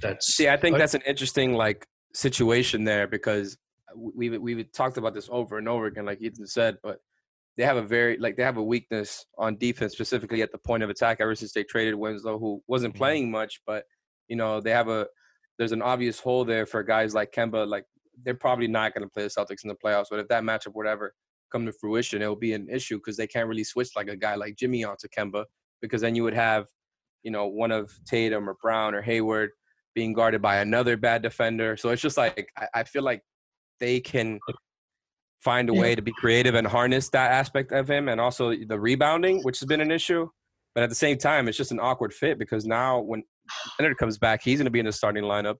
that's 0.00 0.34
see, 0.34 0.48
I 0.48 0.56
think 0.56 0.76
I, 0.76 0.78
that's 0.78 0.94
an 0.94 1.02
interesting 1.06 1.54
like 1.54 1.86
situation 2.12 2.84
there 2.84 3.06
because 3.06 3.56
we 3.96 4.30
we 4.30 4.54
we 4.54 4.64
talked 4.64 4.96
about 4.96 5.14
this 5.14 5.28
over 5.30 5.58
and 5.58 5.68
over 5.68 5.86
again, 5.86 6.06
like 6.06 6.20
Ethan 6.20 6.46
said, 6.46 6.78
but 6.82 7.00
they 7.56 7.64
have 7.64 7.76
a 7.76 7.82
very 7.82 8.16
like 8.18 8.36
they 8.36 8.42
have 8.42 8.56
a 8.56 8.62
weakness 8.62 9.26
on 9.36 9.56
defense, 9.58 9.92
specifically 9.92 10.42
at 10.42 10.52
the 10.52 10.58
point 10.58 10.82
of 10.82 10.90
attack. 10.90 11.18
Ever 11.20 11.34
since 11.34 11.52
they 11.52 11.64
traded 11.64 11.94
Winslow, 11.94 12.38
who 12.38 12.62
wasn't 12.66 12.94
mm-hmm. 12.94 12.98
playing 12.98 13.30
much, 13.30 13.60
but 13.66 13.84
you 14.28 14.36
know, 14.36 14.60
they 14.60 14.70
have 14.70 14.88
a 14.88 15.06
there's 15.58 15.72
an 15.72 15.82
obvious 15.82 16.20
hole 16.20 16.44
there 16.44 16.66
for 16.66 16.82
guys 16.82 17.14
like 17.14 17.32
Kemba. 17.32 17.68
Like 17.68 17.84
they're 18.24 18.34
probably 18.34 18.68
not 18.68 18.94
going 18.94 19.02
to 19.02 19.10
play 19.10 19.24
the 19.24 19.28
Celtics 19.28 19.64
in 19.64 19.68
the 19.68 19.74
playoffs. 19.74 20.06
But 20.10 20.20
if 20.20 20.28
that 20.28 20.42
matchup, 20.42 20.74
whatever, 20.74 21.14
come 21.50 21.66
to 21.66 21.72
fruition, 21.72 22.22
it 22.22 22.26
will 22.26 22.36
be 22.36 22.52
an 22.52 22.68
issue 22.70 22.98
because 22.98 23.16
they 23.16 23.26
can't 23.26 23.48
really 23.48 23.64
switch 23.64 23.90
like 23.96 24.08
a 24.08 24.16
guy 24.16 24.34
like 24.36 24.56
Jimmy 24.56 24.84
onto 24.84 25.08
Kemba 25.08 25.44
because 25.82 26.00
then 26.00 26.14
you 26.14 26.22
would 26.24 26.34
have, 26.34 26.66
you 27.22 27.30
know, 27.30 27.46
one 27.46 27.72
of 27.72 27.92
Tatum 28.06 28.48
or 28.48 28.56
Brown 28.62 28.94
or 28.94 29.02
Hayward 29.02 29.50
being 29.94 30.12
guarded 30.12 30.40
by 30.40 30.56
another 30.56 30.96
bad 30.96 31.22
defender. 31.22 31.76
So 31.76 31.90
it's 31.90 32.02
just 32.02 32.16
like 32.16 32.48
I, 32.56 32.66
I 32.74 32.84
feel 32.84 33.02
like 33.02 33.22
they 33.80 34.00
can 34.00 34.38
find 35.40 35.68
a 35.68 35.74
way 35.74 35.94
to 35.94 36.02
be 36.02 36.12
creative 36.12 36.54
and 36.54 36.66
harness 36.66 37.08
that 37.10 37.30
aspect 37.30 37.72
of 37.72 37.88
him 37.88 38.08
and 38.08 38.20
also 38.20 38.54
the 38.66 38.78
rebounding, 38.78 39.40
which 39.42 39.60
has 39.60 39.66
been 39.66 39.80
an 39.80 39.90
issue. 39.90 40.28
But 40.74 40.84
at 40.84 40.88
the 40.88 40.96
same 40.96 41.18
time, 41.18 41.48
it's 41.48 41.56
just 41.56 41.72
an 41.72 41.80
awkward 41.80 42.12
fit 42.12 42.38
because 42.38 42.66
now 42.66 43.00
when 43.00 43.22
Leonard 43.78 43.96
comes 43.98 44.18
back, 44.18 44.42
he's 44.42 44.58
going 44.58 44.66
to 44.66 44.70
be 44.70 44.80
in 44.80 44.86
the 44.86 44.92
starting 44.92 45.24
lineup. 45.24 45.56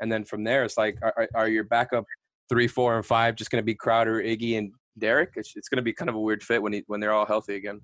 And 0.00 0.10
then 0.10 0.24
from 0.24 0.44
there, 0.44 0.64
it's 0.64 0.76
like, 0.76 0.98
are, 1.02 1.28
are 1.34 1.48
your 1.48 1.64
backup 1.64 2.04
three, 2.48 2.66
four, 2.66 2.96
and 2.96 3.06
five 3.06 3.36
just 3.36 3.50
going 3.50 3.62
to 3.62 3.64
be 3.64 3.74
Crowder, 3.74 4.22
Iggy, 4.22 4.58
and 4.58 4.72
Derrick? 4.98 5.30
It's, 5.36 5.52
it's 5.54 5.68
going 5.68 5.76
to 5.76 5.82
be 5.82 5.92
kind 5.92 6.08
of 6.08 6.16
a 6.16 6.20
weird 6.20 6.42
fit 6.42 6.62
when 6.62 6.72
he, 6.72 6.82
when 6.86 7.00
they're 7.00 7.12
all 7.12 7.26
healthy 7.26 7.56
again. 7.56 7.80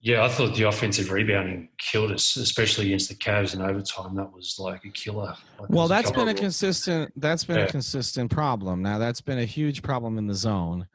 Yeah, 0.00 0.24
I 0.24 0.28
thought 0.28 0.54
the 0.54 0.64
offensive 0.64 1.10
rebounding 1.10 1.70
killed 1.78 2.12
us, 2.12 2.36
especially 2.36 2.86
against 2.86 3.08
the 3.08 3.16
Cavs 3.16 3.54
in 3.54 3.60
overtime. 3.60 4.14
That 4.14 4.32
was 4.32 4.56
like 4.56 4.84
a 4.84 4.90
killer. 4.90 5.34
Like 5.58 5.68
well, 5.68 5.88
that's 5.88 6.12
been 6.12 6.28
a 6.28 6.34
consistent. 6.34 7.12
That's 7.16 7.42
been 7.42 7.56
yeah. 7.56 7.64
a 7.64 7.68
consistent 7.68 8.30
problem. 8.30 8.82
Now, 8.82 8.98
that's 8.98 9.20
been 9.20 9.40
a 9.40 9.44
huge 9.44 9.82
problem 9.82 10.16
in 10.18 10.28
the 10.28 10.34
zone. 10.34 10.86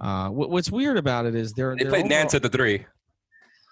Uh, 0.00 0.28
what's 0.30 0.70
weird 0.70 0.96
about 0.96 1.26
it 1.26 1.34
is 1.34 1.52
they're 1.52 1.76
they 1.76 1.84
played 1.84 2.06
Nance 2.06 2.32
at 2.34 2.42
the 2.42 2.48
three. 2.48 2.86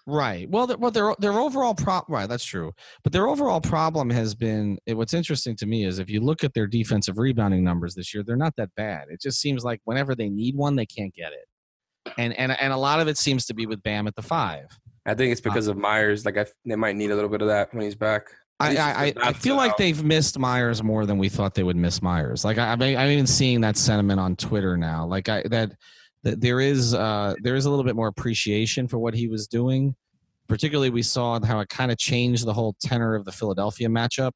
Right. 0.07 0.51
Well, 0.51 0.67
well, 0.79 0.91
their 0.91 1.15
their 1.19 1.39
overall 1.39 1.75
prop. 1.75 2.07
Right, 2.09 2.29
that's 2.29 2.45
true. 2.45 2.73
But 3.05 3.13
their 3.13 3.29
overall 3.29 3.61
problem 3.61 4.11
has 4.11 4.35
been. 4.35 4.79
What's 4.89 5.15
interesting 5.15 5.55
to 5.57 5.67
me 5.67 5.85
is 5.85 5.99
if 5.99 6.11
you 6.11 6.21
look 6.21 6.43
at 6.43 6.55
their 6.55 6.67
defensive 6.67 7.19
rebounding 7.19 7.63
numbers 7.63 7.95
this 7.95 8.13
year, 8.13 8.25
they're 8.25 8.37
not 8.37 8.57
that 8.57 8.75
bad. 8.77 9.07
It 9.11 9.21
just 9.21 9.41
seems 9.41 9.63
like 9.63 9.81
whenever 9.85 10.15
they 10.15 10.29
need 10.29 10.57
one, 10.57 10.75
they 10.75 10.87
can't 10.87 11.15
get 11.15 11.33
it 11.33 11.47
and 12.19 12.33
and 12.39 12.53
and 12.53 12.73
a 12.73 12.77
lot 12.77 13.01
of 13.01 13.09
it 13.09 13.19
seems 13.19 13.47
to 13.47 13.55
be 13.55 13.67
with 13.67 13.83
Bam 13.83 14.07
at 14.07 14.15
the 14.15 14.23
five. 14.23 14.67
I 15.07 15.15
think 15.15 15.33
it's 15.33 15.41
uh, 15.41 15.45
because 15.45 15.67
of 15.67 15.77
Meyers. 15.77 16.25
Like 16.25 16.39
I, 16.39 16.47
they 16.65 16.77
might 16.77 16.97
need 16.97 17.11
a 17.11 17.15
little 17.15 17.31
bit 17.31 17.43
of 17.43 17.49
that 17.49 17.73
when 17.75 17.85
he's 17.85 17.95
back. 17.95 18.29
I, 18.61 18.77
I, 18.77 19.13
I 19.21 19.33
feel 19.33 19.57
like 19.57 19.77
they've 19.77 20.05
missed 20.05 20.39
Meyers 20.39 20.85
more 20.85 21.05
than 21.05 21.19
we 21.19 21.29
thought 21.29 21.55
they 21.55 21.65
would 21.65 21.75
miss 21.75 22.01
Meyers. 22.01 22.45
Like 22.45 22.59
I, 22.59 22.71
I'm 22.71 22.83
even 22.83 23.27
seeing 23.27 23.61
that 23.63 23.77
sentiment 23.77 24.21
on 24.21 24.37
Twitter 24.37 24.77
now. 24.77 25.05
Like 25.05 25.29
I 25.29 25.43
that 25.49 25.73
there 26.23 26.61
is 26.61 26.95
uh, 26.95 27.35
there 27.43 27.57
is 27.57 27.67
a 27.67 27.71
little 27.71 27.85
bit 27.85 27.97
more 27.97 28.09
appreciation 28.09 28.89
for 28.89 28.99
what 28.99 29.15
he 29.15 29.29
was 29.29 29.47
doing. 29.47 29.95
Particularly, 30.49 30.91
we 30.91 31.03
saw 31.03 31.41
how 31.45 31.61
it 31.61 31.69
kind 31.69 31.91
of 31.91 31.99
changed 31.99 32.45
the 32.47 32.53
whole 32.53 32.75
tenor 32.81 33.15
of 33.15 33.25
the 33.25 33.33
Philadelphia 33.33 33.89
matchup, 33.89 34.33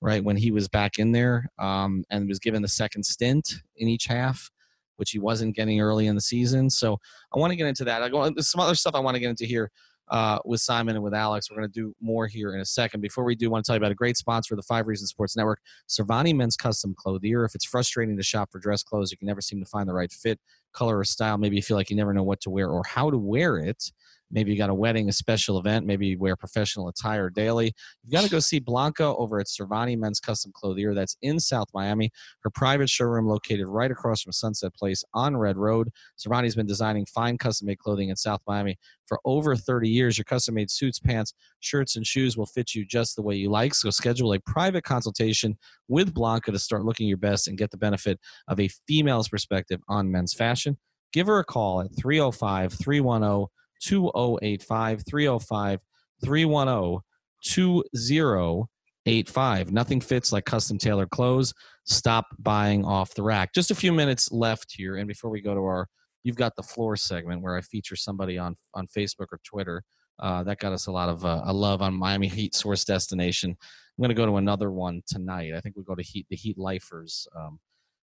right 0.00 0.22
when 0.22 0.36
he 0.36 0.50
was 0.50 0.68
back 0.68 0.98
in 0.98 1.12
there 1.12 1.48
um, 1.58 2.04
and 2.10 2.28
was 2.28 2.38
given 2.38 2.62
the 2.62 2.68
second 2.68 3.04
stint 3.04 3.54
in 3.76 3.88
each 3.88 4.06
half 4.06 4.50
which 4.98 5.12
he 5.12 5.18
wasn't 5.18 5.54
getting 5.54 5.80
early 5.80 6.08
in 6.08 6.14
the 6.14 6.20
season. 6.20 6.68
So 6.68 6.98
I 7.34 7.38
want 7.38 7.52
to 7.52 7.56
get 7.56 7.66
into 7.66 7.84
that. 7.84 8.02
I 8.02 8.08
go. 8.08 8.28
There's 8.30 8.50
some 8.50 8.60
other 8.60 8.74
stuff 8.74 8.94
I 8.94 8.98
want 8.98 9.14
to 9.14 9.20
get 9.20 9.30
into 9.30 9.46
here 9.46 9.70
uh, 10.10 10.38
with 10.44 10.60
Simon 10.60 10.96
and 10.96 11.04
with 11.04 11.14
Alex. 11.14 11.50
We're 11.50 11.56
going 11.58 11.70
to 11.70 11.80
do 11.80 11.94
more 12.00 12.26
here 12.26 12.54
in 12.54 12.60
a 12.60 12.64
second. 12.64 13.00
Before 13.00 13.24
we 13.24 13.34
do, 13.34 13.46
I 13.46 13.50
want 13.50 13.64
to 13.64 13.68
tell 13.68 13.76
you 13.76 13.80
about 13.80 13.92
a 13.92 13.96
great 13.96 14.16
sponsor 14.16 14.54
of 14.54 14.56
the 14.56 14.62
Five 14.62 14.86
Reasons 14.86 15.10
Sports 15.10 15.36
Network, 15.36 15.60
Sirvanti 15.88 16.34
Men's 16.34 16.56
Custom 16.56 16.94
Clothier. 16.96 17.44
If 17.44 17.54
it's 17.54 17.64
frustrating 17.64 18.16
to 18.16 18.22
shop 18.22 18.50
for 18.50 18.58
dress 18.58 18.82
clothes, 18.82 19.10
you 19.10 19.18
can 19.18 19.26
never 19.26 19.40
seem 19.40 19.60
to 19.60 19.66
find 19.66 19.88
the 19.88 19.94
right 19.94 20.12
fit, 20.12 20.40
color, 20.72 20.98
or 20.98 21.04
style. 21.04 21.38
Maybe 21.38 21.56
you 21.56 21.62
feel 21.62 21.76
like 21.76 21.90
you 21.90 21.96
never 21.96 22.14
know 22.14 22.22
what 22.22 22.40
to 22.42 22.50
wear 22.50 22.68
or 22.68 22.82
how 22.84 23.10
to 23.10 23.18
wear 23.18 23.58
it. 23.58 23.92
Maybe 24.30 24.52
you 24.52 24.58
got 24.58 24.70
a 24.70 24.74
wedding, 24.74 25.08
a 25.08 25.12
special 25.12 25.58
event. 25.58 25.86
Maybe 25.86 26.08
you 26.08 26.18
wear 26.18 26.36
professional 26.36 26.88
attire 26.88 27.30
daily. 27.30 27.72
You've 28.02 28.12
got 28.12 28.24
to 28.24 28.30
go 28.30 28.38
see 28.40 28.58
Blanca 28.58 29.04
over 29.04 29.40
at 29.40 29.46
Sirvanti 29.46 29.96
Men's 29.96 30.20
Custom 30.20 30.52
Clothier. 30.54 30.94
That's 30.94 31.16
in 31.22 31.40
South 31.40 31.68
Miami. 31.72 32.10
Her 32.42 32.50
private 32.50 32.90
showroom 32.90 33.26
located 33.26 33.68
right 33.68 33.90
across 33.90 34.22
from 34.22 34.32
Sunset 34.32 34.74
Place 34.74 35.02
on 35.14 35.36
Red 35.36 35.56
Road. 35.56 35.90
Sirvanti's 36.18 36.54
been 36.54 36.66
designing 36.66 37.06
fine 37.06 37.38
custom-made 37.38 37.78
clothing 37.78 38.10
in 38.10 38.16
South 38.16 38.40
Miami 38.46 38.78
for 39.06 39.18
over 39.24 39.56
30 39.56 39.88
years. 39.88 40.18
Your 40.18 40.24
custom-made 40.26 40.70
suits, 40.70 40.98
pants, 40.98 41.32
shirts, 41.60 41.96
and 41.96 42.06
shoes 42.06 42.36
will 42.36 42.46
fit 42.46 42.74
you 42.74 42.84
just 42.84 43.16
the 43.16 43.22
way 43.22 43.34
you 43.34 43.50
like. 43.50 43.74
So 43.74 43.90
schedule 43.90 44.34
a 44.34 44.40
private 44.40 44.84
consultation 44.84 45.56
with 45.88 46.12
Blanca 46.12 46.52
to 46.52 46.58
start 46.58 46.84
looking 46.84 47.08
your 47.08 47.16
best 47.16 47.48
and 47.48 47.56
get 47.56 47.70
the 47.70 47.78
benefit 47.78 48.20
of 48.46 48.60
a 48.60 48.68
female's 48.86 49.28
perspective 49.28 49.80
on 49.88 50.10
men's 50.10 50.34
fashion. 50.34 50.76
Give 51.12 51.26
her 51.26 51.38
a 51.38 51.44
call 51.44 51.80
at 51.80 51.96
305 51.96 52.74
310 52.74 53.46
2085 53.80 55.04
305 55.08 55.80
310 56.24 57.00
2085. 57.44 59.72
Nothing 59.72 60.00
fits 60.00 60.32
like 60.32 60.44
custom 60.44 60.78
tailored 60.78 61.10
clothes. 61.10 61.54
Stop 61.84 62.26
buying 62.38 62.84
off 62.84 63.14
the 63.14 63.22
rack. 63.22 63.54
Just 63.54 63.70
a 63.70 63.74
few 63.74 63.92
minutes 63.92 64.32
left 64.32 64.74
here. 64.76 64.96
And 64.96 65.08
before 65.08 65.30
we 65.30 65.40
go 65.40 65.54
to 65.54 65.60
our 65.60 65.88
You've 66.24 66.36
Got 66.36 66.56
the 66.56 66.62
Floor 66.62 66.96
segment 66.96 67.42
where 67.42 67.56
I 67.56 67.60
feature 67.60 67.96
somebody 67.96 68.38
on, 68.38 68.56
on 68.74 68.86
Facebook 68.86 69.26
or 69.32 69.40
Twitter. 69.44 69.82
Uh, 70.18 70.42
that 70.42 70.58
got 70.58 70.72
us 70.72 70.86
a 70.86 70.92
lot 70.92 71.08
of 71.08 71.24
uh, 71.24 71.42
a 71.44 71.52
love 71.52 71.80
on 71.80 71.94
Miami 71.94 72.28
Heat 72.28 72.54
Source 72.54 72.84
Destination. 72.84 73.50
I'm 73.50 74.02
going 74.02 74.08
to 74.08 74.14
go 74.14 74.26
to 74.26 74.36
another 74.36 74.70
one 74.70 75.02
tonight. 75.06 75.52
I 75.54 75.60
think 75.60 75.76
we 75.76 75.84
go 75.84 75.94
to 75.94 76.02
Heat 76.02 76.26
the 76.28 76.36
Heat 76.36 76.58
Lifers. 76.58 77.26
Um, 77.36 77.60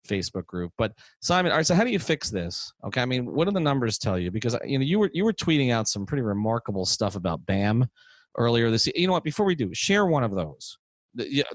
Facebook 0.07 0.45
group. 0.45 0.71
But 0.77 0.93
Simon, 1.21 1.51
all 1.51 1.57
right. 1.57 1.65
So 1.65 1.75
how 1.75 1.83
do 1.83 1.91
you 1.91 1.99
fix 1.99 2.29
this? 2.29 2.71
Okay, 2.85 3.01
I 3.01 3.05
mean, 3.05 3.25
what 3.25 3.45
do 3.45 3.51
the 3.51 3.59
numbers 3.59 3.97
tell 3.97 4.17
you? 4.17 4.31
Because 4.31 4.57
you 4.65 4.79
know 4.79 4.85
you 4.85 4.99
were 4.99 5.09
you 5.13 5.23
were 5.23 5.33
tweeting 5.33 5.71
out 5.71 5.87
some 5.87 6.05
pretty 6.05 6.23
remarkable 6.23 6.85
stuff 6.85 7.15
about 7.15 7.45
Bam 7.45 7.87
earlier 8.37 8.69
this. 8.71 8.87
You 8.87 9.07
know 9.07 9.13
what? 9.13 9.23
Before 9.23 9.45
we 9.45 9.55
do, 9.55 9.73
share 9.73 10.05
one 10.05 10.23
of 10.23 10.31
those. 10.31 10.77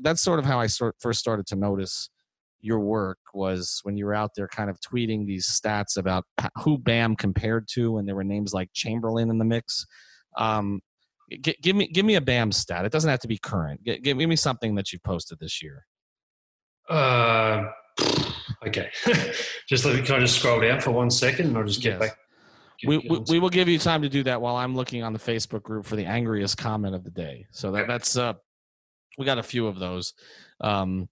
That's 0.02 0.20
sort 0.20 0.38
of 0.38 0.44
how 0.44 0.59
I 0.61 0.66
sort 0.66 0.96
first 1.00 1.20
started 1.20 1.46
to 1.48 1.57
notice 1.57 2.11
your 2.61 2.80
work 2.80 3.18
was 3.35 3.80
when 3.83 3.96
you 3.96 4.07
were 4.07 4.14
out 4.14 4.30
there 4.35 4.48
kind 4.48 4.70
of 4.70 4.80
tweeting 4.80 5.26
these 5.26 5.46
stats 5.46 5.98
about 5.98 6.24
who 6.62 6.78
Bam 6.78 7.14
compared 7.14 7.68
to, 7.74 7.98
and 7.98 8.09
there 8.09 8.14
were 8.14 8.24
names 8.24 8.54
like 8.54 8.70
Chamberlain 8.72 9.28
in 9.28 9.37
the 9.37 9.44
mix. 9.44 9.85
Um, 10.38 10.80
g- 11.42 11.57
give 11.61 11.76
me 11.76 11.88
give 11.88 12.07
me 12.07 12.14
a 12.14 12.22
Bam 12.22 12.52
stat. 12.52 12.87
It 12.87 12.92
doesn't 12.92 13.11
have 13.11 13.20
to 13.20 13.28
be 13.28 13.38
current. 13.38 13.85
G- 13.85 13.98
give 13.98 14.16
me 14.16 14.37
something 14.37 14.74
that 14.76 14.92
you've 14.92 15.02
posted 15.02 15.38
this 15.40 15.62
year. 15.62 15.87
Uh, 16.88 17.64
Okay. 18.66 18.90
just 19.68 19.85
let 19.85 19.96
me 19.96 20.03
kind 20.03 20.22
of 20.22 20.31
scroll 20.31 20.61
down 20.61 20.81
for 20.81 20.90
one 20.90 21.11
second 21.11 21.46
and 21.46 21.57
I'll 21.57 21.64
just 21.64 21.83
get 21.83 22.00
yes. 22.00 22.11
back. 22.11 22.18
we, 22.87 22.98
we, 22.98 23.18
we, 23.29 23.38
will 23.38 23.50
give 23.50 23.68
you 23.68 23.79
time 23.79 24.03
to 24.03 24.09
do 24.09 24.22
that 24.24 24.40
while 24.40 24.57
I'm 24.57 24.74
looking 24.74 25.03
on 25.03 25.12
the 25.12 25.18
Facebook 25.18 25.62
group 25.62 25.87
for 25.87 25.96
the 25.96 26.05
angriest 26.05 26.59
comment 26.59 26.94
of 26.94 27.05
the 27.05 27.11
day. 27.11 27.46
So 27.50 27.72
that, 27.72 27.87
that's 27.87 28.16
uh 28.16 28.35
we 29.16 29.24
got 29.24 29.38
a 29.38 29.42
few 29.42 29.66
of 29.66 29.79
those. 29.79 30.14
Um 30.61 31.09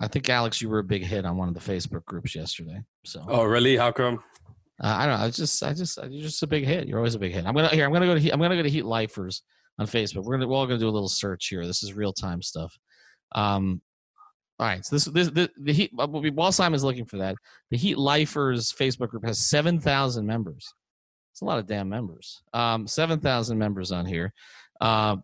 I 0.00 0.08
think 0.08 0.28
Alex, 0.28 0.60
you 0.60 0.68
were 0.68 0.80
a 0.80 0.84
big 0.84 1.04
hit 1.04 1.24
on 1.24 1.36
one 1.36 1.48
of 1.48 1.54
the 1.54 1.60
Facebook 1.60 2.04
groups 2.04 2.34
yesterday. 2.34 2.80
So 3.04 3.24
Oh 3.28 3.44
really? 3.44 3.76
How 3.76 3.92
come? 3.92 4.22
Uh, 4.82 4.96
I 4.98 5.06
don't 5.06 5.18
know. 5.18 5.26
I 5.26 5.30
just 5.30 5.62
I 5.62 5.72
just 5.72 5.98
you're 6.10 6.22
just 6.22 6.42
a 6.42 6.46
big 6.46 6.64
hit. 6.64 6.88
You're 6.88 6.98
always 6.98 7.14
a 7.14 7.18
big 7.18 7.32
hit. 7.32 7.46
I'm 7.46 7.54
gonna 7.54 7.68
here, 7.68 7.84
I'm 7.86 7.92
gonna 7.92 8.06
go 8.06 8.18
to 8.18 8.30
I'm 8.30 8.40
gonna 8.40 8.56
go 8.56 8.62
to 8.62 8.70
Heat 8.70 8.84
Lifers 8.84 9.42
on 9.78 9.86
Facebook. 9.86 10.24
We're 10.24 10.36
gonna 10.36 10.48
we're 10.48 10.56
all 10.56 10.66
gonna 10.66 10.78
do 10.78 10.88
a 10.88 10.90
little 10.90 11.08
search 11.08 11.48
here. 11.48 11.66
This 11.66 11.82
is 11.82 11.92
real 11.92 12.12
time 12.12 12.42
stuff. 12.42 12.76
Um 13.34 13.80
all 14.62 14.68
right. 14.68 14.86
So 14.86 14.94
this, 14.94 15.06
this, 15.06 15.30
this 15.30 15.48
the 15.60 15.72
Heat. 15.72 15.90
While 15.92 16.52
Simon's 16.52 16.84
looking 16.84 17.04
for 17.04 17.16
that, 17.16 17.34
the 17.72 17.76
Heat 17.76 17.98
Lifers 17.98 18.72
Facebook 18.72 19.08
group 19.08 19.24
has 19.24 19.40
seven 19.40 19.80
thousand 19.80 20.24
members. 20.24 20.72
It's 21.32 21.40
a 21.40 21.44
lot 21.44 21.58
of 21.58 21.66
damn 21.66 21.88
members. 21.88 22.42
Um, 22.54 22.86
seven 22.86 23.18
thousand 23.18 23.58
members 23.58 23.90
on 23.90 24.06
here. 24.06 24.32
Uh, 24.80 25.16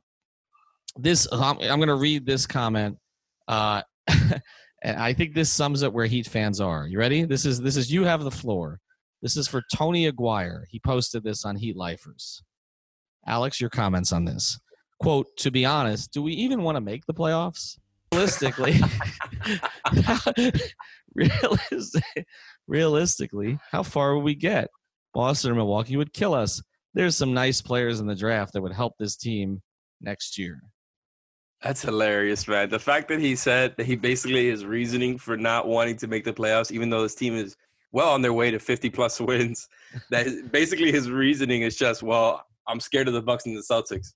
this 0.96 1.28
I'm, 1.30 1.60
I'm 1.60 1.78
going 1.78 1.86
to 1.86 1.94
read 1.94 2.26
this 2.26 2.48
comment. 2.48 2.98
Uh, 3.46 3.82
and 4.82 4.96
I 4.96 5.12
think 5.12 5.36
this 5.36 5.52
sums 5.52 5.84
up 5.84 5.92
where 5.92 6.06
Heat 6.06 6.26
fans 6.26 6.60
are. 6.60 6.88
You 6.88 6.98
ready? 6.98 7.24
This 7.24 7.46
is 7.46 7.60
this 7.60 7.76
is 7.76 7.92
you 7.92 8.02
have 8.02 8.24
the 8.24 8.32
floor. 8.32 8.80
This 9.22 9.36
is 9.36 9.46
for 9.46 9.62
Tony 9.72 10.06
Aguirre. 10.06 10.66
He 10.68 10.80
posted 10.80 11.22
this 11.22 11.44
on 11.44 11.54
Heat 11.54 11.76
Lifers. 11.76 12.42
Alex, 13.24 13.60
your 13.60 13.70
comments 13.70 14.12
on 14.12 14.24
this. 14.24 14.58
Quote, 14.98 15.28
to 15.36 15.52
be 15.52 15.64
honest, 15.64 16.12
do 16.12 16.24
we 16.24 16.32
even 16.32 16.64
want 16.64 16.74
to 16.74 16.80
make 16.80 17.06
the 17.06 17.14
playoffs? 17.14 17.76
realistically, 18.12 18.72
realistic, 18.72 19.27
realistically, 22.66 23.58
how 23.70 23.82
far 23.82 24.14
would 24.14 24.24
we 24.24 24.34
get? 24.34 24.68
Boston 25.14 25.52
or 25.52 25.54
Milwaukee 25.54 25.96
would 25.96 26.12
kill 26.12 26.34
us. 26.34 26.62
There's 26.94 27.16
some 27.16 27.34
nice 27.34 27.60
players 27.60 28.00
in 28.00 28.06
the 28.06 28.14
draft 28.14 28.52
that 28.52 28.62
would 28.62 28.72
help 28.72 28.94
this 28.98 29.16
team 29.16 29.62
next 30.00 30.38
year. 30.38 30.60
That's 31.62 31.82
hilarious, 31.82 32.46
man. 32.46 32.68
The 32.68 32.78
fact 32.78 33.08
that 33.08 33.18
he 33.18 33.34
said 33.34 33.74
that 33.76 33.86
he 33.86 33.96
basically 33.96 34.48
his 34.48 34.64
reasoning 34.64 35.18
for 35.18 35.36
not 35.36 35.66
wanting 35.66 35.96
to 35.96 36.06
make 36.06 36.24
the 36.24 36.32
playoffs, 36.32 36.70
even 36.70 36.88
though 36.88 37.02
this 37.02 37.16
team 37.16 37.34
is 37.34 37.56
well 37.90 38.10
on 38.10 38.22
their 38.22 38.32
way 38.32 38.50
to 38.50 38.58
50 38.58 38.90
plus 38.90 39.20
wins, 39.20 39.68
that 40.10 40.52
basically 40.52 40.92
his 40.92 41.10
reasoning 41.10 41.62
is 41.62 41.76
just, 41.76 42.02
well, 42.02 42.44
I'm 42.68 42.80
scared 42.80 43.08
of 43.08 43.14
the 43.14 43.22
Bucks 43.22 43.46
and 43.46 43.56
the 43.56 43.62
Celtics. 43.62 44.12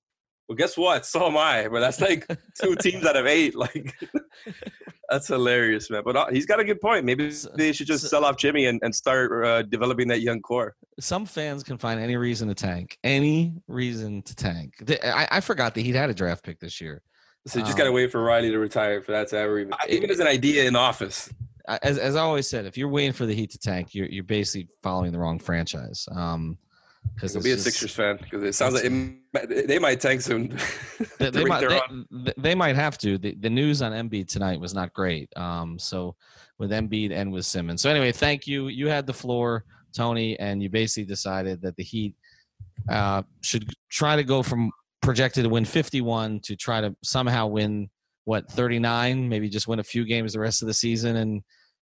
Well, 0.48 0.56
guess 0.56 0.76
what? 0.76 1.06
So 1.06 1.26
am 1.26 1.36
I. 1.36 1.68
But 1.68 1.80
that's 1.80 2.00
like 2.00 2.26
two 2.60 2.74
teams 2.80 3.06
out 3.06 3.16
of 3.16 3.26
eight. 3.26 3.54
Like, 3.54 3.94
that's 5.08 5.28
hilarious, 5.28 5.88
man. 5.90 6.02
But 6.04 6.16
uh, 6.16 6.26
he's 6.30 6.46
got 6.46 6.60
a 6.60 6.64
good 6.64 6.80
point. 6.80 7.04
Maybe 7.04 7.32
they 7.54 7.72
should 7.72 7.86
just 7.86 8.08
sell 8.08 8.24
off 8.24 8.36
Jimmy 8.36 8.66
and, 8.66 8.80
and 8.82 8.94
start 8.94 9.46
uh, 9.46 9.62
developing 9.62 10.08
that 10.08 10.20
young 10.20 10.40
core. 10.40 10.74
Some 11.00 11.26
fans 11.26 11.62
can 11.62 11.78
find 11.78 12.00
any 12.00 12.16
reason 12.16 12.48
to 12.48 12.54
tank. 12.54 12.98
Any 13.04 13.54
reason 13.68 14.22
to 14.22 14.34
tank. 14.34 14.74
I, 15.04 15.28
I 15.30 15.40
forgot 15.40 15.74
that 15.74 15.82
he'd 15.82 15.94
had 15.94 16.10
a 16.10 16.14
draft 16.14 16.44
pick 16.44 16.60
this 16.60 16.80
year. 16.80 17.02
So 17.46 17.58
you 17.58 17.64
just 17.64 17.74
um, 17.74 17.78
got 17.78 17.84
to 17.84 17.92
wait 17.92 18.12
for 18.12 18.22
Riley 18.22 18.50
to 18.50 18.58
retire 18.58 19.02
for 19.02 19.12
that 19.12 19.28
to 19.28 19.38
ever 19.38 19.58
even, 19.58 19.74
even 19.88 20.10
as 20.10 20.20
an 20.20 20.28
idea 20.28 20.64
in 20.64 20.76
office. 20.76 21.32
As, 21.66 21.98
as 21.98 22.14
I 22.14 22.20
always 22.20 22.48
said, 22.48 22.66
if 22.66 22.76
you're 22.76 22.88
waiting 22.88 23.12
for 23.12 23.26
the 23.26 23.34
Heat 23.34 23.50
to 23.50 23.58
tank, 23.58 23.94
you're, 23.94 24.06
you're 24.06 24.24
basically 24.24 24.68
following 24.82 25.12
the 25.12 25.18
wrong 25.18 25.38
franchise. 25.38 26.06
Um, 26.14 26.58
because 27.14 27.36
be 27.36 27.52
a 27.52 27.58
Sixers 27.58 27.92
fan 27.92 28.18
because 28.20 28.42
it 28.42 28.54
sounds 28.54 28.74
like 28.74 28.84
it, 28.84 29.68
they 29.68 29.78
might 29.78 30.00
tank 30.00 30.22
soon. 30.22 30.58
they, 31.18 31.30
they, 31.30 31.44
might, 31.44 31.68
they, 32.10 32.32
they, 32.36 32.54
might 32.54 32.76
have 32.76 32.98
to. 32.98 33.18
The, 33.18 33.34
the, 33.34 33.50
news 33.50 33.82
on 33.82 33.92
Embiid 33.92 34.28
tonight 34.28 34.58
was 34.58 34.74
not 34.74 34.92
great. 34.92 35.28
Um, 35.36 35.78
so 35.78 36.16
with 36.58 36.70
Embiid 36.70 37.12
and 37.12 37.32
with 37.32 37.46
Simmons. 37.46 37.82
So 37.82 37.90
anyway, 37.90 38.12
thank 38.12 38.46
you. 38.46 38.68
You 38.68 38.88
had 38.88 39.06
the 39.06 39.12
floor, 39.12 39.64
Tony, 39.94 40.38
and 40.38 40.62
you 40.62 40.68
basically 40.68 41.04
decided 41.04 41.62
that 41.62 41.76
the 41.76 41.84
Heat 41.84 42.14
uh, 42.88 43.22
should 43.42 43.72
try 43.90 44.16
to 44.16 44.24
go 44.24 44.42
from 44.42 44.70
projected 45.00 45.44
to 45.44 45.50
win 45.50 45.64
51 45.64 46.40
to 46.40 46.56
try 46.56 46.80
to 46.80 46.94
somehow 47.02 47.46
win 47.46 47.90
what 48.24 48.50
39, 48.50 49.28
maybe 49.28 49.48
just 49.48 49.66
win 49.66 49.80
a 49.80 49.84
few 49.84 50.04
games 50.04 50.32
the 50.32 50.40
rest 50.40 50.62
of 50.62 50.68
the 50.68 50.74
season 50.74 51.16
and 51.16 51.42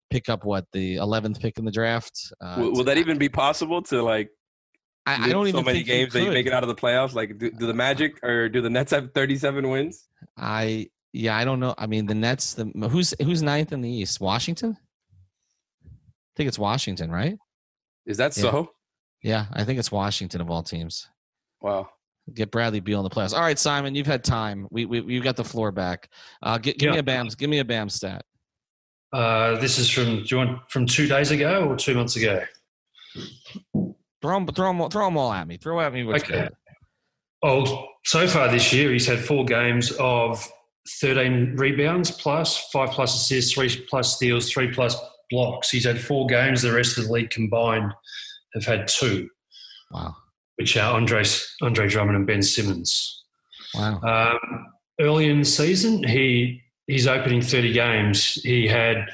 pick 0.10 0.30
up 0.30 0.46
what 0.46 0.66
the 0.74 0.96
11th 0.96 1.40
pick 1.40 1.58
in 1.58 1.66
the 1.66 1.72
draft. 1.72 2.32
Uh, 2.42 2.56
will, 2.58 2.72
will 2.74 2.84
that 2.84 2.98
even 2.98 3.18
be 3.18 3.30
possible 3.30 3.82
to 3.84 4.02
like 4.02 4.30
I, 5.18 5.26
I 5.26 5.30
don't 5.30 5.48
even 5.48 5.62
so 5.62 5.66
many 5.66 5.84
games 5.84 6.14
that 6.14 6.24
you 6.24 6.32
make 6.32 6.46
it 6.46 6.54
out 6.54 6.64
of 6.64 6.70
the 6.70 6.76
playoffs. 6.76 7.14
Like, 7.14 7.38
do, 7.38 7.52
do, 7.52 7.66
the 7.66 7.74
Magic 7.74 8.24
or 8.24 8.50
do 8.50 8.62
the 8.62 8.70
Nets 8.70 8.92
have 8.92 9.14
37 9.14 9.70
wins? 9.70 10.08
I 10.38 10.90
yeah, 11.14 11.36
I 11.36 11.46
don't 11.46 11.60
know. 11.60 11.74
I 11.78 11.88
mean, 11.88 12.06
the 12.06 12.16
Nets. 12.16 12.54
The 12.54 12.66
who's 12.90 13.14
who's 13.22 13.42
ninth 13.42 13.72
in 13.72 13.82
the 13.82 13.90
East? 13.90 14.22
Washington. 14.22 14.78
I 15.86 16.34
think 16.36 16.48
it's 16.48 16.60
Washington, 16.60 17.12
right? 17.12 17.38
Is 18.06 18.18
that 18.18 18.38
yeah. 18.38 18.44
so? 18.44 18.72
Yeah, 19.24 19.46
I 19.54 19.64
think 19.64 19.80
it's 19.80 19.92
Washington 19.92 20.42
of 20.42 20.50
all 20.50 20.64
teams. 20.64 21.08
Wow. 21.62 21.90
Get 22.34 22.52
Bradley 22.52 22.80
Beal 22.80 23.00
in 23.00 23.04
the 23.04 23.10
playoffs. 23.10 23.34
All 23.34 23.42
right, 23.42 23.58
Simon, 23.58 23.96
you've 23.96 24.08
had 24.08 24.24
time. 24.24 24.68
We 24.70 24.86
we 24.86 25.02
you 25.02 25.22
got 25.22 25.36
the 25.36 25.44
floor 25.44 25.72
back. 25.72 26.10
Uh, 26.44 26.58
give, 26.60 26.78
give 26.78 26.88
yeah. 26.88 26.94
me 26.94 27.00
a 27.00 27.04
Bam. 27.04 27.28
Give 27.30 27.50
me 27.50 27.60
a 27.60 27.66
Bam 27.66 27.90
stat. 27.90 28.24
Uh, 29.12 29.58
this 29.58 29.80
is 29.80 29.90
from 29.90 30.24
do 30.24 30.26
you 30.28 30.38
want 30.38 30.70
from 30.70 30.86
two 30.86 31.08
days 31.08 31.32
ago 31.32 31.68
or 31.68 31.76
two 31.76 31.96
months 31.96 32.16
ago? 32.16 32.44
Throw 34.22 34.36
them, 34.36 34.48
throw 34.48 34.74
them, 34.74 34.90
throw 34.90 35.06
them 35.06 35.18
all 35.18 35.32
at 35.32 35.48
me. 35.48 35.58
Throw 35.58 35.80
at 35.80 35.94
me 35.94 36.04
what's 36.04 36.24
okay. 36.24 36.50
Oh, 37.42 37.88
so 38.06 38.28
far 38.28 38.50
this 38.50 38.74
year, 38.74 38.92
he's 38.92 39.08
had 39.08 39.20
four 39.20 39.46
games 39.46 39.92
of 40.00 40.46
13 41.02 41.56
rebounds 41.56 42.12
plus, 42.12 42.70
five 42.72 42.90
plus 42.90 43.16
assists, 43.16 43.54
three 43.54 43.86
plus 43.90 44.16
steals, 44.16 44.52
three 44.52 44.72
plus 44.72 44.96
blocks. 45.30 45.70
He's 45.70 45.86
had 45.86 46.02
four 46.02 46.28
games. 46.28 46.62
The 46.62 46.74
rest 46.74 46.98
of 46.98 47.06
the 47.06 47.12
league 47.12 47.30
combined 47.30 47.94
have 48.56 48.66
had 48.66 48.88
two. 48.88 49.30
Wow. 49.92 50.16
Which 50.58 50.76
are 50.76 50.94
Andre, 50.94 51.24
Andre 51.62 51.88
Drummond 51.88 52.18
and 52.18 52.28
Ben 52.28 52.42
Simmons. 52.42 53.24
Wow. 53.74 54.02
Um, 54.02 54.66
early 55.00 55.30
in 55.30 55.40
the 55.40 55.46
season, 55.46 56.04
he 56.04 56.62
his 56.90 57.08
opening 57.08 57.42
30 57.42 57.72
games, 57.72 58.34
he 58.42 58.68
had 58.68 59.12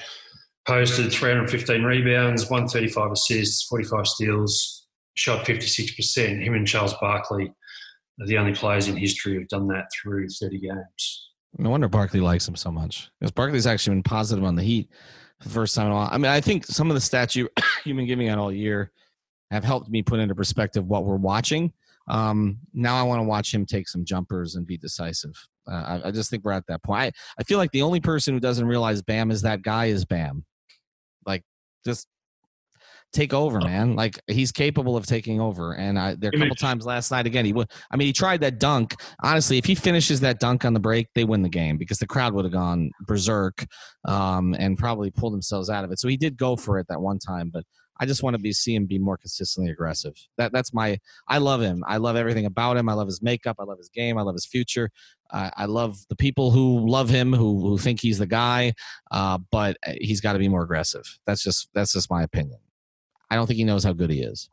posted 0.66 1.12
315 1.12 1.84
rebounds, 1.84 2.50
135 2.50 3.12
assists, 3.12 3.64
45 3.68 4.08
steals, 4.08 4.75
shot 5.16 5.46
56%. 5.46 6.44
Him 6.44 6.54
and 6.54 6.68
Charles 6.68 6.94
Barkley 6.96 7.52
are 8.22 8.28
the 8.28 8.38
only 8.38 8.54
players 8.54 8.88
in 8.88 8.96
history 8.96 9.34
who've 9.36 9.48
done 9.48 9.68
that 9.68 9.86
through 9.94 10.30
30 10.30 10.60
games. 10.60 11.30
No 11.58 11.70
wonder 11.70 11.88
Barkley 11.88 12.20
likes 12.20 12.48
him 12.48 12.56
so 12.56 12.72
much 12.72 13.10
because 13.20 13.32
Barkley's 13.32 13.68
actually 13.68 13.96
been 13.96 14.04
positive 14.04 14.44
on 14.44 14.56
the 14.56 14.64
Heat 14.64 14.90
for 15.42 15.48
the 15.48 15.54
first 15.54 15.76
time 15.76 15.88
in 15.88 15.94
a 15.94 15.96
while. 15.96 16.10
I 16.12 16.18
mean, 16.18 16.32
I 16.32 16.42
think 16.42 16.66
some 16.66 16.90
of 16.90 16.96
the 16.96 17.00
stats 17.00 17.36
you, 17.36 17.50
you've 17.86 17.98
been 17.98 18.08
giving 18.08 18.30
out 18.30 18.38
all 18.38 18.52
year 18.52 18.92
have 19.52 19.64
helped 19.64 19.90
me 19.90 20.02
put 20.02 20.20
into 20.20 20.36
perspective 20.36 20.86
what 20.86 21.06
we're 21.06 21.16
watching. 21.16 21.72
Um, 22.08 22.60
now 22.74 22.98
I 22.98 23.04
want 23.04 23.20
to 23.20 23.24
watch 23.24 23.54
him 23.54 23.66
take 23.66 23.88
some 23.88 24.06
jumpers 24.06 24.56
and 24.56 24.68
be 24.68 24.78
decisive. 24.78 25.34
Uh, 25.68 26.00
I, 26.04 26.08
I, 26.10 26.12
just 26.12 26.30
think 26.30 26.44
we're 26.44 26.52
at 26.52 26.68
that 26.68 26.84
point. 26.84 27.02
I, 27.02 27.12
I 27.40 27.44
feel 27.44 27.58
like 27.58 27.72
the 27.72 27.82
only 27.82 28.00
person 28.00 28.34
who 28.34 28.40
doesn't 28.40 28.68
realize 28.68 29.02
Bam 29.02 29.32
is 29.32 29.42
that 29.42 29.64
guy 29.64 29.86
is 29.86 30.06
Bam. 30.06 30.46
Like, 31.26 31.44
just 31.84 32.08
take 33.16 33.34
over, 33.34 33.60
man. 33.60 33.96
Like 33.96 34.20
he's 34.28 34.52
capable 34.52 34.98
of 34.98 35.06
taking 35.06 35.40
over. 35.40 35.74
And 35.74 35.98
I, 35.98 36.16
there 36.16 36.32
a 36.34 36.38
couple 36.38 36.56
times 36.56 36.86
last 36.86 37.12
night 37.12 37.26
again. 37.26 37.46
He 37.46 37.54
would. 37.54 37.72
I 37.90 37.96
mean, 37.96 38.08
he 38.08 38.14
tried 38.14 38.42
that 38.42 38.60
dunk. 38.60 38.96
Honestly, 39.24 39.58
if 39.58 39.66
he 39.66 39.74
finishes 39.74 40.20
that 40.20 40.40
dunk 40.40 40.66
on 40.66 40.74
the 40.74 40.80
break, 40.80 41.08
they 41.16 41.24
win 41.24 41.42
the 41.42 41.50
game 41.50 41.78
because 41.78 41.98
the 41.98 42.08
crowd 42.08 42.34
would 42.34 42.46
have 42.46 42.54
gone 42.54 42.92
berserk 43.02 43.66
um, 44.06 44.54
and 44.60 44.78
probably 44.78 45.10
pulled 45.10 45.34
themselves 45.34 45.70
out 45.70 45.84
of 45.84 45.92
it. 45.92 46.00
So 46.00 46.08
he 46.08 46.18
did 46.18 46.38
go 46.38 46.56
for 46.56 46.78
it 46.78 46.88
that 46.90 47.02
one 47.02 47.20
time, 47.20 47.50
but. 47.52 47.64
I 47.98 48.06
just 48.06 48.24
want 48.24 48.34
to 48.34 48.42
be 48.42 48.52
see 48.52 48.76
him 48.76 48.88
be 48.88 49.00
more 49.00 49.16
consistently 49.16 49.72
aggressive. 49.72 50.16
That 50.38 50.52
that's 50.52 50.74
my. 50.74 51.00
I 51.30 51.38
love 51.38 51.62
him. 51.62 51.82
I 51.88 51.96
love 51.96 52.18
everything 52.18 52.46
about 52.46 52.76
him. 52.76 52.90
I 52.90 52.94
love 52.94 53.08
his 53.08 53.22
makeup. 53.22 53.56
I 53.58 53.64
love 53.64 53.78
his 53.78 53.88
game. 53.88 54.18
I 54.18 54.22
love 54.22 54.36
his 54.36 54.46
future. 54.46 54.92
Uh, 55.30 55.50
I 55.56 55.64
love 55.64 55.98
the 56.10 56.16
people 56.18 56.52
who 56.52 56.86
love 56.86 57.08
him, 57.08 57.32
who 57.32 57.62
who 57.62 57.78
think 57.78 58.02
he's 58.02 58.18
the 58.20 58.28
guy. 58.28 58.74
Uh, 59.12 59.38
but 59.50 59.78
he's 60.02 60.20
got 60.20 60.34
to 60.34 60.40
be 60.40 60.50
more 60.50 60.64
aggressive. 60.64 61.06
That's 61.26 61.42
just 61.42 61.70
that's 61.74 61.94
just 61.94 62.12
my 62.12 62.22
opinion. 62.22 62.60
I 63.30 63.36
don't 63.36 63.48
think 63.48 63.58
he 63.58 63.64
knows 63.64 63.84
how 63.84 63.94
good 63.94 64.10
he 64.10 64.22
is. 64.22 64.50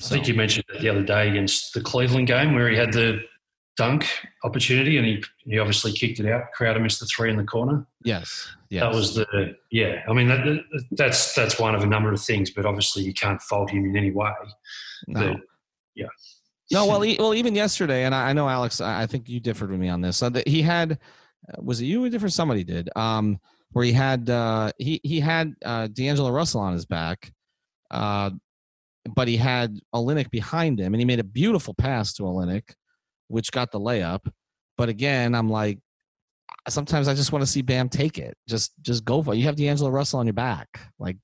So. 0.00 0.14
I 0.14 0.18
think 0.18 0.28
you 0.28 0.34
mentioned 0.34 0.64
it 0.68 0.80
the 0.80 0.88
other 0.88 1.02
day 1.02 1.28
against 1.28 1.74
the 1.74 1.80
Cleveland 1.80 2.28
game 2.28 2.54
where 2.54 2.68
he 2.68 2.76
had 2.76 2.92
the 2.92 3.20
dunk 3.76 4.06
opportunity 4.44 4.96
and 4.96 5.06
he, 5.06 5.24
he 5.44 5.58
obviously 5.58 5.92
kicked 5.92 6.20
it 6.20 6.26
out. 6.26 6.52
Crowder 6.52 6.80
missed 6.80 7.00
the 7.00 7.06
three 7.06 7.30
in 7.30 7.36
the 7.36 7.44
corner. 7.44 7.86
Yes, 8.04 8.48
yes. 8.70 8.82
That 8.82 8.94
was 8.94 9.14
the 9.14 9.56
yeah. 9.70 10.02
I 10.08 10.12
mean 10.12 10.28
that, 10.28 10.64
that's 10.92 11.34
that's 11.34 11.58
one 11.58 11.74
of 11.74 11.82
a 11.82 11.86
number 11.86 12.12
of 12.12 12.20
things, 12.20 12.50
but 12.50 12.66
obviously 12.66 13.02
you 13.02 13.14
can't 13.14 13.40
fault 13.42 13.70
him 13.70 13.84
in 13.84 13.96
any 13.96 14.10
way. 14.10 14.30
No. 15.06 15.32
But, 15.32 15.40
yeah. 15.94 16.06
No, 16.70 16.86
well, 16.86 17.00
he, 17.00 17.16
well, 17.18 17.34
even 17.34 17.54
yesterday, 17.54 18.04
and 18.04 18.14
I, 18.14 18.30
I 18.30 18.32
know 18.34 18.48
Alex. 18.48 18.80
I 18.80 19.06
think 19.06 19.28
you 19.28 19.40
differed 19.40 19.70
with 19.70 19.80
me 19.80 19.88
on 19.88 20.00
this. 20.02 20.22
He 20.46 20.60
had 20.60 20.98
uh, 21.48 21.62
was 21.62 21.80
it 21.80 21.86
you 21.86 22.04
or 22.04 22.10
different 22.10 22.34
somebody 22.34 22.62
did 22.62 22.90
um, 22.94 23.40
where 23.72 23.84
he 23.84 23.92
had 23.92 24.28
uh, 24.28 24.72
he 24.78 25.00
he 25.02 25.18
had 25.18 25.54
uh, 25.64 25.86
D'Angelo 25.86 26.30
Russell 26.30 26.60
on 26.60 26.74
his 26.74 26.84
back, 26.84 27.32
uh, 27.90 28.30
but 29.14 29.28
he 29.28 29.36
had 29.36 29.78
Olynyk 29.94 30.30
behind 30.30 30.78
him, 30.78 30.94
and 30.94 31.00
he 31.00 31.04
made 31.04 31.20
a 31.20 31.24
beautiful 31.24 31.74
pass 31.74 32.12
to 32.14 32.24
Olynyk, 32.24 32.74
which 33.28 33.50
got 33.50 33.72
the 33.72 33.80
layup. 33.80 34.30
But 34.76 34.88
again, 34.88 35.34
I'm 35.34 35.48
like, 35.48 35.78
sometimes 36.68 37.08
I 37.08 37.14
just 37.14 37.32
want 37.32 37.42
to 37.42 37.50
see 37.50 37.62
Bam 37.62 37.88
take 37.88 38.18
it. 38.18 38.36
Just 38.48 38.72
just 38.82 39.04
go 39.04 39.22
for 39.22 39.34
it. 39.34 39.38
You 39.38 39.44
have 39.44 39.56
D'Angelo 39.56 39.90
Russell 39.90 40.20
on 40.20 40.26
your 40.26 40.34
back. 40.34 40.80
Like, 40.98 41.16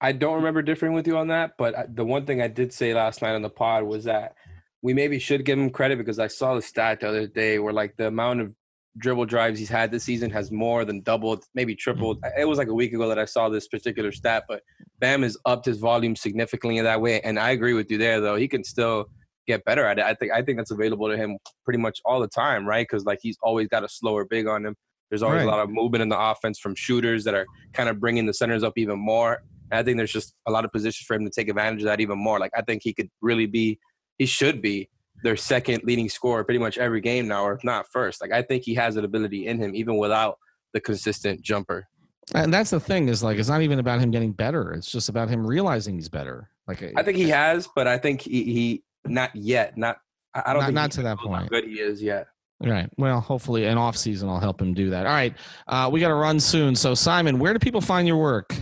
I 0.00 0.12
don't 0.12 0.36
remember 0.36 0.62
differing 0.62 0.92
with 0.92 1.06
you 1.06 1.16
on 1.16 1.28
that, 1.28 1.52
but 1.58 1.94
the 1.94 2.04
one 2.04 2.26
thing 2.26 2.40
I 2.40 2.48
did 2.48 2.72
say 2.72 2.94
last 2.94 3.22
night 3.22 3.34
on 3.34 3.42
the 3.42 3.50
pod 3.50 3.84
was 3.84 4.04
that 4.04 4.34
we 4.82 4.92
maybe 4.92 5.18
should 5.18 5.44
give 5.44 5.58
him 5.58 5.70
credit 5.70 5.98
because 5.98 6.18
I 6.18 6.26
saw 6.26 6.54
the 6.54 6.62
stat 6.62 7.00
the 7.00 7.08
other 7.08 7.26
day 7.26 7.58
where 7.58 7.72
like 7.72 7.96
the 7.96 8.06
amount 8.08 8.40
of 8.40 8.54
dribble 8.98 9.26
drives 9.26 9.58
he's 9.58 9.68
had 9.68 9.90
this 9.90 10.04
season 10.04 10.30
has 10.30 10.50
more 10.50 10.84
than 10.84 11.00
doubled, 11.00 11.44
maybe 11.54 11.74
tripled. 11.74 12.20
Mm-hmm. 12.20 12.40
It 12.40 12.48
was 12.48 12.58
like 12.58 12.68
a 12.68 12.74
week 12.74 12.92
ago 12.92 13.08
that 13.08 13.18
I 13.18 13.24
saw 13.24 13.48
this 13.48 13.68
particular 13.68 14.12
stat, 14.12 14.44
but 14.48 14.62
Bam 15.00 15.22
has 15.22 15.36
upped 15.46 15.66
his 15.66 15.78
volume 15.78 16.14
significantly 16.16 16.78
in 16.78 16.84
that 16.84 17.00
way. 17.00 17.20
And 17.20 17.38
I 17.38 17.50
agree 17.50 17.74
with 17.74 17.90
you 17.90 17.98
there, 17.98 18.20
though. 18.20 18.36
He 18.36 18.48
can 18.48 18.62
still 18.62 19.06
get 19.46 19.64
better 19.64 19.84
at 19.84 19.98
it. 19.98 20.04
I 20.04 20.14
think 20.14 20.32
I 20.32 20.42
think 20.42 20.58
that's 20.58 20.70
available 20.70 21.08
to 21.08 21.16
him 21.16 21.38
pretty 21.64 21.78
much 21.78 22.00
all 22.04 22.20
the 22.20 22.28
time, 22.28 22.66
right? 22.66 22.86
Because 22.88 23.04
like 23.04 23.18
he's 23.22 23.36
always 23.42 23.68
got 23.68 23.84
a 23.84 23.88
slower 23.88 24.24
big 24.24 24.46
on 24.46 24.64
him. 24.64 24.74
There's 25.10 25.22
always 25.22 25.40
right. 25.40 25.48
a 25.48 25.50
lot 25.50 25.60
of 25.60 25.70
movement 25.70 26.02
in 26.02 26.08
the 26.08 26.18
offense 26.18 26.58
from 26.58 26.74
shooters 26.74 27.24
that 27.24 27.34
are 27.34 27.46
kind 27.72 27.88
of 27.88 28.00
bringing 28.00 28.26
the 28.26 28.34
centers 28.34 28.62
up 28.62 28.72
even 28.76 28.98
more. 28.98 29.42
And 29.70 29.78
I 29.78 29.82
think 29.82 29.96
there's 29.96 30.12
just 30.12 30.34
a 30.46 30.50
lot 30.50 30.64
of 30.64 30.72
positions 30.72 31.06
for 31.06 31.14
him 31.14 31.24
to 31.24 31.30
take 31.30 31.48
advantage 31.48 31.82
of 31.82 31.86
that 31.86 32.00
even 32.00 32.18
more. 32.18 32.38
Like 32.38 32.52
I 32.56 32.62
think 32.62 32.82
he 32.82 32.92
could 32.94 33.10
really 33.20 33.46
be, 33.46 33.78
he 34.18 34.26
should 34.26 34.62
be 34.62 34.88
their 35.24 35.36
second 35.36 35.82
leading 35.84 36.08
scorer 36.08 36.44
pretty 36.44 36.58
much 36.58 36.78
every 36.78 37.00
game 37.00 37.26
now, 37.26 37.44
or 37.44 37.54
if 37.54 37.64
not 37.64 37.88
first. 37.90 38.20
Like 38.20 38.30
I 38.30 38.42
think 38.42 38.62
he 38.62 38.74
has 38.74 38.96
an 38.96 39.04
ability 39.04 39.46
in 39.46 39.58
him 39.58 39.74
even 39.74 39.96
without 39.96 40.38
the 40.74 40.80
consistent 40.80 41.40
jumper. 41.40 41.88
And 42.34 42.52
that's 42.52 42.70
the 42.70 42.78
thing 42.78 43.08
is 43.08 43.22
like 43.22 43.38
it's 43.38 43.48
not 43.48 43.62
even 43.62 43.78
about 43.78 44.00
him 44.00 44.10
getting 44.10 44.32
better. 44.32 44.72
It's 44.72 44.90
just 44.90 45.08
about 45.08 45.28
him 45.28 45.44
realizing 45.46 45.94
he's 45.96 46.10
better. 46.10 46.50
Like 46.68 46.92
I 46.96 47.02
think 47.02 47.16
he 47.16 47.28
has, 47.30 47.68
but 47.74 47.86
I 47.86 47.98
think 47.98 48.20
he, 48.20 48.44
he 48.44 48.82
not 49.06 49.34
yet. 49.34 49.76
Not 49.76 49.96
I 50.34 50.52
don't 50.52 50.60
not, 50.60 50.66
think 50.66 50.74
not 50.74 50.90
to 50.92 51.02
that 51.02 51.18
point. 51.18 51.42
How 51.42 51.48
good 51.48 51.64
he 51.64 51.80
is 51.80 52.02
yet. 52.02 52.28
Right. 52.60 52.88
Well, 52.96 53.20
hopefully 53.20 53.66
an 53.66 53.78
off 53.78 53.96
season 53.96 54.28
I'll 54.28 54.40
help 54.40 54.60
him 54.60 54.74
do 54.74 54.90
that. 54.90 55.06
All 55.06 55.12
right. 55.12 55.34
Uh, 55.66 55.88
we 55.92 56.00
got 56.00 56.08
to 56.08 56.14
run 56.14 56.38
soon. 56.38 56.74
So 56.76 56.94
Simon, 56.94 57.38
where 57.38 57.52
do 57.52 57.58
people 57.58 57.80
find 57.80 58.06
your 58.06 58.16
work? 58.16 58.54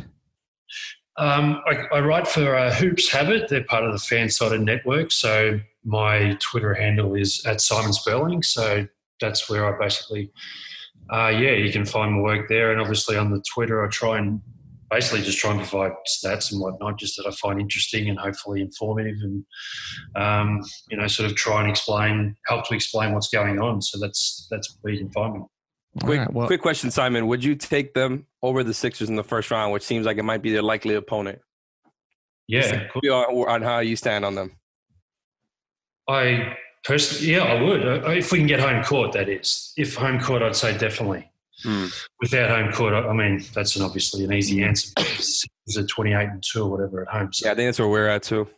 Um, 1.19 1.61
I, 1.67 1.87
I, 1.93 2.01
write 2.01 2.27
for 2.27 2.57
uh, 2.57 2.73
Hoops 2.73 3.11
Habit. 3.11 3.49
They're 3.49 3.65
part 3.65 3.85
of 3.85 3.93
the 3.93 3.99
Fansided 3.99 4.65
network. 4.65 5.13
So 5.13 5.61
my 5.85 6.37
Twitter 6.41 6.75
handle 6.75 7.15
is 7.15 7.45
at 7.47 7.61
Simon 7.61 7.93
Sperling. 7.93 8.43
So 8.43 8.87
that's 9.21 9.49
where 9.49 9.67
I 9.67 9.79
basically, 9.79 10.31
uh, 11.13 11.29
yeah, 11.29 11.53
you 11.53 11.73
can 11.73 11.85
find 11.85 12.15
my 12.15 12.21
work 12.21 12.49
there. 12.49 12.73
And 12.73 12.81
obviously 12.81 13.17
on 13.17 13.31
the 13.31 13.43
Twitter, 13.53 13.85
I 13.85 13.89
try 13.89 14.19
and 14.19 14.41
basically 14.93 15.23
just 15.23 15.39
try 15.39 15.51
and 15.53 15.61
provide 15.61 15.93
stats 16.07 16.53
and 16.53 16.61
whatnot, 16.61 16.99
just 16.99 17.17
that 17.17 17.27
I 17.27 17.31
find 17.33 17.59
interesting 17.59 18.09
and 18.11 18.19
hopefully 18.19 18.61
informative, 18.61 19.17
and 19.23 19.45
um, 20.15 20.61
you 20.91 20.99
know, 20.99 21.07
sort 21.07 21.31
of 21.31 21.37
try 21.37 21.61
and 21.61 21.71
explain, 21.71 22.37
help 22.47 22.69
to 22.69 22.75
explain 22.75 23.13
what's 23.15 23.29
going 23.29 23.59
on. 23.59 23.81
So 23.81 23.99
that's 23.99 24.47
that's 24.51 24.77
where 24.83 24.93
you 24.93 25.01
can 25.01 25.11
find 25.11 25.35
me. 25.35 25.41
Quick, 26.05 26.19
right, 26.21 26.33
well, 26.33 26.47
quick 26.47 26.63
question, 26.63 26.91
Simon. 26.91 27.27
Would 27.27 27.43
you 27.43 27.55
take 27.55 27.95
them 27.95 28.27
over 28.43 28.63
the 28.63 28.75
Sixers 28.75 29.09
in 29.09 29.17
the 29.17 29.25
first 29.25 29.51
round, 29.51 29.73
which 29.73 29.83
seems 29.83 30.07
like 30.07 30.19
it 30.19 30.25
might 30.25 30.43
be 30.43 30.53
their 30.53 30.63
likely 30.63 30.95
opponent? 30.95 31.39
Yeah, 32.49 32.89
on, 32.95 33.49
on 33.49 33.63
how 33.63 33.79
you 33.81 33.97
stand 33.97 34.25
on 34.25 34.35
them. 34.35 34.53
I 36.13 36.57
personally, 36.85 37.33
yeah, 37.33 37.45
I 37.45 37.63
would 37.63 37.87
uh, 37.87 38.11
if 38.11 38.33
we 38.33 38.39
can 38.39 38.47
get 38.47 38.61
home 38.61 38.83
court. 38.85 39.13
That 39.13 39.29
is, 39.29 39.73
if 39.77 39.95
home 39.95 40.21
court, 40.21 40.43
I'd 40.43 40.57
say 40.57 40.77
definitely. 40.77 41.31
Hmm. 41.63 41.87
Without 42.21 42.51
home 42.51 42.73
court, 42.73 42.93
I 42.93 43.13
mean, 43.13 43.45
that's 43.55 43.77
an 43.77 43.83
obviously 43.83 44.25
an 44.25 44.33
easy 44.33 44.63
answer. 44.63 44.93
It's 44.97 45.77
a 45.77 45.85
twenty-eight 45.85 46.29
and 46.29 46.43
two 46.43 46.65
or 46.65 46.71
whatever 46.71 47.03
at 47.03 47.09
home. 47.09 47.33
So. 47.33 47.47
Yeah, 47.47 47.53
I 47.53 47.55
think 47.55 47.69
that's 47.69 47.79
where 47.79 47.89
we're 47.89 48.09
at 48.09 48.23
too. 48.23 48.49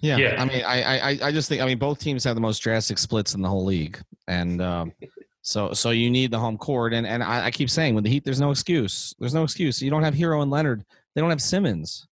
Yeah, 0.00 0.16
yeah. 0.16 0.42
I 0.42 0.44
mean, 0.44 0.64
I, 0.64 0.98
I, 0.98 1.18
I 1.22 1.32
just 1.32 1.48
think, 1.48 1.62
I 1.62 1.66
mean, 1.66 1.78
both 1.78 2.00
teams 2.00 2.24
have 2.24 2.34
the 2.34 2.40
most 2.40 2.58
drastic 2.58 2.98
splits 2.98 3.34
in 3.34 3.40
the 3.40 3.48
whole 3.48 3.64
league, 3.64 3.98
and 4.26 4.60
um, 4.60 4.92
so, 5.42 5.72
so 5.72 5.90
you 5.90 6.10
need 6.10 6.30
the 6.30 6.38
home 6.38 6.58
court. 6.58 6.92
And 6.92 7.06
and 7.06 7.22
I, 7.22 7.46
I 7.46 7.50
keep 7.50 7.70
saying, 7.70 7.94
with 7.94 8.04
the 8.04 8.10
Heat, 8.10 8.24
there's 8.24 8.40
no 8.40 8.50
excuse. 8.50 9.14
There's 9.18 9.34
no 9.34 9.44
excuse. 9.44 9.80
You 9.80 9.90
don't 9.90 10.02
have 10.02 10.14
Herro 10.14 10.42
and 10.42 10.50
Leonard. 10.50 10.84
They 11.14 11.20
don't 11.20 11.30
have 11.30 11.42
Simmons. 11.42 12.06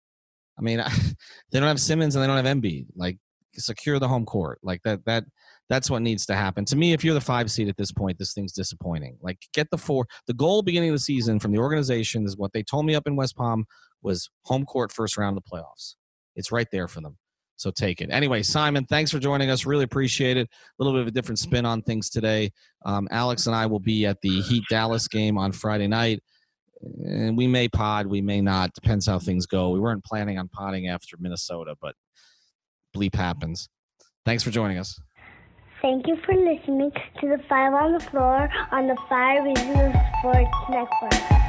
I 0.57 0.61
mean, 0.61 0.77
they 1.51 1.59
don't 1.59 1.67
have 1.67 1.79
Simmons 1.79 2.15
and 2.15 2.23
they 2.23 2.27
don't 2.27 2.43
have 2.43 2.57
Embiid. 2.57 2.87
Like, 2.95 3.17
secure 3.61 3.99
the 3.99 4.07
home 4.07 4.25
court. 4.25 4.59
Like 4.63 4.81
that. 4.83 5.05
That 5.05 5.25
that's 5.69 5.89
what 5.89 6.01
needs 6.01 6.25
to 6.25 6.35
happen. 6.35 6.65
To 6.65 6.75
me, 6.75 6.93
if 6.93 7.03
you're 7.03 7.13
the 7.13 7.21
five 7.21 7.51
seed 7.51 7.69
at 7.69 7.77
this 7.77 7.91
point, 7.91 8.17
this 8.17 8.33
thing's 8.33 8.53
disappointing. 8.53 9.17
Like 9.21 9.37
get 9.53 9.69
the 9.69 9.77
four. 9.77 10.07
The 10.25 10.33
goal 10.33 10.63
beginning 10.63 10.89
of 10.89 10.95
the 10.95 10.99
season 10.99 11.39
from 11.39 11.51
the 11.51 11.59
organization 11.59 12.25
is 12.25 12.35
what 12.35 12.53
they 12.53 12.63
told 12.63 12.85
me 12.85 12.95
up 12.95 13.05
in 13.05 13.15
West 13.15 13.37
Palm 13.37 13.65
was 14.01 14.29
home 14.45 14.65
court 14.65 14.91
first 14.91 15.17
round 15.17 15.37
of 15.37 15.43
the 15.43 15.49
playoffs. 15.49 15.95
It's 16.35 16.51
right 16.51 16.67
there 16.71 16.87
for 16.87 17.01
them. 17.01 17.17
So 17.57 17.71
take 17.71 17.99
it. 17.99 18.09
Anyway, 18.09 18.41
Simon, 18.41 18.85
thanks 18.85 19.11
for 19.11 19.19
joining 19.19 19.49
us. 19.49 19.65
Really 19.65 19.83
appreciate 19.83 20.37
it. 20.37 20.47
A 20.47 20.83
little 20.83 20.97
bit 20.97 21.01
of 21.01 21.07
a 21.07 21.11
different 21.11 21.39
spin 21.39 21.65
on 21.65 21.81
things 21.81 22.09
today. 22.09 22.51
Um, 22.85 23.07
Alex 23.11 23.47
and 23.47 23.55
I 23.55 23.65
will 23.65 23.81
be 23.81 24.05
at 24.05 24.21
the 24.21 24.41
Heat 24.41 24.63
Dallas 24.69 25.09
game 25.09 25.37
on 25.37 25.51
Friday 25.51 25.87
night. 25.87 26.23
And 27.03 27.37
we 27.37 27.47
may 27.47 27.67
pod, 27.67 28.07
we 28.07 28.21
may 28.21 28.39
not. 28.39 28.73
Depends 28.73 29.05
how 29.05 29.19
things 29.19 29.45
go. 29.45 29.71
We 29.71 29.81
weren't 29.81 30.05
planning 30.05 30.39
on 30.39 30.47
podding 30.47 30.87
after 30.87 31.17
Minnesota, 31.19 31.75
but 31.81 31.95
bleep 32.95 33.15
happens. 33.15 33.69
Thanks 34.25 34.43
for 34.43 34.51
joining 34.51 34.77
us. 34.77 34.99
Thank 35.81 36.07
you 36.07 36.17
for 36.25 36.35
listening 36.35 36.91
to 37.21 37.27
the 37.27 37.41
Five 37.47 37.73
on 37.73 37.93
the 37.93 37.99
Floor 37.99 38.49
on 38.71 38.87
the 38.87 38.97
Five 39.07 39.43
Reasons 39.45 39.95
Sports 40.19 40.49
Network. 40.69 41.48